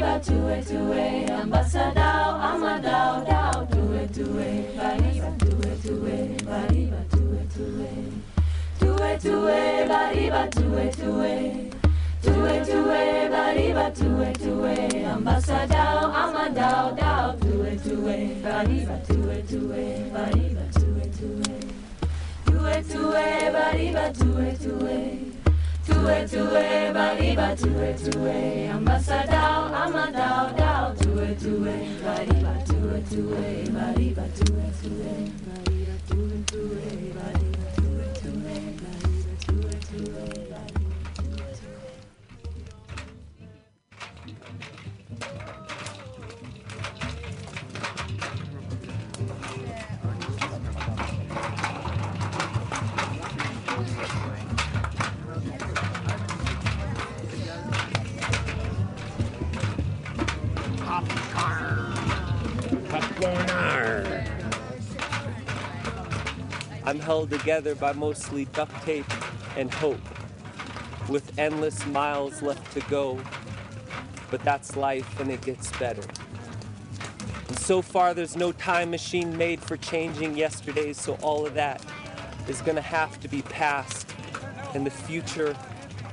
but 0.00 0.22
do 0.22 0.48
it, 0.48 0.66
do 0.66 0.92
it. 0.92 1.30
Ambassador, 1.30 2.00
Amadao, 2.00 3.26
Dao. 3.26 3.70
Do 3.70 3.92
it, 9.48 9.88
body, 9.88 10.30
but 10.30 10.50
do 10.50 10.76
it, 10.78 10.96
do 10.96 11.20
it. 11.20 11.74
Do 12.22 12.44
it, 12.44 12.66
do 12.66 12.90
it, 12.90 13.30
body, 13.30 13.72
but 13.72 13.94
do 13.94 14.20
it, 14.20 14.38
do 14.38 14.64
it. 14.64 14.94
Ambassador, 14.94 15.74
Amadao, 15.74 16.98
Dao. 16.98 17.40
Do 17.40 17.62
it, 17.62 17.84
do 17.84 18.08
it, 18.08 18.42
body, 18.42 18.84
but 18.86 19.08
do 19.08 19.28
it, 19.30 19.48
do 19.48 19.72
it. 19.72 20.12
Body, 20.12 20.54
but 20.54 20.72
do 20.72 20.90
but 27.50 27.58
do 27.58 27.78
it, 27.78 28.10
do 28.10 28.26
it. 28.26 28.70
Ambassador, 28.70 29.32
Amadao, 29.32 30.56
Dao. 30.56 30.98
Do 31.02 31.18
it, 31.18 31.38
do 31.40 31.64
it, 31.64 32.04
body, 32.04 32.42
but 32.42 32.66
do 32.66 32.88
it, 32.90 33.10
do 33.10 33.32
it. 33.32 33.74
Body, 33.74 34.14
but 34.14 34.34
do 34.34 34.54
it, 34.56 34.82
do 34.82 34.90
it. 34.90 35.44
Body, 35.44 35.84
but 35.86 36.06
do 36.06 36.28
it, 36.28 36.80
do 63.20 63.26
it. 63.26 64.26
I'm 66.84 66.98
held 66.98 67.30
together 67.30 67.74
by 67.74 67.92
mostly 67.92 68.46
duct 68.46 68.82
tape 68.84 69.06
and 69.56 69.72
hope, 69.72 70.00
with 71.08 71.38
endless 71.38 71.84
miles 71.86 72.42
left 72.42 72.72
to 72.72 72.80
go. 72.88 73.20
But 74.30 74.42
that's 74.44 74.76
life 74.76 75.20
and 75.20 75.30
it 75.30 75.42
gets 75.42 75.70
better. 75.78 76.02
And 77.48 77.58
so 77.58 77.82
far, 77.82 78.14
there's 78.14 78.36
no 78.36 78.52
time 78.52 78.90
machine 78.90 79.36
made 79.36 79.60
for 79.60 79.76
changing 79.76 80.36
yesterday, 80.36 80.92
so 80.92 81.14
all 81.22 81.46
of 81.46 81.54
that 81.54 81.84
is 82.48 82.60
gonna 82.62 82.80
have 82.80 83.20
to 83.20 83.28
be 83.28 83.42
past. 83.42 84.08
And 84.74 84.86
the 84.86 84.90
future 84.90 85.54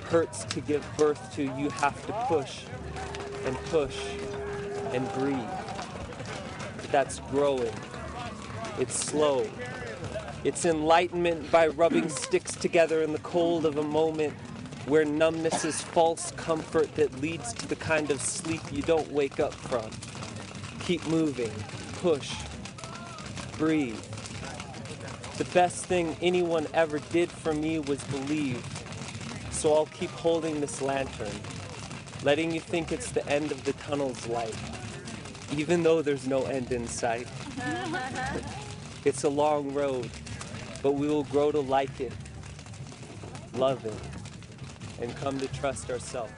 hurts 0.10 0.45
to 0.45 0.62
give 0.62 0.84
birth 0.97 1.34
to. 1.36 1.43
You 1.43 1.70
have 1.70 2.05
to 2.08 2.14
push 2.28 2.64
and 3.45 3.55
push 3.66 3.97
and 4.93 5.12
breathe. 5.14 5.66
That's 6.92 7.20
growing. 7.32 7.74
It's 8.80 8.98
slow. 8.98 9.48
It's 10.44 10.66
enlightenment 10.66 11.52
by 11.52 11.68
rubbing 11.68 12.10
sticks 12.10 12.56
together 12.56 13.02
in 13.02 13.12
the 13.12 13.20
cold 13.20 13.66
of 13.66 13.78
a 13.78 13.84
moment 13.84 14.34
where 14.86 15.04
numbness 15.04 15.66
is 15.66 15.82
false 15.82 16.32
comfort 16.38 16.94
that 16.96 17.22
leads 17.22 17.52
to 17.54 17.68
the 17.68 17.76
kind 17.76 18.10
of 18.10 18.22
sleep 18.22 18.62
you 18.72 18.82
don't 18.82 19.12
wake 19.12 19.40
up 19.40 19.54
from. 19.54 19.90
Keep 20.80 21.06
moving, 21.08 21.52
push, 22.00 22.34
breathe. 23.58 24.00
The 25.38 25.46
best 25.54 25.86
thing 25.86 26.16
anyone 26.22 26.68
ever 26.74 27.00
did 27.12 27.30
for 27.30 27.54
me 27.54 27.80
was 27.80 28.02
believe. 28.06 28.64
So 29.52 29.74
I'll 29.74 29.88
keep 29.88 30.12
holding 30.12 30.62
this 30.62 30.82
lantern, 30.82 31.34
letting 32.24 32.52
you 32.52 32.62
think 32.62 32.92
it's 32.94 33.12
the 33.12 33.28
end 33.28 33.52
of 33.52 33.64
the 33.66 33.74
tunnel's 33.74 34.26
light, 34.28 34.56
even 35.56 35.84
though 35.84 36.02
there's 36.02 36.28
no 36.28 36.45
end 36.45 36.72
in 36.72 36.88
sight. 36.88 37.28
It's 39.06 39.24
a 39.24 39.30
long 39.30 39.74
road, 39.74 40.10
but 40.82 40.93
we 40.93 41.08
will 41.08 41.24
grow 41.24 41.52
to 41.52 41.60
like 41.60 42.02
it, 42.02 42.12
love 43.54 43.86
it, 43.86 43.93
and 45.02 45.16
come 45.18 45.39
to 45.39 45.48
trust 45.48 45.89
ourselves. 45.89 46.32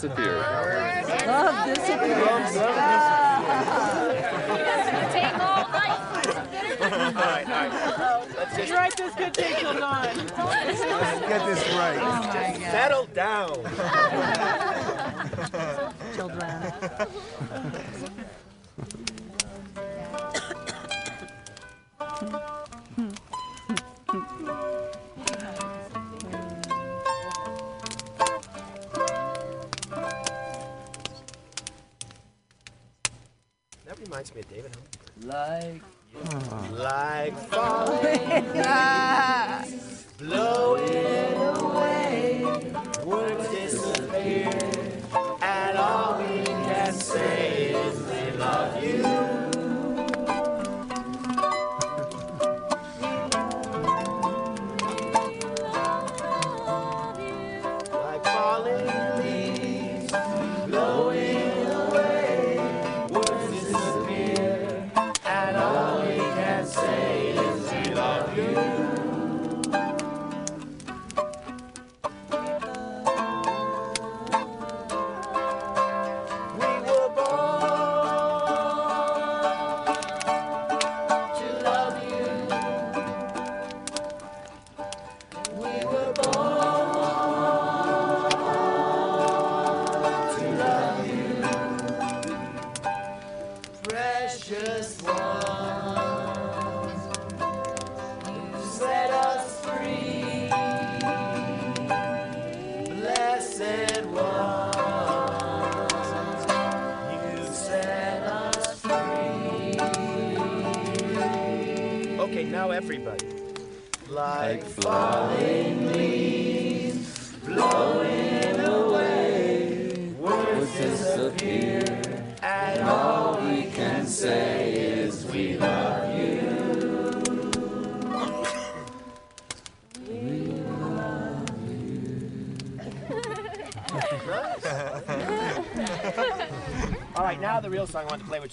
disappeared. 0.00 0.36
Love 1.26 1.74
disappeared. 1.74 2.24
Take 5.12 5.38
all 5.38 5.64
right. 5.68 5.96
Let's 8.36 8.56
this 8.96 9.14
could 9.14 9.34
take 9.34 9.58
till 9.58 9.74
dawn. 9.74 10.16
Let's 10.16 11.20
get 11.28 11.46
this 11.46 11.62
right. 11.74 11.98
Oh 12.00 12.22
Settle 12.70 13.06
down. 13.12 13.56
Children. 16.16 16.72
Like, 35.30 35.80
like 36.72 37.36
falling. 37.50 38.56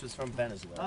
is 0.08 0.16
from 0.16 0.32
Venezuela. 0.32 0.87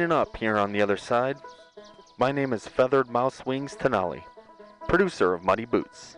Cleaning 0.00 0.16
up 0.16 0.34
here 0.38 0.56
on 0.56 0.72
the 0.72 0.80
other 0.80 0.96
side. 0.96 1.36
My 2.16 2.32
name 2.32 2.54
is 2.54 2.66
Feathered 2.66 3.10
Mouse 3.10 3.44
Wings 3.44 3.76
Tenali, 3.76 4.22
producer 4.88 5.34
of 5.34 5.44
Muddy 5.44 5.66
Boots. 5.66 6.16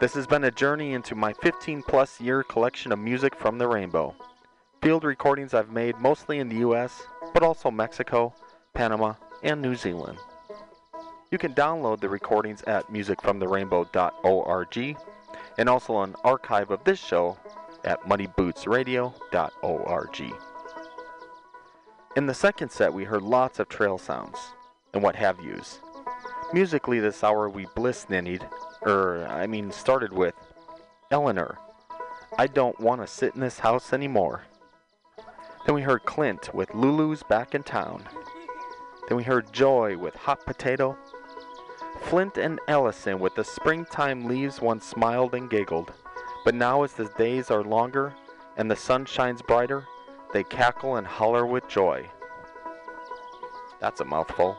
This 0.00 0.12
has 0.12 0.26
been 0.26 0.44
a 0.44 0.50
journey 0.50 0.92
into 0.92 1.14
my 1.14 1.32
15 1.32 1.82
plus 1.84 2.20
year 2.20 2.42
collection 2.42 2.92
of 2.92 2.98
music 2.98 3.34
from 3.36 3.56
the 3.56 3.66
rainbow. 3.66 4.14
Field 4.82 5.02
recordings 5.02 5.54
I've 5.54 5.70
made 5.70 5.96
mostly 5.96 6.40
in 6.40 6.50
the 6.50 6.56
US, 6.56 7.06
but 7.32 7.42
also 7.42 7.70
Mexico, 7.70 8.34
Panama, 8.74 9.14
and 9.42 9.62
New 9.62 9.76
Zealand. 9.76 10.18
You 11.30 11.38
can 11.38 11.54
download 11.54 12.00
the 12.00 12.10
recordings 12.10 12.60
at 12.66 12.92
musicfromtherainbow.org 12.92 14.96
and 15.56 15.68
also 15.70 16.02
an 16.02 16.14
archive 16.22 16.70
of 16.70 16.84
this 16.84 16.98
show 16.98 17.38
at 17.82 18.02
muddybootsradio.org. 18.02 20.53
In 22.16 22.26
the 22.26 22.34
second 22.34 22.70
set, 22.70 22.94
we 22.94 23.02
heard 23.02 23.22
lots 23.22 23.58
of 23.58 23.68
trail 23.68 23.98
sounds 23.98 24.38
and 24.92 25.02
what 25.02 25.16
have 25.16 25.44
yous. 25.44 25.80
Musically, 26.52 27.00
this 27.00 27.24
hour 27.24 27.48
we 27.48 27.66
bliss 27.74 28.08
ninnied, 28.08 28.46
er, 28.86 29.26
I 29.28 29.48
mean, 29.48 29.72
started 29.72 30.12
with 30.12 30.34
Eleanor. 31.10 31.58
I 32.38 32.46
don't 32.46 32.78
want 32.78 33.00
to 33.00 33.08
sit 33.08 33.34
in 33.34 33.40
this 33.40 33.58
house 33.58 33.92
anymore. 33.92 34.44
Then 35.66 35.74
we 35.74 35.82
heard 35.82 36.04
Clint 36.04 36.54
with 36.54 36.72
Lulu's 36.72 37.24
Back 37.24 37.52
in 37.52 37.64
Town. 37.64 38.04
Then 39.08 39.16
we 39.16 39.24
heard 39.24 39.52
Joy 39.52 39.96
with 39.98 40.14
Hot 40.14 40.46
Potato. 40.46 40.96
Flint 42.02 42.38
and 42.38 42.60
Ellison 42.68 43.18
with 43.18 43.34
the 43.34 43.44
springtime 43.44 44.26
leaves 44.26 44.60
once 44.60 44.86
smiled 44.86 45.34
and 45.34 45.50
giggled. 45.50 45.92
But 46.44 46.54
now, 46.54 46.84
as 46.84 46.92
the 46.92 47.06
days 47.18 47.50
are 47.50 47.64
longer 47.64 48.14
and 48.56 48.70
the 48.70 48.76
sun 48.76 49.04
shines 49.04 49.42
brighter, 49.42 49.84
they 50.34 50.42
cackle 50.42 50.96
and 50.96 51.06
holler 51.06 51.46
with 51.46 51.68
joy. 51.68 52.10
That's 53.80 54.00
a 54.00 54.04
mouthful. 54.04 54.56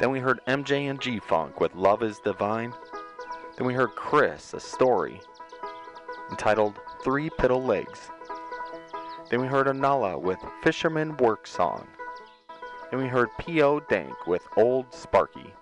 Then 0.00 0.10
we 0.10 0.18
heard 0.18 0.40
MJ 0.48 0.90
and 0.90 1.00
G 1.00 1.20
Funk 1.20 1.60
with 1.60 1.76
Love 1.76 2.02
is 2.02 2.18
Divine. 2.18 2.74
Then 3.56 3.68
we 3.68 3.72
heard 3.72 3.94
Chris, 3.94 4.52
a 4.52 4.58
story 4.58 5.20
entitled 6.32 6.80
Three 7.04 7.30
Piddle 7.30 7.64
Legs. 7.64 8.10
Then 9.30 9.40
we 9.40 9.46
heard 9.46 9.68
Anala 9.68 10.20
with 10.20 10.38
Fisherman 10.64 11.16
Work 11.18 11.46
Song. 11.46 11.86
Then 12.90 13.00
we 13.00 13.06
heard 13.06 13.28
P.O. 13.38 13.80
Dank 13.80 14.26
with 14.26 14.42
Old 14.56 14.92
Sparky. 14.92 15.54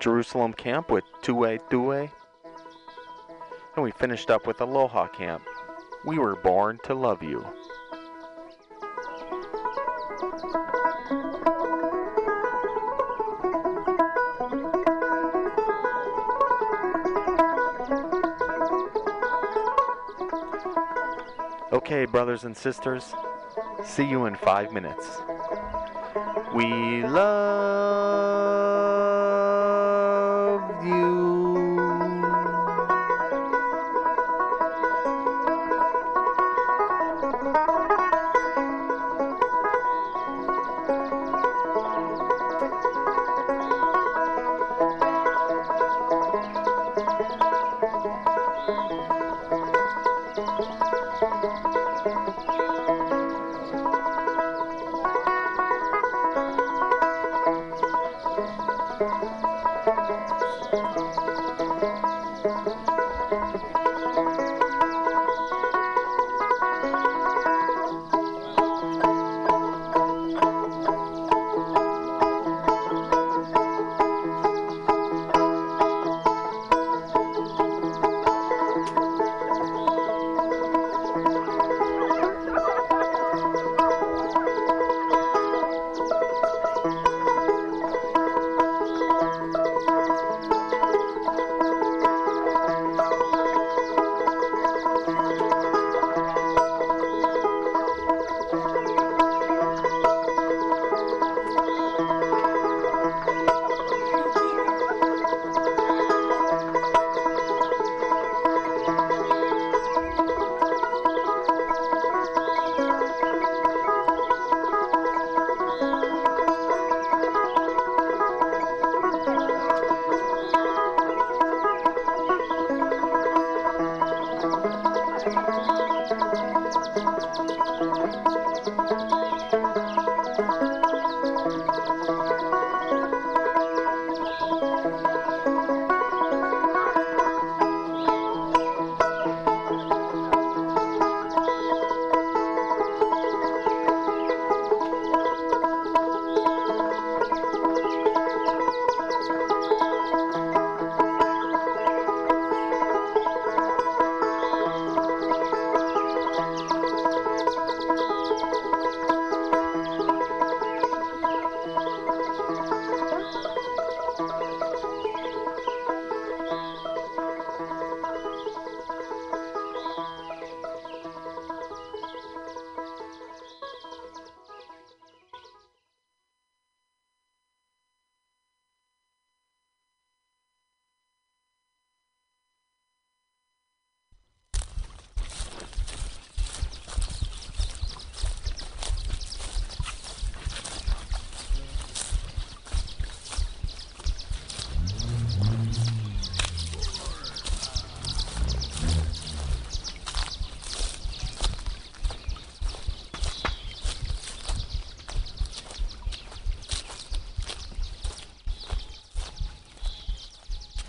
Jerusalem 0.00 0.54
Camp 0.54 0.90
with 0.90 1.04
Tue 1.20 1.58
Tue. 1.68 2.08
And 3.76 3.84
we 3.84 3.90
finished 3.90 4.30
up 4.30 4.46
with 4.46 4.62
Aloha 4.62 5.06
Camp. 5.08 5.42
We 6.04 6.18
were 6.18 6.36
born 6.36 6.78
to 6.84 6.94
love 6.94 7.22
you. 7.22 7.44
Okay, 21.72 22.06
brothers 22.06 22.44
and 22.44 22.56
sisters, 22.56 23.14
see 23.84 24.04
you 24.04 24.26
in 24.26 24.34
five 24.34 24.72
minutes. 24.72 25.20
We 26.54 27.02
love 27.02 27.67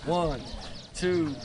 One, 0.10 0.42
two, 0.96 1.36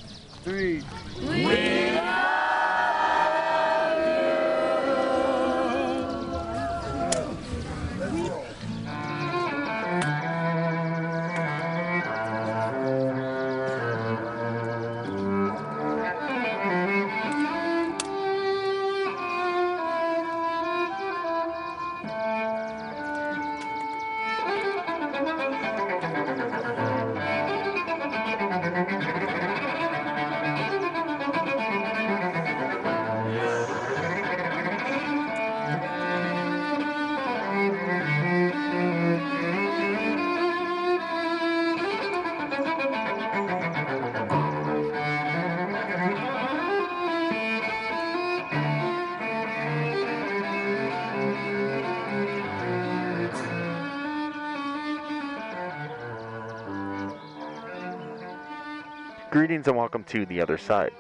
And 59.67 59.77
welcome 59.79 60.05
to 60.05 60.27
The 60.27 60.43
Other 60.43 60.59
Side. 60.59 60.93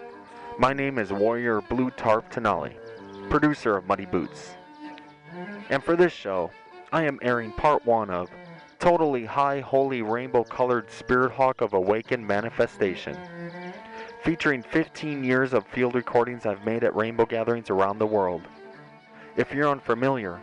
My 0.59 0.73
name 0.73 0.99
is 0.99 1.13
Warrior 1.13 1.61
Blue 1.61 1.91
Tarp 1.91 2.33
Tenali, 2.33 2.73
producer 3.29 3.77
of 3.77 3.87
Muddy 3.87 4.07
Boots. 4.07 4.55
And 5.69 5.85
for 5.85 5.97
this 5.97 6.15
show, 6.15 6.51
I 6.91 7.03
am 7.03 7.19
airing 7.21 7.53
part 7.53 7.85
one 7.85 8.09
of 8.09 8.31
Totally 8.79 9.27
High 9.27 9.61
Holy 9.61 10.01
Rainbow 10.01 10.45
Colored 10.45 10.91
Spirit 10.91 11.33
Hawk 11.33 11.61
of 11.61 11.75
Awakened 11.75 12.27
Manifestation, 12.27 13.19
featuring 14.23 14.63
15 14.63 15.23
years 15.23 15.53
of 15.53 15.67
field 15.67 15.95
recordings 15.95 16.47
I've 16.47 16.65
made 16.65 16.85
at 16.85 16.97
rainbow 16.97 17.27
gatherings 17.27 17.69
around 17.69 17.99
the 17.99 18.07
world. 18.07 18.43
If 19.37 19.53
you're 19.53 19.69
unfamiliar, 19.69 20.41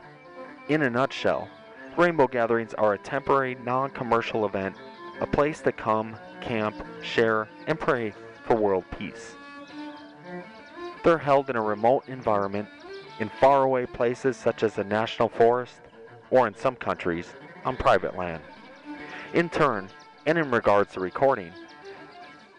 in 0.69 0.83
a 0.83 0.91
nutshell, 0.91 1.49
rainbow 1.97 2.27
gatherings 2.27 2.75
are 2.75 2.93
a 2.93 2.99
temporary, 2.99 3.57
non 3.65 3.89
commercial 3.89 4.45
event, 4.45 4.75
a 5.21 5.25
place 5.25 5.61
to 5.61 5.71
come, 5.71 6.15
camp, 6.41 6.75
share, 7.01 7.47
and 7.67 7.79
pray 7.79 8.13
for 8.43 8.55
world 8.55 8.83
peace. 8.97 9.35
They're 11.03 11.17
held 11.17 11.49
in 11.49 11.55
a 11.55 11.61
remote 11.61 12.03
environment, 12.07 12.67
in 13.19 13.29
faraway 13.39 13.85
places 13.85 14.37
such 14.37 14.63
as 14.63 14.73
the 14.73 14.83
national 14.83 15.29
forest, 15.29 15.79
or 16.29 16.47
in 16.47 16.55
some 16.55 16.75
countries, 16.75 17.33
on 17.65 17.77
private 17.77 18.17
land. 18.17 18.43
In 19.33 19.49
turn, 19.49 19.89
and 20.25 20.37
in 20.37 20.51
regards 20.51 20.93
to 20.93 20.99
recording, 20.99 21.51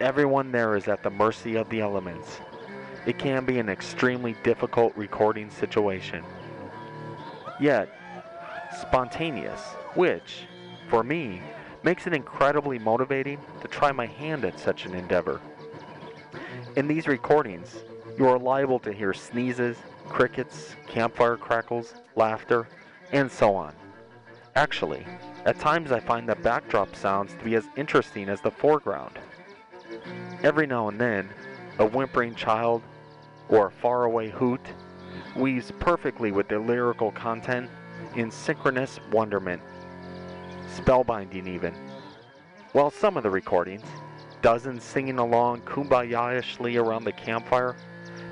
everyone 0.01 0.51
there 0.51 0.77
is 0.77 0.89
at 0.89 1.03
the 1.03 1.11
mercy 1.11 1.57
of 1.57 1.69
the 1.69 1.81
elements. 1.81 2.41
It 3.07 3.19
can 3.19 3.45
be 3.45 3.59
an 3.59 3.69
extremely 3.69 4.37
difficult 4.43 4.97
recording 4.97 5.51
situation. 5.51 6.25
Yet, 7.61 7.89
spontaneous, 8.81 9.61
which, 9.95 10.45
for 10.89 11.03
me, 11.03 11.43
makes 11.83 12.07
it 12.07 12.15
incredibly 12.15 12.79
motivating 12.79 13.39
to 13.61 13.69
try 13.69 13.93
my 13.93 14.07
hand 14.07 14.45
at 14.45 14.59
such 14.59 14.87
an 14.87 14.95
endeavor. 14.95 15.41
In 16.77 16.89
these 16.89 17.07
recordings, 17.07 17.77
you 18.19 18.27
are 18.29 18.39
liable 18.39 18.79
to 18.81 18.93
hear 18.93 19.13
sneezes, 19.13 19.77
crickets, 20.09 20.77
campfire 20.87 21.37
crackles, 21.37 21.95
laughter, 22.17 22.69
and 23.13 23.31
so 23.31 23.55
on. 23.55 23.75
Actually, 24.55 25.05
at 25.45 25.59
times 25.59 25.93
I 25.93 26.01
find 26.01 26.29
the 26.29 26.37
backdrop 26.37 26.95
sounds 26.95 27.33
to 27.35 27.45
be 27.45 27.55
as 27.55 27.65
interesting 27.77 28.29
as 28.29 28.41
the 28.41 28.51
foreground. 28.51 29.19
Every 30.43 30.67
now 30.67 30.89
and 30.89 31.01
then, 31.01 31.29
a 31.79 31.87
whimpering 31.87 32.35
child 32.35 32.83
or 33.49 33.67
a 33.67 33.71
faraway 33.71 34.29
hoot 34.31 34.61
weaves 35.37 35.73
perfectly 35.79 36.33
with 36.33 36.49
the 36.49 36.59
lyrical 36.59 37.13
content 37.13 37.71
in 38.15 38.31
synchronous 38.31 39.01
wonderment, 39.11 39.63
spellbinding 40.73 41.47
even. 41.47 41.75
While 42.73 42.91
some 42.91 43.17
of 43.17 43.23
the 43.23 43.31
recordings, 43.31 43.85
dozens 44.41 44.83
singing 44.83 45.19
along 45.19 45.63
kumbaya-ishly 45.63 46.77
around 46.77 47.05
the 47.05 47.13
campfire, 47.13 47.77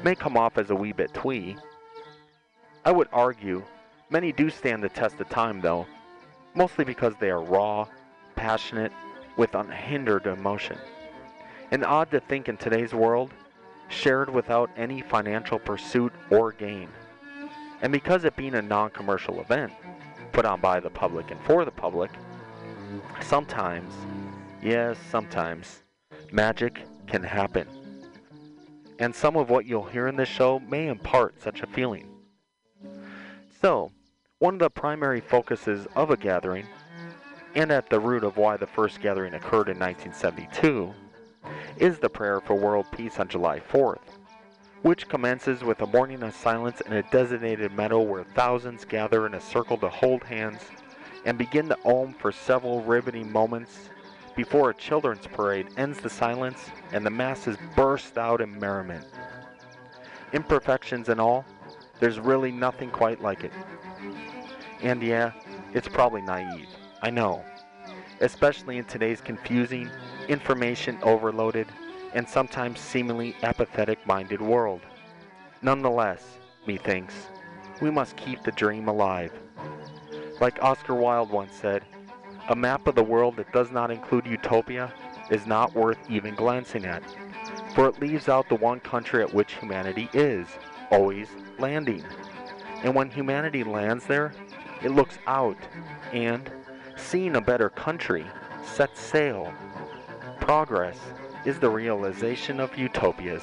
may 0.03 0.15
come 0.15 0.37
off 0.37 0.59
as 0.59 0.71
a 0.71 0.75
wee 0.75 0.93
bit 0.93 1.13
twee, 1.13 1.57
I 2.85 2.93
would 2.93 3.09
argue 3.13 3.63
many 4.09 4.33
do 4.33 4.49
stand 4.49 4.83
the 4.83 4.89
test 4.89 5.21
of 5.21 5.29
time 5.29 5.61
though, 5.61 5.87
mostly 6.55 6.85
because 6.85 7.15
they 7.21 7.31
are 7.31 7.43
raw, 7.43 7.87
passionate, 8.37 8.93
with 9.37 9.55
unhindered 9.55 10.27
emotion. 10.27 10.79
And 11.71 11.85
odd 11.85 12.11
to 12.11 12.21
think 12.21 12.49
in 12.49 12.57
today's 12.57 12.93
world, 12.93 13.33
shared 13.89 14.31
without 14.31 14.71
any 14.77 15.03
financial 15.03 15.59
pursuit 15.59 16.13
or 16.31 16.53
gain. 16.53 16.89
And 17.83 17.93
because 17.93 18.25
it 18.25 18.37
being 18.37 18.55
a 18.55 18.63
non 18.63 18.91
commercial 18.91 19.41
event, 19.41 19.73
put 20.33 20.45
on 20.45 20.61
by 20.61 20.81
the 20.81 20.91
public 20.91 21.31
and 21.31 21.41
for 21.43 21.65
the 21.65 21.71
public, 21.71 22.11
sometimes, 23.23 23.93
yes, 24.63 24.97
sometimes, 25.11 25.83
magic 26.33 26.83
can 27.07 27.23
happen. 27.23 27.67
And 28.99 29.15
some 29.15 29.37
of 29.37 29.49
what 29.51 29.67
you'll 29.67 29.85
hear 29.85 30.09
in 30.09 30.17
this 30.17 30.29
show 30.29 30.61
may 30.61 30.89
impart 30.89 31.41
such 31.41 31.63
a 31.63 31.67
feeling. 31.67 32.07
So, 33.61 33.93
one 34.39 34.55
of 34.55 34.61
the 34.61 34.71
primary 34.71 35.21
focuses 35.21 35.87
of 35.95 36.11
a 36.11 36.17
gathering, 36.17 36.67
and 37.55 37.71
at 37.71 37.91
the 37.91 38.01
root 38.01 38.25
of 38.25 38.37
why 38.37 38.57
the 38.57 38.67
first 38.67 39.01
gathering 39.01 39.35
occurred 39.35 39.69
in 39.69 39.79
1972, 39.79 40.95
is 41.79 41.99
the 41.99 42.09
prayer 42.09 42.41
for 42.41 42.55
world 42.55 42.87
peace 42.93 43.19
on 43.19 43.29
July 43.29 43.61
4th, 43.61 44.19
which 44.83 45.09
commences 45.09 45.63
with 45.63 45.81
a 45.81 45.87
morning 45.87 46.23
of 46.23 46.35
silence 46.35 46.81
in 46.83 46.93
a 46.93 47.03
designated 47.11 47.73
meadow 47.73 48.01
where 48.01 48.25
thousands 48.25 48.85
gather 48.85 49.27
in 49.27 49.35
a 49.35 49.41
circle 49.41 49.77
to 49.79 49.89
hold 49.89 50.23
hands 50.25 50.61
and 51.25 51.37
begin 51.39 51.69
to 51.69 51.79
ohm 51.85 52.15
for 52.15 52.33
several 52.33 52.83
riveting 52.83 53.31
moments 53.31 53.91
before 54.37 54.71
a 54.71 54.75
children's 54.75 55.27
parade 55.27 55.67
ends 55.77 56.01
the 56.01 56.09
silence 56.09 56.71
and 56.93 57.05
the 57.05 57.11
masses 57.11 57.57
burst 57.77 58.17
out 58.17 58.41
in 58.41 58.59
merriment. 58.59 59.05
Imperfections 60.33 61.09
and 61.09 61.21
all, 61.21 61.45
there's 61.99 62.19
really 62.19 62.53
nothing 62.53 62.91
quite 62.91 63.21
like 63.21 63.45
it. 63.45 63.53
And 64.83 65.03
yeah, 65.03 65.33
it's 65.75 65.89
probably 65.89 66.23
naive, 66.23 66.69
I 67.03 67.11
know, 67.11 67.45
especially 68.21 68.79
in 68.79 68.85
today's 68.85 69.21
confusing, 69.21 69.91
information 70.29 70.99
overloaded, 71.03 71.67
and 72.15 72.29
sometimes 72.29 72.81
seemingly 72.81 73.37
apathetic 73.43 74.05
minded 74.07 74.41
world. 74.41 74.81
Nonetheless, 75.63 76.39
methinks, 76.67 77.15
we 77.81 77.91
must 77.91 78.17
keep 78.17 78.43
the 78.43 78.53
dream 78.53 78.89
alive. 78.89 79.33
Like 80.41 80.63
Oscar 80.63 80.95
Wilde 80.95 81.31
once 81.31 81.55
said, 81.55 81.85
a 82.49 82.57
map 82.57 82.87
of 82.87 82.95
the 82.95 83.03
world 83.03 83.37
that 83.37 83.53
does 83.53 83.71
not 83.71 83.91
include 83.91 84.27
utopia 84.27 84.93
is 85.31 85.47
not 85.47 85.75
worth 85.75 85.99
even 86.09 86.35
glancing 86.35 86.87
at, 86.87 87.03
for 87.75 87.87
it 87.87 88.01
leaves 88.01 88.29
out 88.29 88.49
the 88.49 88.57
one 88.57 88.81
country 88.81 89.23
at 89.23 89.33
which 89.33 89.55
humanity 89.55 90.09
is, 90.15 90.49
always 90.91 91.29
landing. 91.59 92.03
And 92.83 92.95
when 92.95 93.11
humanity 93.11 93.63
lands 93.63 94.07
there, 94.07 94.33
it 94.83 94.91
looks 94.91 95.19
out 95.27 95.59
and, 96.13 96.51
seeing 96.97 97.37
a 97.37 97.41
better 97.41 97.69
country, 97.69 98.27
sets 98.65 98.99
sail. 98.99 99.53
Progress 100.41 100.99
is 101.45 101.59
the 101.59 101.71
realization 101.71 102.61
of 102.61 102.77
utopias. 102.77 103.43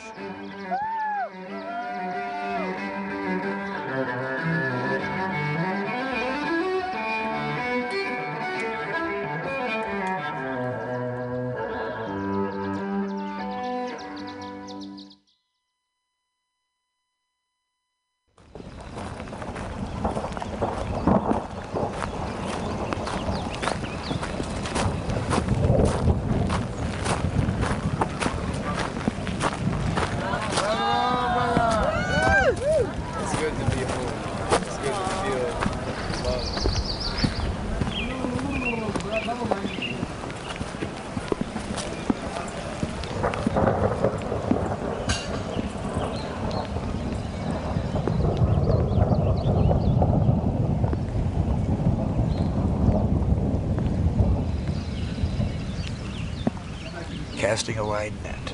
Casting 57.47 57.77
a 57.77 57.85
wide 57.85 58.11
net, 58.23 58.53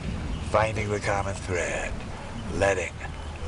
finding 0.51 0.87
the 0.87 0.99
common 0.99 1.33
thread, 1.33 1.91
letting 2.57 2.93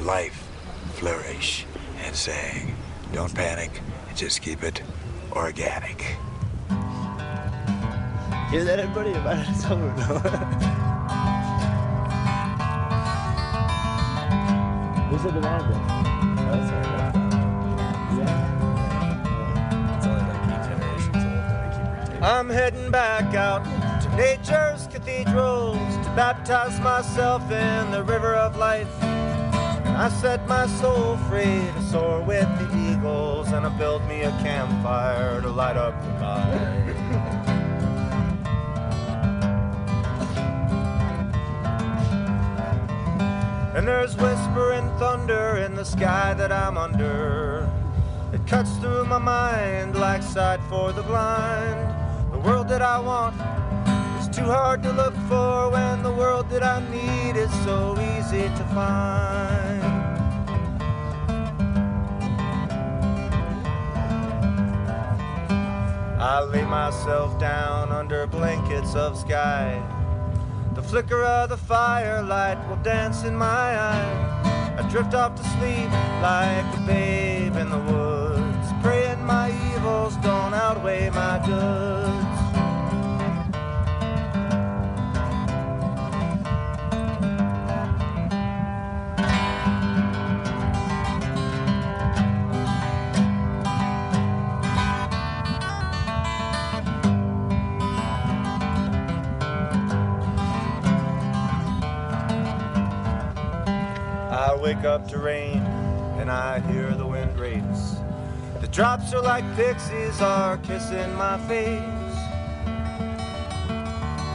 life 0.01 0.49
flourish, 0.93 1.67
and 1.99 2.15
saying, 2.15 2.75
don't 3.13 3.31
panic, 3.35 3.69
just 4.15 4.41
keep 4.41 4.63
it 4.63 4.81
organic. 5.33 6.01
Hear 8.49 8.63
that, 8.63 8.79
everybody? 8.79 9.11
About 9.11 9.47
it's 9.47 9.63
over 9.65 9.85
now. 9.95 10.17
Who's 15.09 15.21
the 15.21 15.31
demand 15.31 15.71
then? 15.71 15.81
Oh, 16.39 16.57
sorry, 16.69 16.87
It's 19.95 20.07
only 20.07 20.23
like 20.25 20.41
eight 20.49 20.63
generations 20.65 21.21
old 21.23 21.43
that 21.45 21.59
I 21.61 21.67
keep 21.77 21.87
retaining. 22.01 22.23
I'm 22.23 22.49
heading 22.49 22.89
back 22.89 23.35
out 23.35 23.63
to 24.01 24.07
nature's 24.15 24.74
cathedrals 25.23 25.97
to 26.05 26.13
baptize 26.15 26.79
myself 26.79 27.41
in 27.51 27.91
the 27.91 28.03
river 28.03 28.35
of 28.35 28.57
life. 28.57 28.91
And 29.03 29.95
I 29.95 30.09
set 30.09 30.47
my 30.47 30.67
soul 30.67 31.17
free 31.29 31.61
to 31.75 31.81
soar 31.81 32.21
with 32.21 32.47
the 32.59 32.91
eagles, 32.91 33.51
and 33.51 33.65
I 33.65 33.69
built 33.77 34.03
me 34.05 34.23
a 34.23 34.31
campfire 34.43 35.41
to 35.41 35.49
light 35.49 35.77
up 35.77 35.93
the 36.01 36.11
night. 36.19 36.95
And 43.75 43.87
there's 43.87 44.15
whisper 44.15 44.71
and 44.71 44.89
thunder 44.99 45.57
in 45.57 45.75
the 45.75 45.83
sky 45.83 46.33
that 46.33 46.51
I'm 46.51 46.77
under. 46.77 47.69
It 48.33 48.45
cuts 48.47 48.75
through 48.77 49.05
my 49.05 49.17
mind 49.17 49.95
like 49.97 50.23
sight 50.23 50.61
for 50.69 50.91
the 50.93 51.03
blind. 51.03 51.93
The 52.31 52.39
world 52.39 52.67
that 52.69 52.81
I 52.81 52.99
want 52.99 53.35
too 54.45 54.51
hard 54.51 54.83
to 54.83 54.91
look 54.91 55.15
for 55.27 55.71
when 55.71 56.03
the 56.03 56.11
world 56.11 56.47
that 56.51 56.61
I 56.61 56.79
need 56.91 57.35
is 57.35 57.51
so 57.63 57.97
easy 57.99 58.43
to 58.43 58.63
find. 58.75 59.83
I 66.21 66.41
lay 66.43 66.63
myself 66.63 67.39
down 67.39 67.91
under 67.91 68.27
blankets 68.27 68.93
of 68.93 69.17
sky. 69.17 69.81
The 70.75 70.83
flicker 70.83 71.23
of 71.23 71.49
the 71.49 71.57
firelight 71.57 72.59
will 72.69 72.83
dance 72.83 73.23
in 73.23 73.35
my 73.35 73.79
eye. 73.79 74.75
I 74.77 74.87
drift 74.91 75.15
off 75.15 75.33
to 75.35 75.43
sleep 75.55 75.89
like 76.21 76.67
a 76.77 76.83
babe 76.85 77.55
in 77.55 77.69
the 77.71 77.79
woods, 77.91 78.67
praying 78.83 79.23
my 79.25 79.49
evils 79.73 80.15
don't 80.17 80.53
outweigh 80.53 81.09
my 81.09 81.41
goods. 81.47 82.04
Wake 104.65 104.83
up 104.83 105.07
to 105.07 105.19
rain 105.19 105.59
and 106.17 106.27
I 106.31 106.59
hear 106.59 106.89
the 106.95 107.05
wind 107.05 107.39
race. 107.39 107.97
The 108.61 108.67
drops 108.69 109.13
are 109.13 109.21
like 109.21 109.45
pixies 109.55 110.19
are 110.21 110.57
kissing 110.57 111.13
my 111.13 111.37
face. 111.47 112.17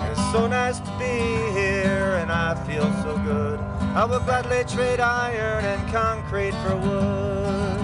It's 0.09 0.31
so 0.31 0.47
nice 0.47 0.79
to 0.79 0.91
be 1.01 1.19
here 1.59 2.15
and 2.23 2.31
I 2.31 2.55
feel 2.65 2.85
so 3.03 3.19
good. 3.25 3.59
I 3.99 4.05
will 4.05 4.21
gladly 4.21 4.63
trade 4.73 5.01
iron 5.01 5.65
and 5.65 5.93
concrete 5.93 6.55
for 6.63 6.77
wood. 6.77 7.81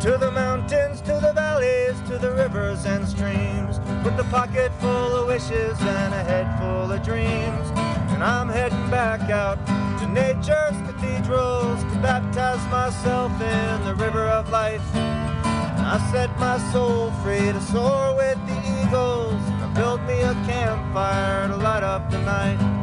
To 0.00 0.18
the 0.18 0.32
mountains, 0.32 1.00
to 1.02 1.20
the 1.20 1.32
valleys, 1.32 1.94
to 2.08 2.18
the 2.18 2.32
rivers 2.32 2.86
and 2.86 3.06
streams. 3.06 3.78
With 4.06 4.20
a 4.20 4.30
pocket 4.30 4.70
full 4.78 5.16
of 5.16 5.26
wishes 5.26 5.76
and 5.80 6.14
a 6.14 6.22
head 6.22 6.46
full 6.60 6.92
of 6.92 7.02
dreams. 7.02 7.70
And 8.14 8.22
I'm 8.22 8.48
heading 8.48 8.88
back 8.88 9.30
out 9.30 9.58
to 9.98 10.06
nature's 10.06 10.78
cathedrals 10.86 11.82
to 11.82 11.98
baptize 11.98 12.64
myself 12.70 13.32
in 13.32 13.84
the 13.84 13.96
river 13.96 14.22
of 14.28 14.48
life. 14.48 14.80
I 14.94 15.98
set 16.12 16.30
my 16.38 16.56
soul 16.70 17.10
free 17.24 17.50
to 17.50 17.60
soar 17.60 18.14
with 18.14 18.38
the 18.46 18.58
eagles. 18.80 19.42
And 19.50 19.64
I 19.64 19.72
build 19.74 20.00
me 20.02 20.20
a 20.20 20.34
campfire 20.46 21.48
to 21.48 21.56
light 21.56 21.82
up 21.82 22.08
the 22.08 22.20
night. 22.20 22.75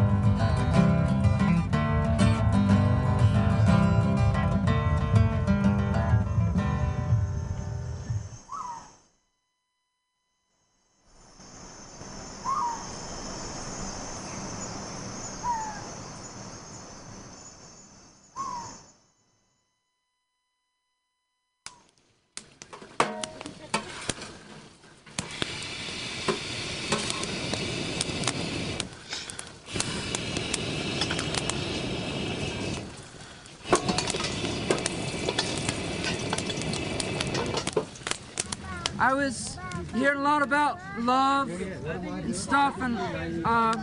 Lot 40.33 40.41
about 40.41 40.79
love 40.97 41.47
and 41.51 42.35
stuff, 42.35 42.75
and 42.81 42.97
uh, 43.45 43.73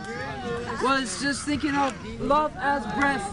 was 0.83 1.21
just 1.21 1.45
thinking 1.45 1.73
of 1.75 1.93
love 2.19 2.51
as 2.57 2.83
breath. 2.97 3.25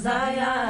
Manzaya 0.00 0.69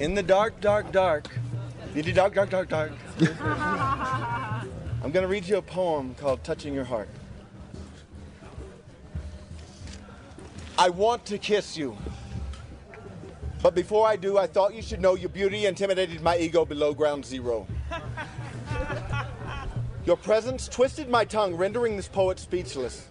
In 0.00 0.14
the 0.14 0.22
dark, 0.22 0.58
dark, 0.62 0.90
dark. 0.92 1.28
Diddy 1.92 2.12
dark, 2.12 2.34
dark, 2.34 2.48
dark, 2.48 2.70
dark. 2.70 2.92
I'm 5.02 5.10
gonna 5.12 5.28
read 5.28 5.46
you 5.46 5.58
a 5.58 5.62
poem 5.62 6.14
called 6.14 6.42
Touching 6.42 6.72
Your 6.72 6.84
Heart. 6.84 7.10
I 10.78 10.88
want 10.88 11.26
to 11.26 11.36
kiss 11.36 11.76
you. 11.76 11.98
But 13.62 13.74
before 13.74 14.08
I 14.08 14.16
do, 14.16 14.38
I 14.38 14.46
thought 14.46 14.74
you 14.74 14.80
should 14.80 15.02
know 15.02 15.16
your 15.16 15.28
beauty 15.28 15.66
intimidated 15.66 16.22
my 16.22 16.38
ego 16.38 16.64
below 16.64 16.94
ground 16.94 17.26
zero. 17.26 17.66
Your 20.06 20.16
presence 20.16 20.66
twisted 20.66 21.10
my 21.10 21.26
tongue, 21.26 21.54
rendering 21.54 21.94
this 21.96 22.08
poet 22.08 22.38
speechless. 22.38 23.06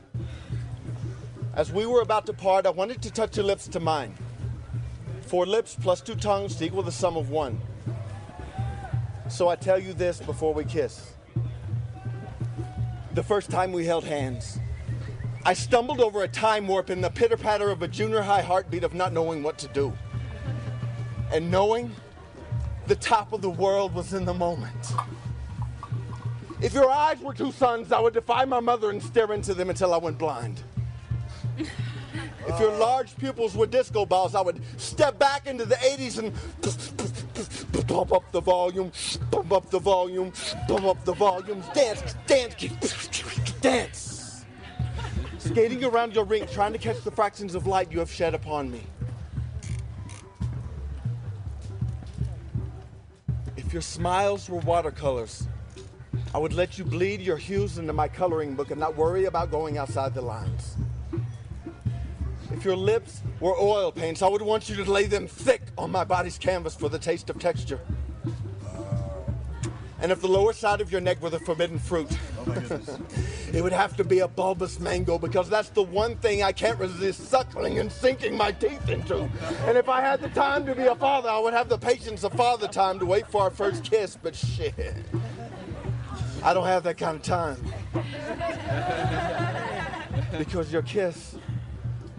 As 1.53 1.71
we 1.71 1.85
were 1.85 2.01
about 2.01 2.25
to 2.25 2.33
part, 2.33 2.65
I 2.65 2.71
wanted 2.71 3.03
to 3.03 3.11
touch 3.11 3.37
your 3.37 3.45
lips 3.45 3.67
to 3.67 3.79
mine. 3.79 4.15
Four 5.29 5.45
lips 5.45 5.77
plus 5.79 6.01
two 6.01 6.15
tongues 6.15 6.55
to 6.55 6.65
equal 6.65 6.81
the 6.81 6.91
sum 6.91 7.15
of 7.15 7.29
one. 7.29 7.61
So 9.29 9.47
I 9.47 9.55
tell 9.55 9.77
you 9.77 9.93
this 9.93 10.19
before 10.19 10.55
we 10.55 10.63
kiss. 10.63 11.13
The 13.13 13.21
first 13.21 13.51
time 13.51 13.71
we 13.71 13.85
held 13.85 14.05
hands, 14.05 14.57
I 15.45 15.53
stumbled 15.53 16.01
over 16.01 16.23
a 16.23 16.27
time 16.27 16.67
warp 16.67 16.89
in 16.89 16.99
the 16.99 17.11
pitter 17.11 17.37
patter 17.37 17.69
of 17.69 17.83
a 17.83 17.87
junior 17.87 18.23
high 18.23 18.41
heartbeat 18.41 18.83
of 18.83 18.95
not 18.95 19.13
knowing 19.13 19.43
what 19.43 19.59
to 19.59 19.67
do. 19.67 19.93
And 21.31 21.51
knowing 21.51 21.91
the 22.87 22.95
top 22.95 23.31
of 23.31 23.43
the 23.43 23.51
world 23.51 23.93
was 23.93 24.15
in 24.15 24.25
the 24.25 24.33
moment. 24.33 24.93
If 26.59 26.73
your 26.73 26.89
eyes 26.89 27.19
were 27.19 27.35
two 27.35 27.51
suns, 27.51 27.91
I 27.91 27.99
would 27.99 28.15
defy 28.15 28.45
my 28.45 28.61
mother 28.61 28.89
and 28.89 29.01
stare 29.01 29.31
into 29.31 29.53
them 29.53 29.69
until 29.69 29.93
I 29.93 29.97
went 29.97 30.17
blind. 30.17 30.63
If 32.49 32.59
your 32.59 32.75
large 32.77 33.15
pupils 33.15 33.55
were 33.55 33.67
disco 33.67 34.07
balls, 34.07 34.33
I 34.33 34.41
would 34.41 34.61
step 34.99 35.17
back 35.17 35.47
into 35.47 35.63
the 35.63 35.75
80s 35.75 36.19
and 36.19 37.87
pump 37.87 38.11
up 38.11 38.29
the 38.33 38.41
volume, 38.41 38.91
pump 39.31 39.53
up 39.53 39.69
the 39.69 39.79
volume, 39.79 40.33
pump 40.67 40.83
up 40.83 41.05
the 41.05 41.13
volume, 41.13 41.63
dance, 41.73 42.15
dance, 42.27 42.55
dance. 43.61 44.45
Skating 45.37 45.85
around 45.85 46.13
your 46.13 46.25
rink, 46.25 46.51
trying 46.51 46.73
to 46.73 46.77
catch 46.77 47.01
the 47.05 47.11
fractions 47.11 47.55
of 47.55 47.65
light 47.65 47.89
you 47.93 47.99
have 47.99 48.11
shed 48.11 48.33
upon 48.33 48.69
me. 48.69 48.81
If 53.55 53.71
your 53.71 53.81
smiles 53.81 54.49
were 54.49 54.59
watercolors, 54.59 55.47
I 56.35 56.39
would 56.39 56.51
let 56.51 56.77
you 56.77 56.83
bleed 56.83 57.21
your 57.21 57.37
hues 57.37 57.77
into 57.77 57.93
my 57.93 58.09
coloring 58.09 58.53
book 58.53 58.69
and 58.69 58.81
not 58.81 58.97
worry 58.97 59.25
about 59.25 59.49
going 59.49 59.77
outside 59.77 60.13
the 60.13 60.21
lines. 60.21 60.75
If 62.59 62.65
your 62.65 62.75
lips 62.75 63.21
were 63.39 63.55
oil 63.57 63.89
paints, 63.89 64.21
I 64.21 64.27
would 64.27 64.41
want 64.41 64.67
you 64.67 64.75
to 64.83 64.91
lay 64.91 65.05
them 65.05 65.27
thick 65.27 65.61
on 65.77 65.91
my 65.91 66.03
body's 66.03 66.37
canvas 66.37 66.75
for 66.75 66.89
the 66.89 66.99
taste 66.99 67.29
of 67.29 67.39
texture. 67.39 67.79
And 70.01 70.11
if 70.11 70.19
the 70.19 70.27
lower 70.27 70.51
side 70.51 70.81
of 70.81 70.91
your 70.91 70.99
neck 70.99 71.21
were 71.21 71.29
the 71.29 71.39
forbidden 71.39 71.79
fruit, 71.79 72.09
oh 72.37 72.51
it 73.53 73.63
would 73.63 73.71
have 73.71 73.95
to 73.95 74.03
be 74.03 74.19
a 74.19 74.27
bulbous 74.27 74.77
mango 74.77 75.17
because 75.17 75.47
that's 75.47 75.69
the 75.69 75.83
one 75.83 76.17
thing 76.17 76.43
I 76.43 76.51
can't 76.51 76.77
resist 76.77 77.29
suckling 77.29 77.79
and 77.79 77.89
sinking 77.89 78.35
my 78.35 78.51
teeth 78.51 78.89
into. 78.89 79.29
And 79.65 79.77
if 79.77 79.87
I 79.87 80.01
had 80.01 80.19
the 80.19 80.27
time 80.27 80.65
to 80.65 80.75
be 80.75 80.83
a 80.83 80.95
father, 80.95 81.29
I 81.29 81.39
would 81.39 81.53
have 81.53 81.69
the 81.69 81.77
patience 81.77 82.25
of 82.25 82.33
father 82.33 82.67
time 82.67 82.99
to 82.99 83.05
wait 83.05 83.25
for 83.27 83.41
our 83.41 83.51
first 83.51 83.85
kiss, 83.85 84.17
but 84.21 84.35
shit. 84.35 84.75
I 86.43 86.53
don't 86.53 86.67
have 86.67 86.83
that 86.83 86.97
kind 86.97 87.15
of 87.15 87.21
time. 87.21 87.65
Because 90.37 90.71
your 90.71 90.83
kiss 90.83 91.35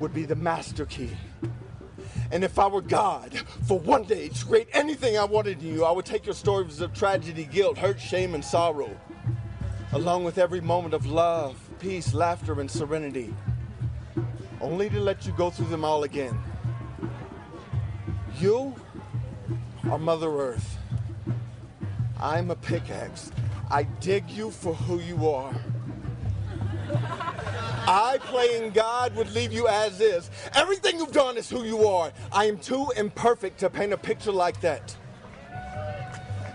would 0.01 0.13
be 0.13 0.25
the 0.25 0.35
master 0.35 0.87
key. 0.87 1.11
And 2.33 2.43
if 2.43 2.59
I 2.59 2.67
were 2.67 2.81
God, 2.81 3.37
for 3.67 3.79
one 3.79 4.05
day 4.05 4.29
to 4.29 4.47
create 4.47 4.69
anything 4.73 5.19
I 5.19 5.25
wanted 5.25 5.63
in 5.63 5.75
you, 5.75 5.85
I 5.85 5.91
would 5.91 6.07
take 6.07 6.27
your 6.27 6.35
stories 6.35 6.81
of 6.81 6.93
tragedy, 6.93 7.45
guilt, 7.45 7.79
hurt, 7.79 8.01
shame, 8.01 8.35
and 8.35 8.45
sorrow, 8.45 8.91
along 9.93 10.25
with 10.25 10.39
every 10.39 10.61
moment 10.61 10.95
of 10.95 11.07
love, 11.07 11.57
peace, 11.79 12.15
laughter, 12.15 12.61
and 12.61 12.71
serenity, 12.71 13.35
only 14.61 14.89
to 14.91 15.01
let 15.01 15.27
you 15.27 15.33
go 15.33 15.51
through 15.51 15.67
them 15.67 15.85
all 15.85 16.05
again. 16.05 16.39
You 18.39 18.75
are 19.91 19.99
Mother 19.99 20.31
Earth. 20.31 20.79
I'm 22.19 22.51
a 22.51 22.57
pickaxe. 22.57 23.33
I 23.71 23.83
dig 23.83 24.31
you 24.31 24.51
for 24.51 24.75
who 24.75 25.01
you 25.01 25.29
are. 25.29 25.55
I, 27.87 28.19
playing 28.21 28.71
God, 28.71 29.15
would 29.17 29.33
leave 29.33 29.53
you 29.53 29.67
as 29.69 30.01
is. 30.01 30.31
Everything 30.55 30.99
you've 30.99 31.13
done 31.13 31.37
is 31.37 31.49
who 31.49 31.65
you 31.65 31.87
are. 31.87 32.13
I 32.33 32.45
am 32.45 32.59
too 32.59 32.93
imperfect 32.97 33.59
to 33.61 33.71
paint 33.71 33.93
a 33.93 33.97
picture 33.97 34.33
like 34.33 34.61
that. 34.61 34.97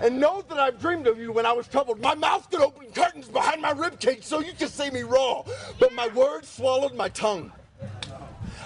And 0.01 0.19
know 0.19 0.43
that 0.49 0.59
I've 0.59 0.79
dreamed 0.79 1.07
of 1.07 1.19
you 1.19 1.31
when 1.31 1.45
I 1.45 1.53
was 1.53 1.67
troubled. 1.67 2.01
My 2.01 2.15
mouth 2.15 2.49
could 2.49 2.61
open 2.61 2.87
curtains 2.91 3.27
behind 3.27 3.61
my 3.61 3.73
ribcage 3.73 4.23
so 4.23 4.39
you 4.39 4.53
could 4.53 4.69
see 4.69 4.89
me 4.89 5.03
raw, 5.03 5.43
but 5.79 5.93
my 5.93 6.07
words 6.09 6.47
swallowed 6.49 6.95
my 6.95 7.09
tongue. 7.09 7.51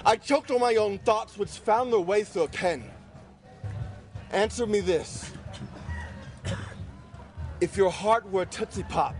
I 0.06 0.16
choked 0.16 0.50
on 0.50 0.60
my 0.60 0.76
own 0.76 0.98
thoughts, 1.00 1.38
which 1.38 1.50
found 1.50 1.94
their 1.94 2.00
way 2.00 2.24
through 2.24 2.44
a 2.44 2.48
pen. 2.48 2.84
Answer 4.32 4.66
me 4.66 4.80
this. 4.80 5.32
If 7.62 7.76
your 7.76 7.92
heart 7.92 8.30
were 8.32 8.44
a 8.44 8.46
Tootsie 8.46 8.84
Pop, 8.84 9.16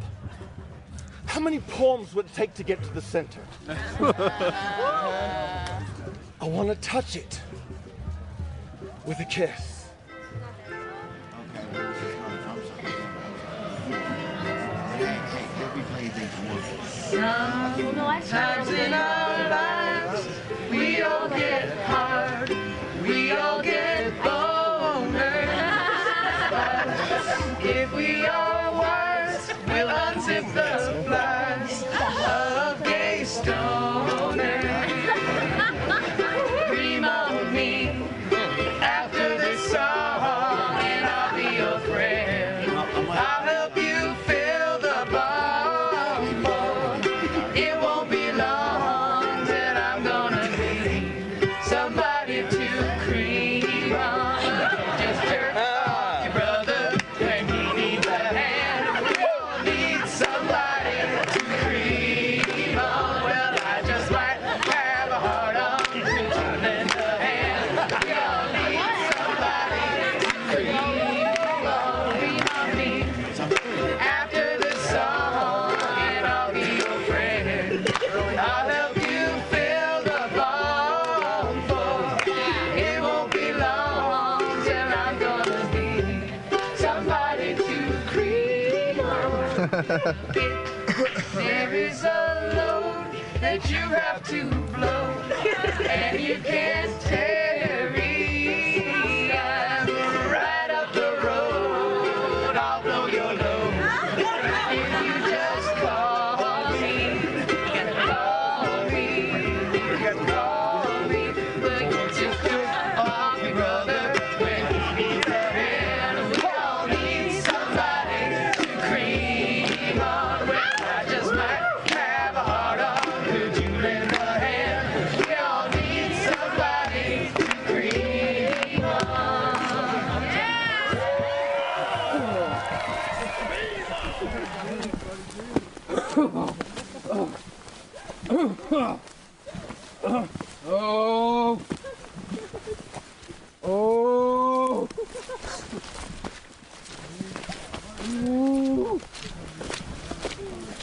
how 1.30 1.40
many 1.40 1.60
palms 1.60 2.16
would 2.16 2.26
it 2.26 2.34
take 2.34 2.56
to 2.56 2.64
get 2.64 2.82
to 2.82 2.90
the 2.92 3.02
center? 3.02 3.40
I 6.42 6.48
want 6.48 6.70
to 6.70 6.76
touch 6.76 7.16
it 7.16 7.40
with 9.06 9.20
a 9.20 9.26
kiss. 9.26 9.86
Sometimes 17.12 18.70
in 18.70 18.94
our 18.94 19.50
lives, 19.50 20.28
we 20.72 21.02
all 21.04 21.30
get 21.30 21.78
hard, 21.86 22.50
we 23.04 23.32
all 23.34 23.62
get 23.62 24.14
boners. 24.24 25.50
But 26.50 27.66
if 27.66 27.94
we 27.94 28.26
are 28.26 28.30
wise, 28.30 28.69
we'll 28.69 28.69
unzip 30.42 31.49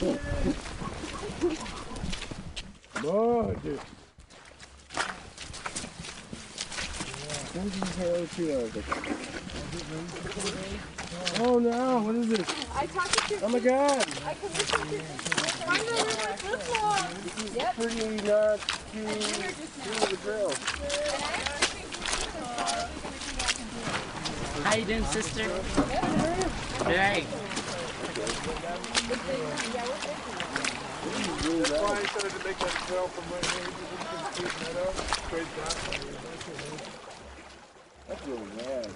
Oh. 0.03 0.19
Oh 11.39 11.59
no, 11.59 12.03
what 12.03 12.15
is 12.15 12.29
this? 12.29 12.41
I 12.75 12.87
talked 12.87 13.29
to 13.29 13.41
Oh 13.43 13.49
my 13.49 13.59
god. 13.59 14.05
I 14.27 14.35
can 14.35 14.51
listen 14.51 14.81
to 14.81 14.99
Find 15.65 15.81
the 15.81 15.93
river 15.95 16.37
flip 16.37 16.61
flop. 16.61 17.11
Yep. 17.55 17.75
Pretty 17.77 18.17
not 18.29 18.61
to 18.61 18.99
do 18.99 19.93
the 20.11 20.17
drill. 20.23 20.53
How 24.63 24.75
you 24.77 24.85
doing, 24.85 25.05
sister? 25.05 25.45
Hey. 26.85 27.25
That's 29.27 29.43
why 31.71 31.99
I 31.99 32.05
started 32.05 32.31
to 32.31 32.41
make 32.47 32.59
that 32.59 32.75
trail 32.87 33.09
from 33.09 33.25
right 33.35 33.47
here. 33.51 33.71
Really 38.27 38.51
bad. 38.57 38.91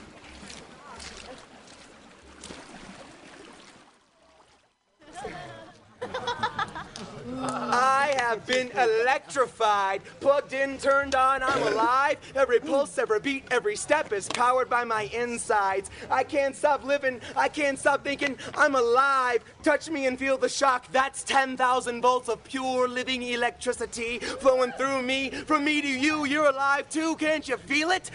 I 7.42 8.14
have 8.30 8.46
been 8.46 8.70
electrified, 8.78 10.00
plugged 10.20 10.52
in, 10.52 10.78
turned 10.78 11.16
on, 11.16 11.42
I'm 11.42 11.62
alive. 11.66 12.16
Every 12.36 12.60
pulse, 12.60 12.96
every 12.96 13.18
beat, 13.18 13.44
every 13.50 13.74
step 13.74 14.12
is 14.12 14.28
powered 14.28 14.70
by 14.70 14.84
my 14.84 15.10
insides. 15.12 15.90
I 16.08 16.22
can't 16.22 16.54
stop 16.54 16.84
living, 16.84 17.20
I 17.34 17.48
can't 17.48 17.76
stop 17.76 18.04
thinking, 18.04 18.38
I'm 18.54 18.76
alive. 18.76 19.42
Touch 19.64 19.90
me 19.90 20.06
and 20.06 20.16
feel 20.16 20.38
the 20.38 20.48
shock. 20.48 20.86
That's 20.92 21.24
10,000 21.24 22.00
volts 22.00 22.28
of 22.28 22.44
pure 22.44 22.86
living 22.86 23.24
electricity 23.24 24.20
flowing 24.20 24.70
through 24.78 25.02
me. 25.02 25.30
From 25.30 25.64
me 25.64 25.82
to 25.82 25.88
you, 25.88 26.24
you're 26.24 26.50
alive 26.50 26.88
too, 26.88 27.16
can't 27.16 27.48
you 27.48 27.56
feel 27.56 27.90
it? 27.90 28.12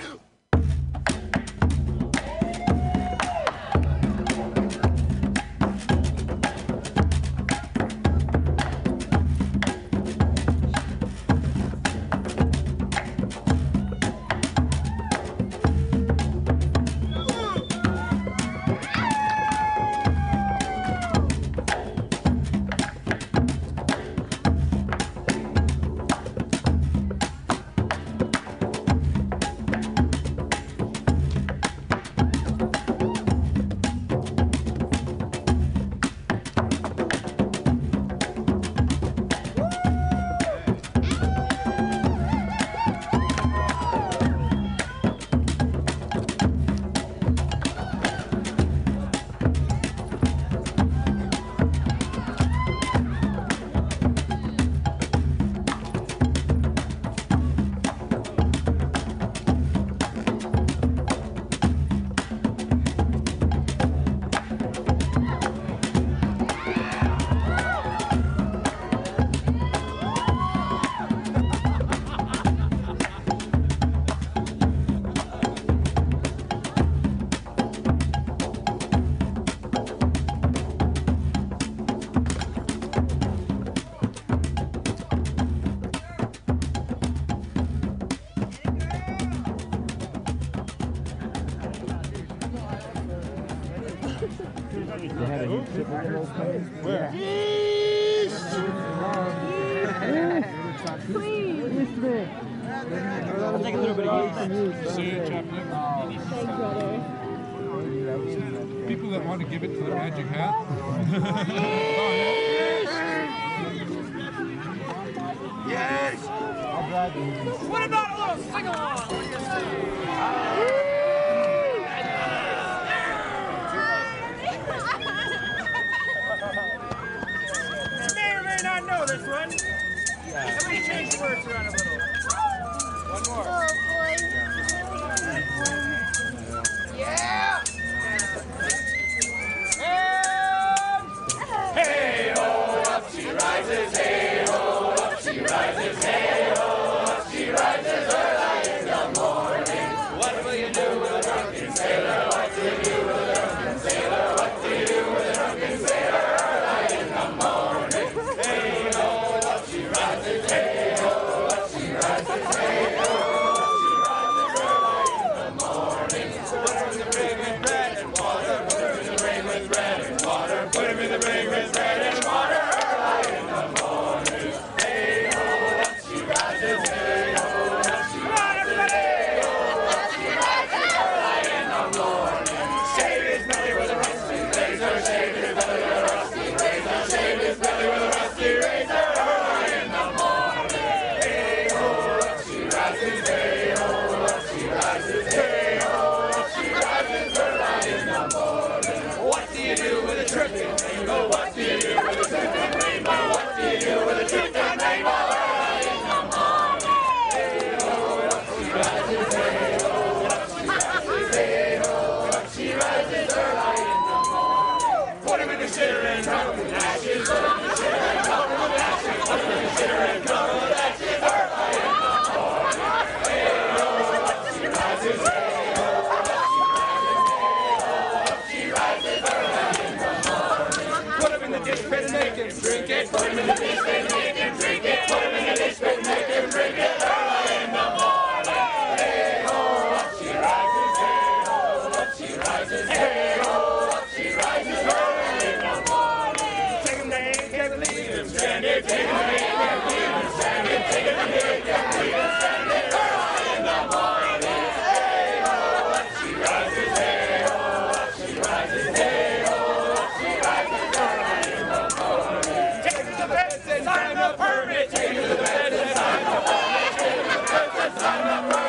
The 263.17 263.27
the 263.27 263.83
sign 263.83 264.17
a 264.17 264.37
permit. 264.37 264.91
Take 264.91 265.07
him 265.07 265.15
to 265.15 265.27
the 265.29 265.35
bed 265.35 265.73
sign 265.95 266.23
permit. 266.45 266.91
Take 266.97 267.15
him 267.15 267.23
to 267.23 267.37
the 267.37 268.51
permit. 268.51 268.64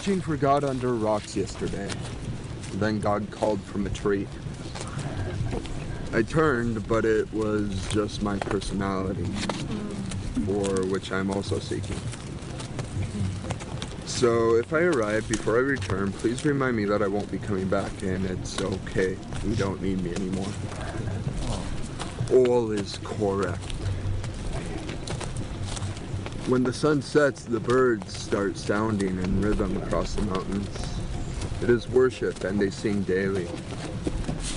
Searching 0.00 0.22
for 0.22 0.34
God 0.34 0.64
under 0.64 0.94
rocks 0.94 1.36
yesterday. 1.36 1.86
Then 2.76 3.00
God 3.00 3.30
called 3.30 3.60
from 3.60 3.86
a 3.86 3.90
tree. 3.90 4.26
I 6.14 6.22
turned, 6.22 6.88
but 6.88 7.04
it 7.04 7.30
was 7.34 7.86
just 7.90 8.22
my 8.22 8.38
personality, 8.38 9.26
for 10.46 10.86
which 10.86 11.12
I'm 11.12 11.30
also 11.30 11.58
seeking. 11.58 11.98
So 14.06 14.56
if 14.56 14.72
I 14.72 14.78
arrive 14.78 15.28
before 15.28 15.56
I 15.56 15.60
return, 15.60 16.12
please 16.12 16.46
remind 16.46 16.78
me 16.78 16.86
that 16.86 17.02
I 17.02 17.06
won't 17.06 17.30
be 17.30 17.36
coming 17.36 17.68
back 17.68 17.92
and 18.00 18.24
it's 18.24 18.58
okay. 18.58 19.18
You 19.44 19.54
don't 19.54 19.82
need 19.82 20.02
me 20.02 20.14
anymore. 20.14 20.48
All 22.32 22.70
is 22.70 22.98
correct. 23.04 23.79
When 26.50 26.64
the 26.64 26.72
sun 26.72 27.00
sets, 27.00 27.44
the 27.44 27.60
birds 27.60 28.12
start 28.12 28.56
sounding 28.56 29.22
in 29.22 29.40
rhythm 29.40 29.76
across 29.76 30.14
the 30.14 30.22
mountains. 30.22 30.68
It 31.62 31.70
is 31.70 31.88
worship, 31.88 32.42
and 32.42 32.60
they 32.60 32.70
sing 32.70 33.02
daily. 33.02 33.44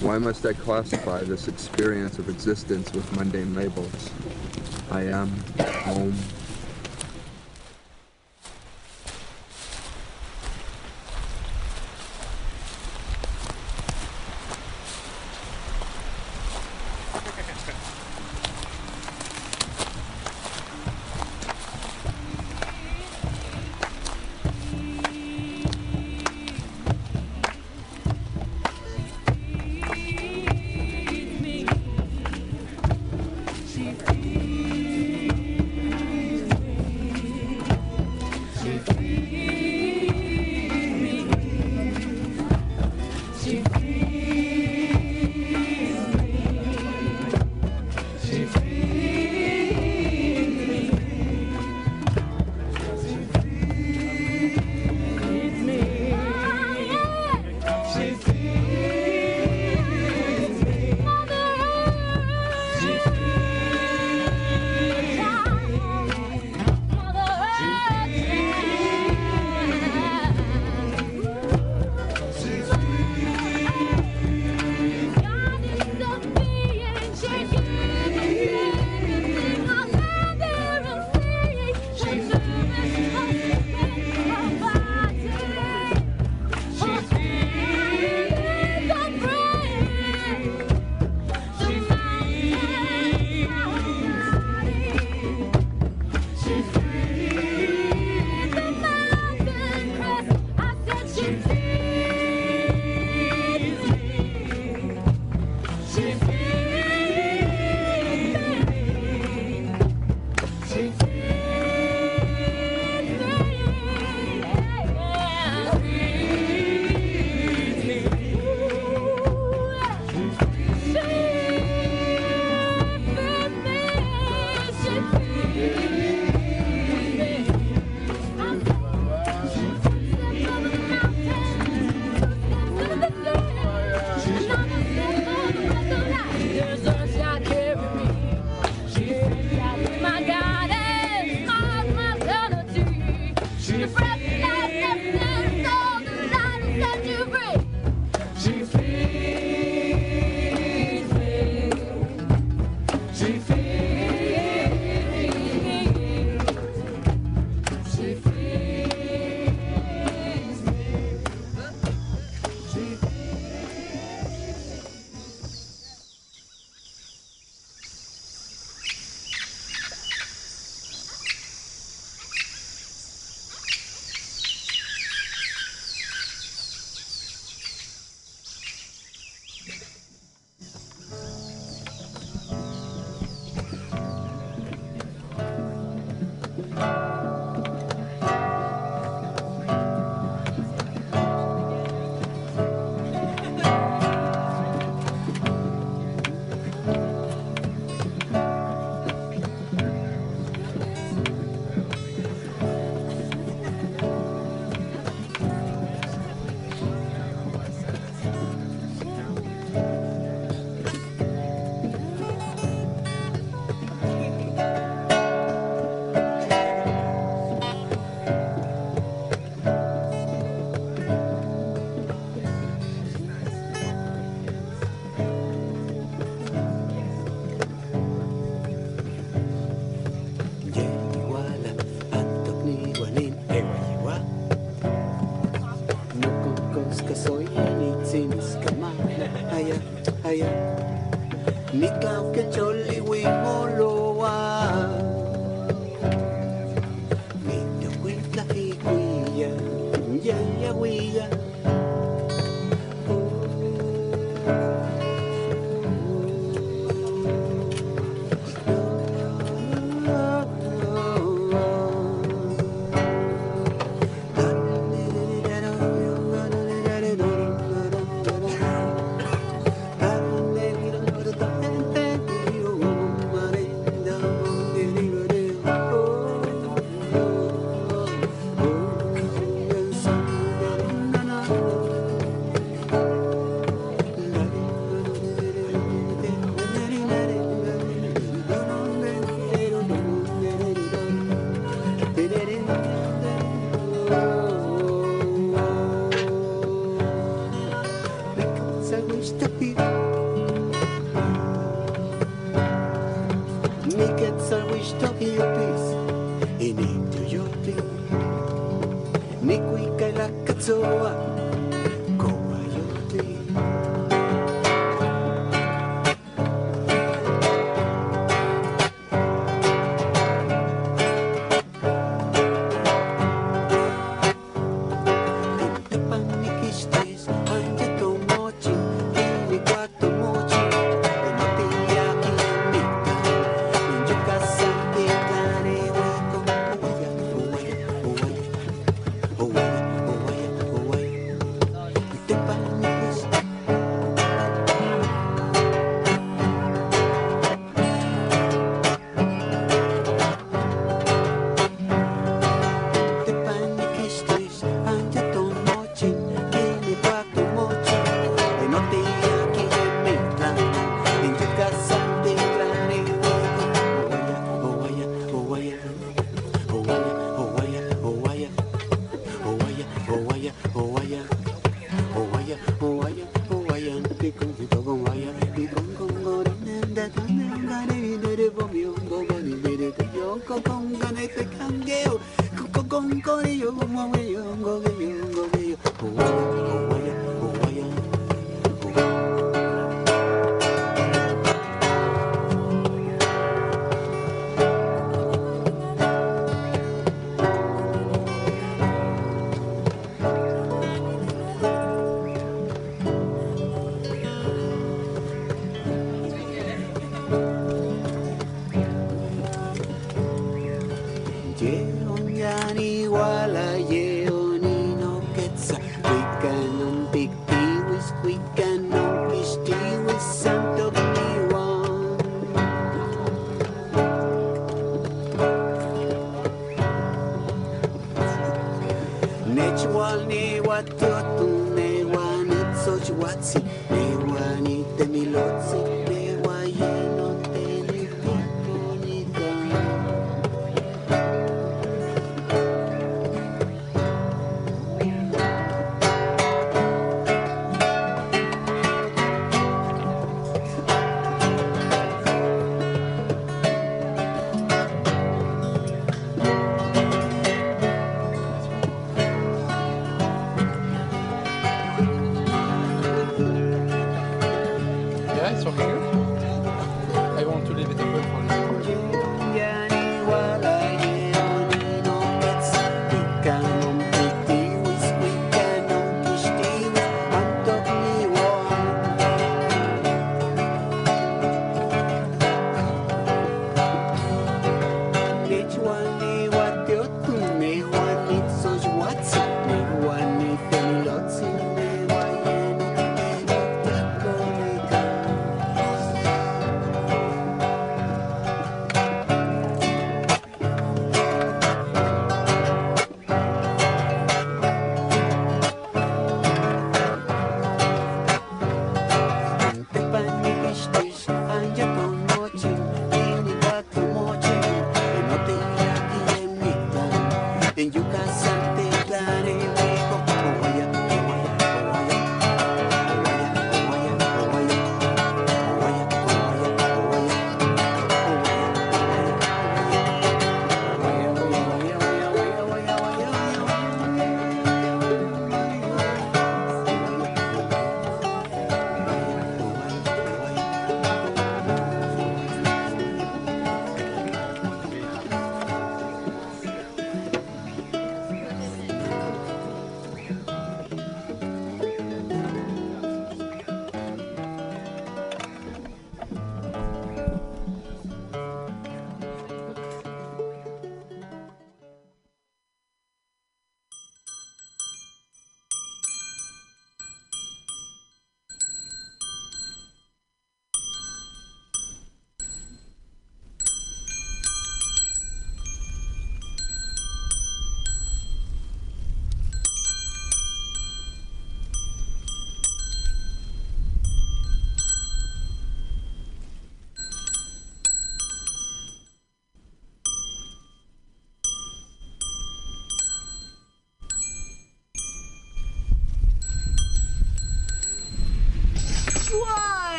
Why 0.00 0.16
must 0.16 0.46
I 0.46 0.54
classify 0.54 1.24
this 1.24 1.46
experience 1.46 2.18
of 2.18 2.30
existence 2.30 2.90
with 2.94 3.14
mundane 3.14 3.54
labels? 3.54 4.10
I 4.90 5.02
am 5.02 5.28
home. 5.84 6.14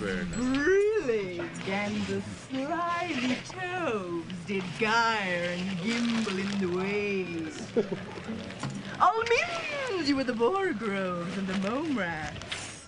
Really? 0.00 1.40
And 1.68 2.06
the 2.06 2.22
slimy 2.48 3.36
toves 3.46 4.34
did 4.46 4.64
gyre 4.78 5.54
and 5.56 5.82
gimble 5.82 6.38
in 6.38 6.58
the 6.58 6.78
waves. 6.78 7.66
All 9.00 9.22
means 9.22 10.08
you 10.08 10.16
were 10.16 10.24
the 10.24 10.32
borogoves 10.32 11.36
and 11.36 11.46
the 11.46 11.70
mome 11.70 11.98
raths. 11.98 12.86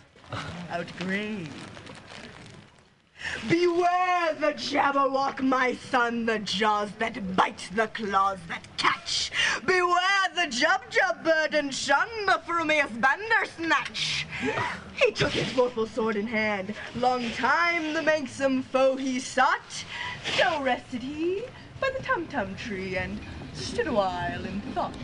Outgrabe. 0.71 1.49
Beware 3.49 4.35
the 4.41 4.55
Jabberwock, 4.55 5.43
my 5.43 5.75
son, 5.75 6.25
the 6.25 6.39
jaws 6.39 6.91
that 6.99 7.37
bite, 7.37 7.69
the 7.75 7.89
claws 7.89 8.39
that 8.49 8.67
catch. 8.79 9.31
Beware 9.67 10.29
the 10.35 10.47
Jub-Jub 10.47 11.23
bird 11.23 11.55
and 11.55 11.75
shun 11.75 12.09
the 12.27 12.41
frumious 12.47 12.91
Bandersnatch. 12.91 14.12
He 14.95 15.13
took 15.13 15.33
his 15.33 15.55
mortal 15.55 15.87
sword 15.87 16.17
in 16.17 16.27
hand. 16.27 16.75
Long 16.97 17.31
time 17.31 17.95
the 17.95 18.03
manxome 18.03 18.63
foe 18.63 18.97
he 18.97 19.21
sought. 19.21 19.85
So 20.37 20.63
rested 20.63 21.03
he 21.03 21.45
by 21.81 21.91
the 21.97 22.03
tum-tum 22.03 22.57
tree 22.57 22.97
and 22.97 23.21
stood 23.53 23.87
a 23.87 23.93
while 23.93 24.45
in 24.45 24.61
thought. 24.75 24.97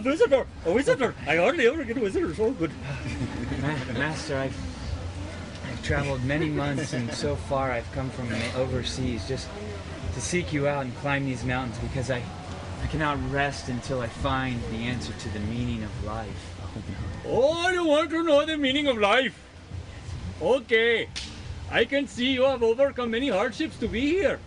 A 0.00 0.02
visitor. 0.02 0.46
A 0.64 0.72
visitor. 0.72 1.14
I 1.26 1.36
hardly 1.36 1.66
ever 1.66 1.84
get 1.84 1.98
visitors. 1.98 2.40
Oh, 2.40 2.52
good. 2.52 2.70
Ma- 3.60 3.98
Master, 3.98 4.38
I've, 4.38 4.56
I've 5.66 5.82
traveled 5.82 6.24
many 6.24 6.48
months 6.48 6.94
and 6.94 7.12
so 7.12 7.36
far 7.36 7.70
I've 7.70 7.90
come 7.92 8.08
from 8.08 8.32
overseas 8.56 9.28
just 9.28 9.46
to 10.14 10.20
seek 10.22 10.54
you 10.54 10.66
out 10.66 10.86
and 10.86 10.96
climb 10.96 11.26
these 11.26 11.44
mountains 11.44 11.76
because 11.80 12.10
I, 12.10 12.22
I 12.82 12.86
cannot 12.86 13.18
rest 13.30 13.68
until 13.68 14.00
I 14.00 14.06
find 14.06 14.62
the 14.70 14.78
answer 14.78 15.12
to 15.12 15.28
the 15.34 15.40
meaning 15.40 15.82
of 15.82 16.04
life. 16.04 16.56
Oh, 17.26 17.68
you 17.68 17.84
want 17.84 18.08
to 18.08 18.22
know 18.22 18.46
the 18.46 18.56
meaning 18.56 18.86
of 18.86 18.96
life. 18.96 19.38
Okay. 20.40 21.10
I 21.70 21.84
can 21.84 22.06
see 22.08 22.32
you 22.32 22.44
have 22.44 22.62
overcome 22.62 23.10
many 23.10 23.28
hardships 23.28 23.76
to 23.80 23.86
be 23.86 24.08
here. 24.08 24.40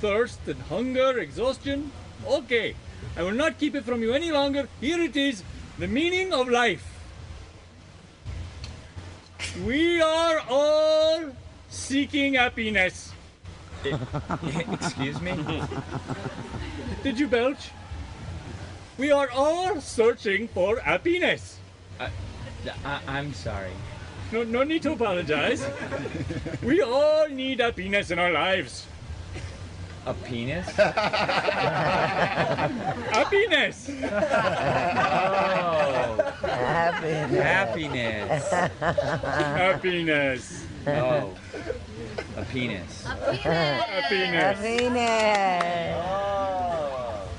Thirst 0.00 0.40
and 0.46 0.62
hunger, 0.62 1.18
exhaustion. 1.18 1.92
Okay. 2.26 2.74
I 3.16 3.22
will 3.22 3.32
not 3.32 3.58
keep 3.58 3.74
it 3.74 3.84
from 3.84 4.02
you 4.02 4.12
any 4.12 4.32
longer. 4.32 4.68
Here 4.80 5.00
it 5.00 5.16
is 5.16 5.42
the 5.78 5.86
meaning 5.86 6.32
of 6.32 6.48
life. 6.48 6.86
We 9.64 10.00
are 10.00 10.40
all 10.48 11.32
seeking 11.68 12.34
happiness. 12.34 13.12
Excuse 14.72 15.20
me? 15.20 15.62
Did 17.02 17.18
you 17.18 17.28
belch? 17.28 17.70
We 18.96 19.10
are 19.10 19.28
all 19.30 19.80
searching 19.80 20.48
for 20.48 20.78
happiness. 20.78 21.58
I, 21.98 22.08
I, 22.84 23.00
I'm 23.08 23.34
sorry. 23.34 23.72
No, 24.30 24.44
no 24.44 24.62
need 24.62 24.82
to 24.82 24.92
apologize. 24.92 25.66
we 26.62 26.80
all 26.80 27.28
need 27.28 27.60
happiness 27.60 28.10
in 28.10 28.18
our 28.18 28.32
lives. 28.32 28.86
A 30.04 30.14
penis? 30.14 30.66
happiness. 33.12 33.88
Oh. 33.88 34.16
oh. 36.08 36.46
Happiness. 36.46 37.30
Happiness. 39.60 40.66
Oh. 40.88 41.34
A 42.36 42.44
penis. 42.46 43.04
Happiness. 43.04 44.58
Happiness. 44.58 44.58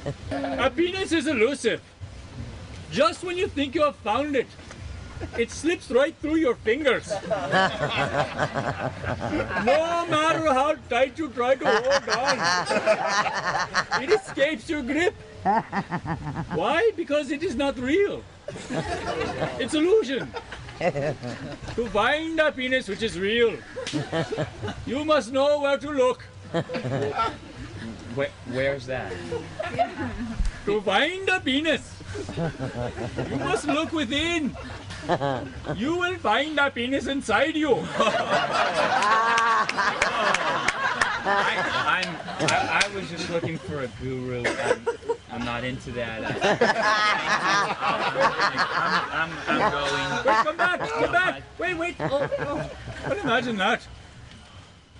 Happiness 0.05 0.59
A 0.59 0.69
penis 0.73 1.11
is 1.11 1.27
elusive. 1.27 1.81
Just 2.91 3.25
when 3.25 3.37
you 3.37 3.47
think 3.47 3.75
you 3.75 3.83
have 3.83 3.97
found 3.97 4.37
it, 4.37 4.47
it 5.37 5.51
slips 5.51 5.89
right 5.91 6.15
through 6.21 6.35
your 6.35 6.55
fingers. 6.55 7.09
no 7.09 7.27
matter 10.09 10.53
how 10.53 10.75
tight 10.89 11.17
you 11.17 11.29
try 11.29 11.55
to 11.55 11.65
hold 11.65 12.09
on, 12.09 12.37
it 14.03 14.09
escapes 14.11 14.69
your 14.69 14.81
grip. 14.81 15.15
Why? 16.53 16.91
Because 16.95 17.31
it 17.31 17.43
is 17.43 17.55
not 17.55 17.77
real. 17.77 18.23
It's 19.59 19.73
illusion. 19.73 20.31
to 20.83 21.87
find 21.93 22.39
happiness 22.39 22.87
which 22.87 23.03
is 23.03 23.19
real, 23.19 23.55
you 24.85 25.05
must 25.05 25.31
know 25.31 25.61
where 25.61 25.77
to 25.77 25.89
look. 25.91 26.23
Where, 28.15 28.29
where's 28.51 28.85
that? 28.87 29.11
To 30.65 30.81
find 30.81 31.27
happiness, 31.27 31.99
you 33.29 33.37
must 33.37 33.65
look 33.67 33.91
within. 33.91 34.55
You 35.75 35.97
will 35.97 36.15
find 36.15 36.57
happiness 36.57 37.07
inside 37.07 37.55
you. 37.55 37.75
I, 41.25 42.03
I'm, 42.05 42.15
I, 42.49 42.81
I 42.85 42.95
was 42.95 43.09
just 43.09 43.29
looking 43.29 43.57
for 43.57 43.81
a 43.81 43.87
guru. 44.01 44.43
I'm, 44.45 44.87
I'm 45.31 45.45
not 45.45 45.63
into 45.63 45.91
that. 45.91 46.21
I, 46.23 46.35
I'm 49.47 49.71
going. 49.71 50.25
Wait, 50.25 50.45
come 50.45 50.57
back, 50.57 50.79
come 50.89 51.11
back. 51.11 51.43
Wait, 51.57 51.77
wait. 51.77 51.95
Oh, 51.99 52.29
oh. 52.39 52.69
You 53.09 53.21
imagine 53.21 53.57
that? 53.57 53.87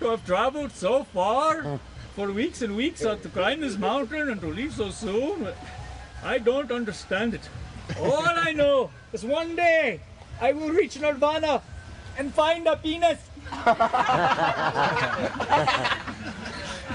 To 0.00 0.10
have 0.10 0.26
traveled 0.26 0.72
so 0.72 1.04
far 1.04 1.78
for 2.14 2.30
weeks 2.32 2.62
and 2.62 2.76
weeks 2.76 3.00
to 3.00 3.16
climb 3.32 3.60
this 3.60 3.76
mountain 3.78 4.28
and 4.28 4.40
to 4.40 4.48
leave 4.48 4.74
so 4.74 4.90
soon. 4.90 5.48
I 6.22 6.38
don't 6.38 6.72
understand 6.72 7.34
it. 7.34 7.48
All 8.00 8.24
I 8.26 8.52
know 8.52 8.90
is 9.12 9.24
one 9.24 9.56
day 9.56 10.00
I 10.40 10.52
will 10.52 10.70
reach 10.70 10.98
Nirvana 10.98 11.62
and 12.18 12.32
find 12.32 12.66
a 12.66 12.76
penis. 12.76 13.18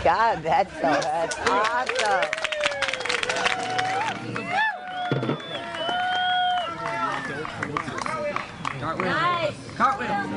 God, 0.04 0.44
that's 0.44 0.74
so 0.74 0.82
that's 0.82 1.38
awesome. 1.48 2.26
Cartwheel. 8.80 9.10
Nice. 9.10 9.56
Cartwheel. 9.76 10.30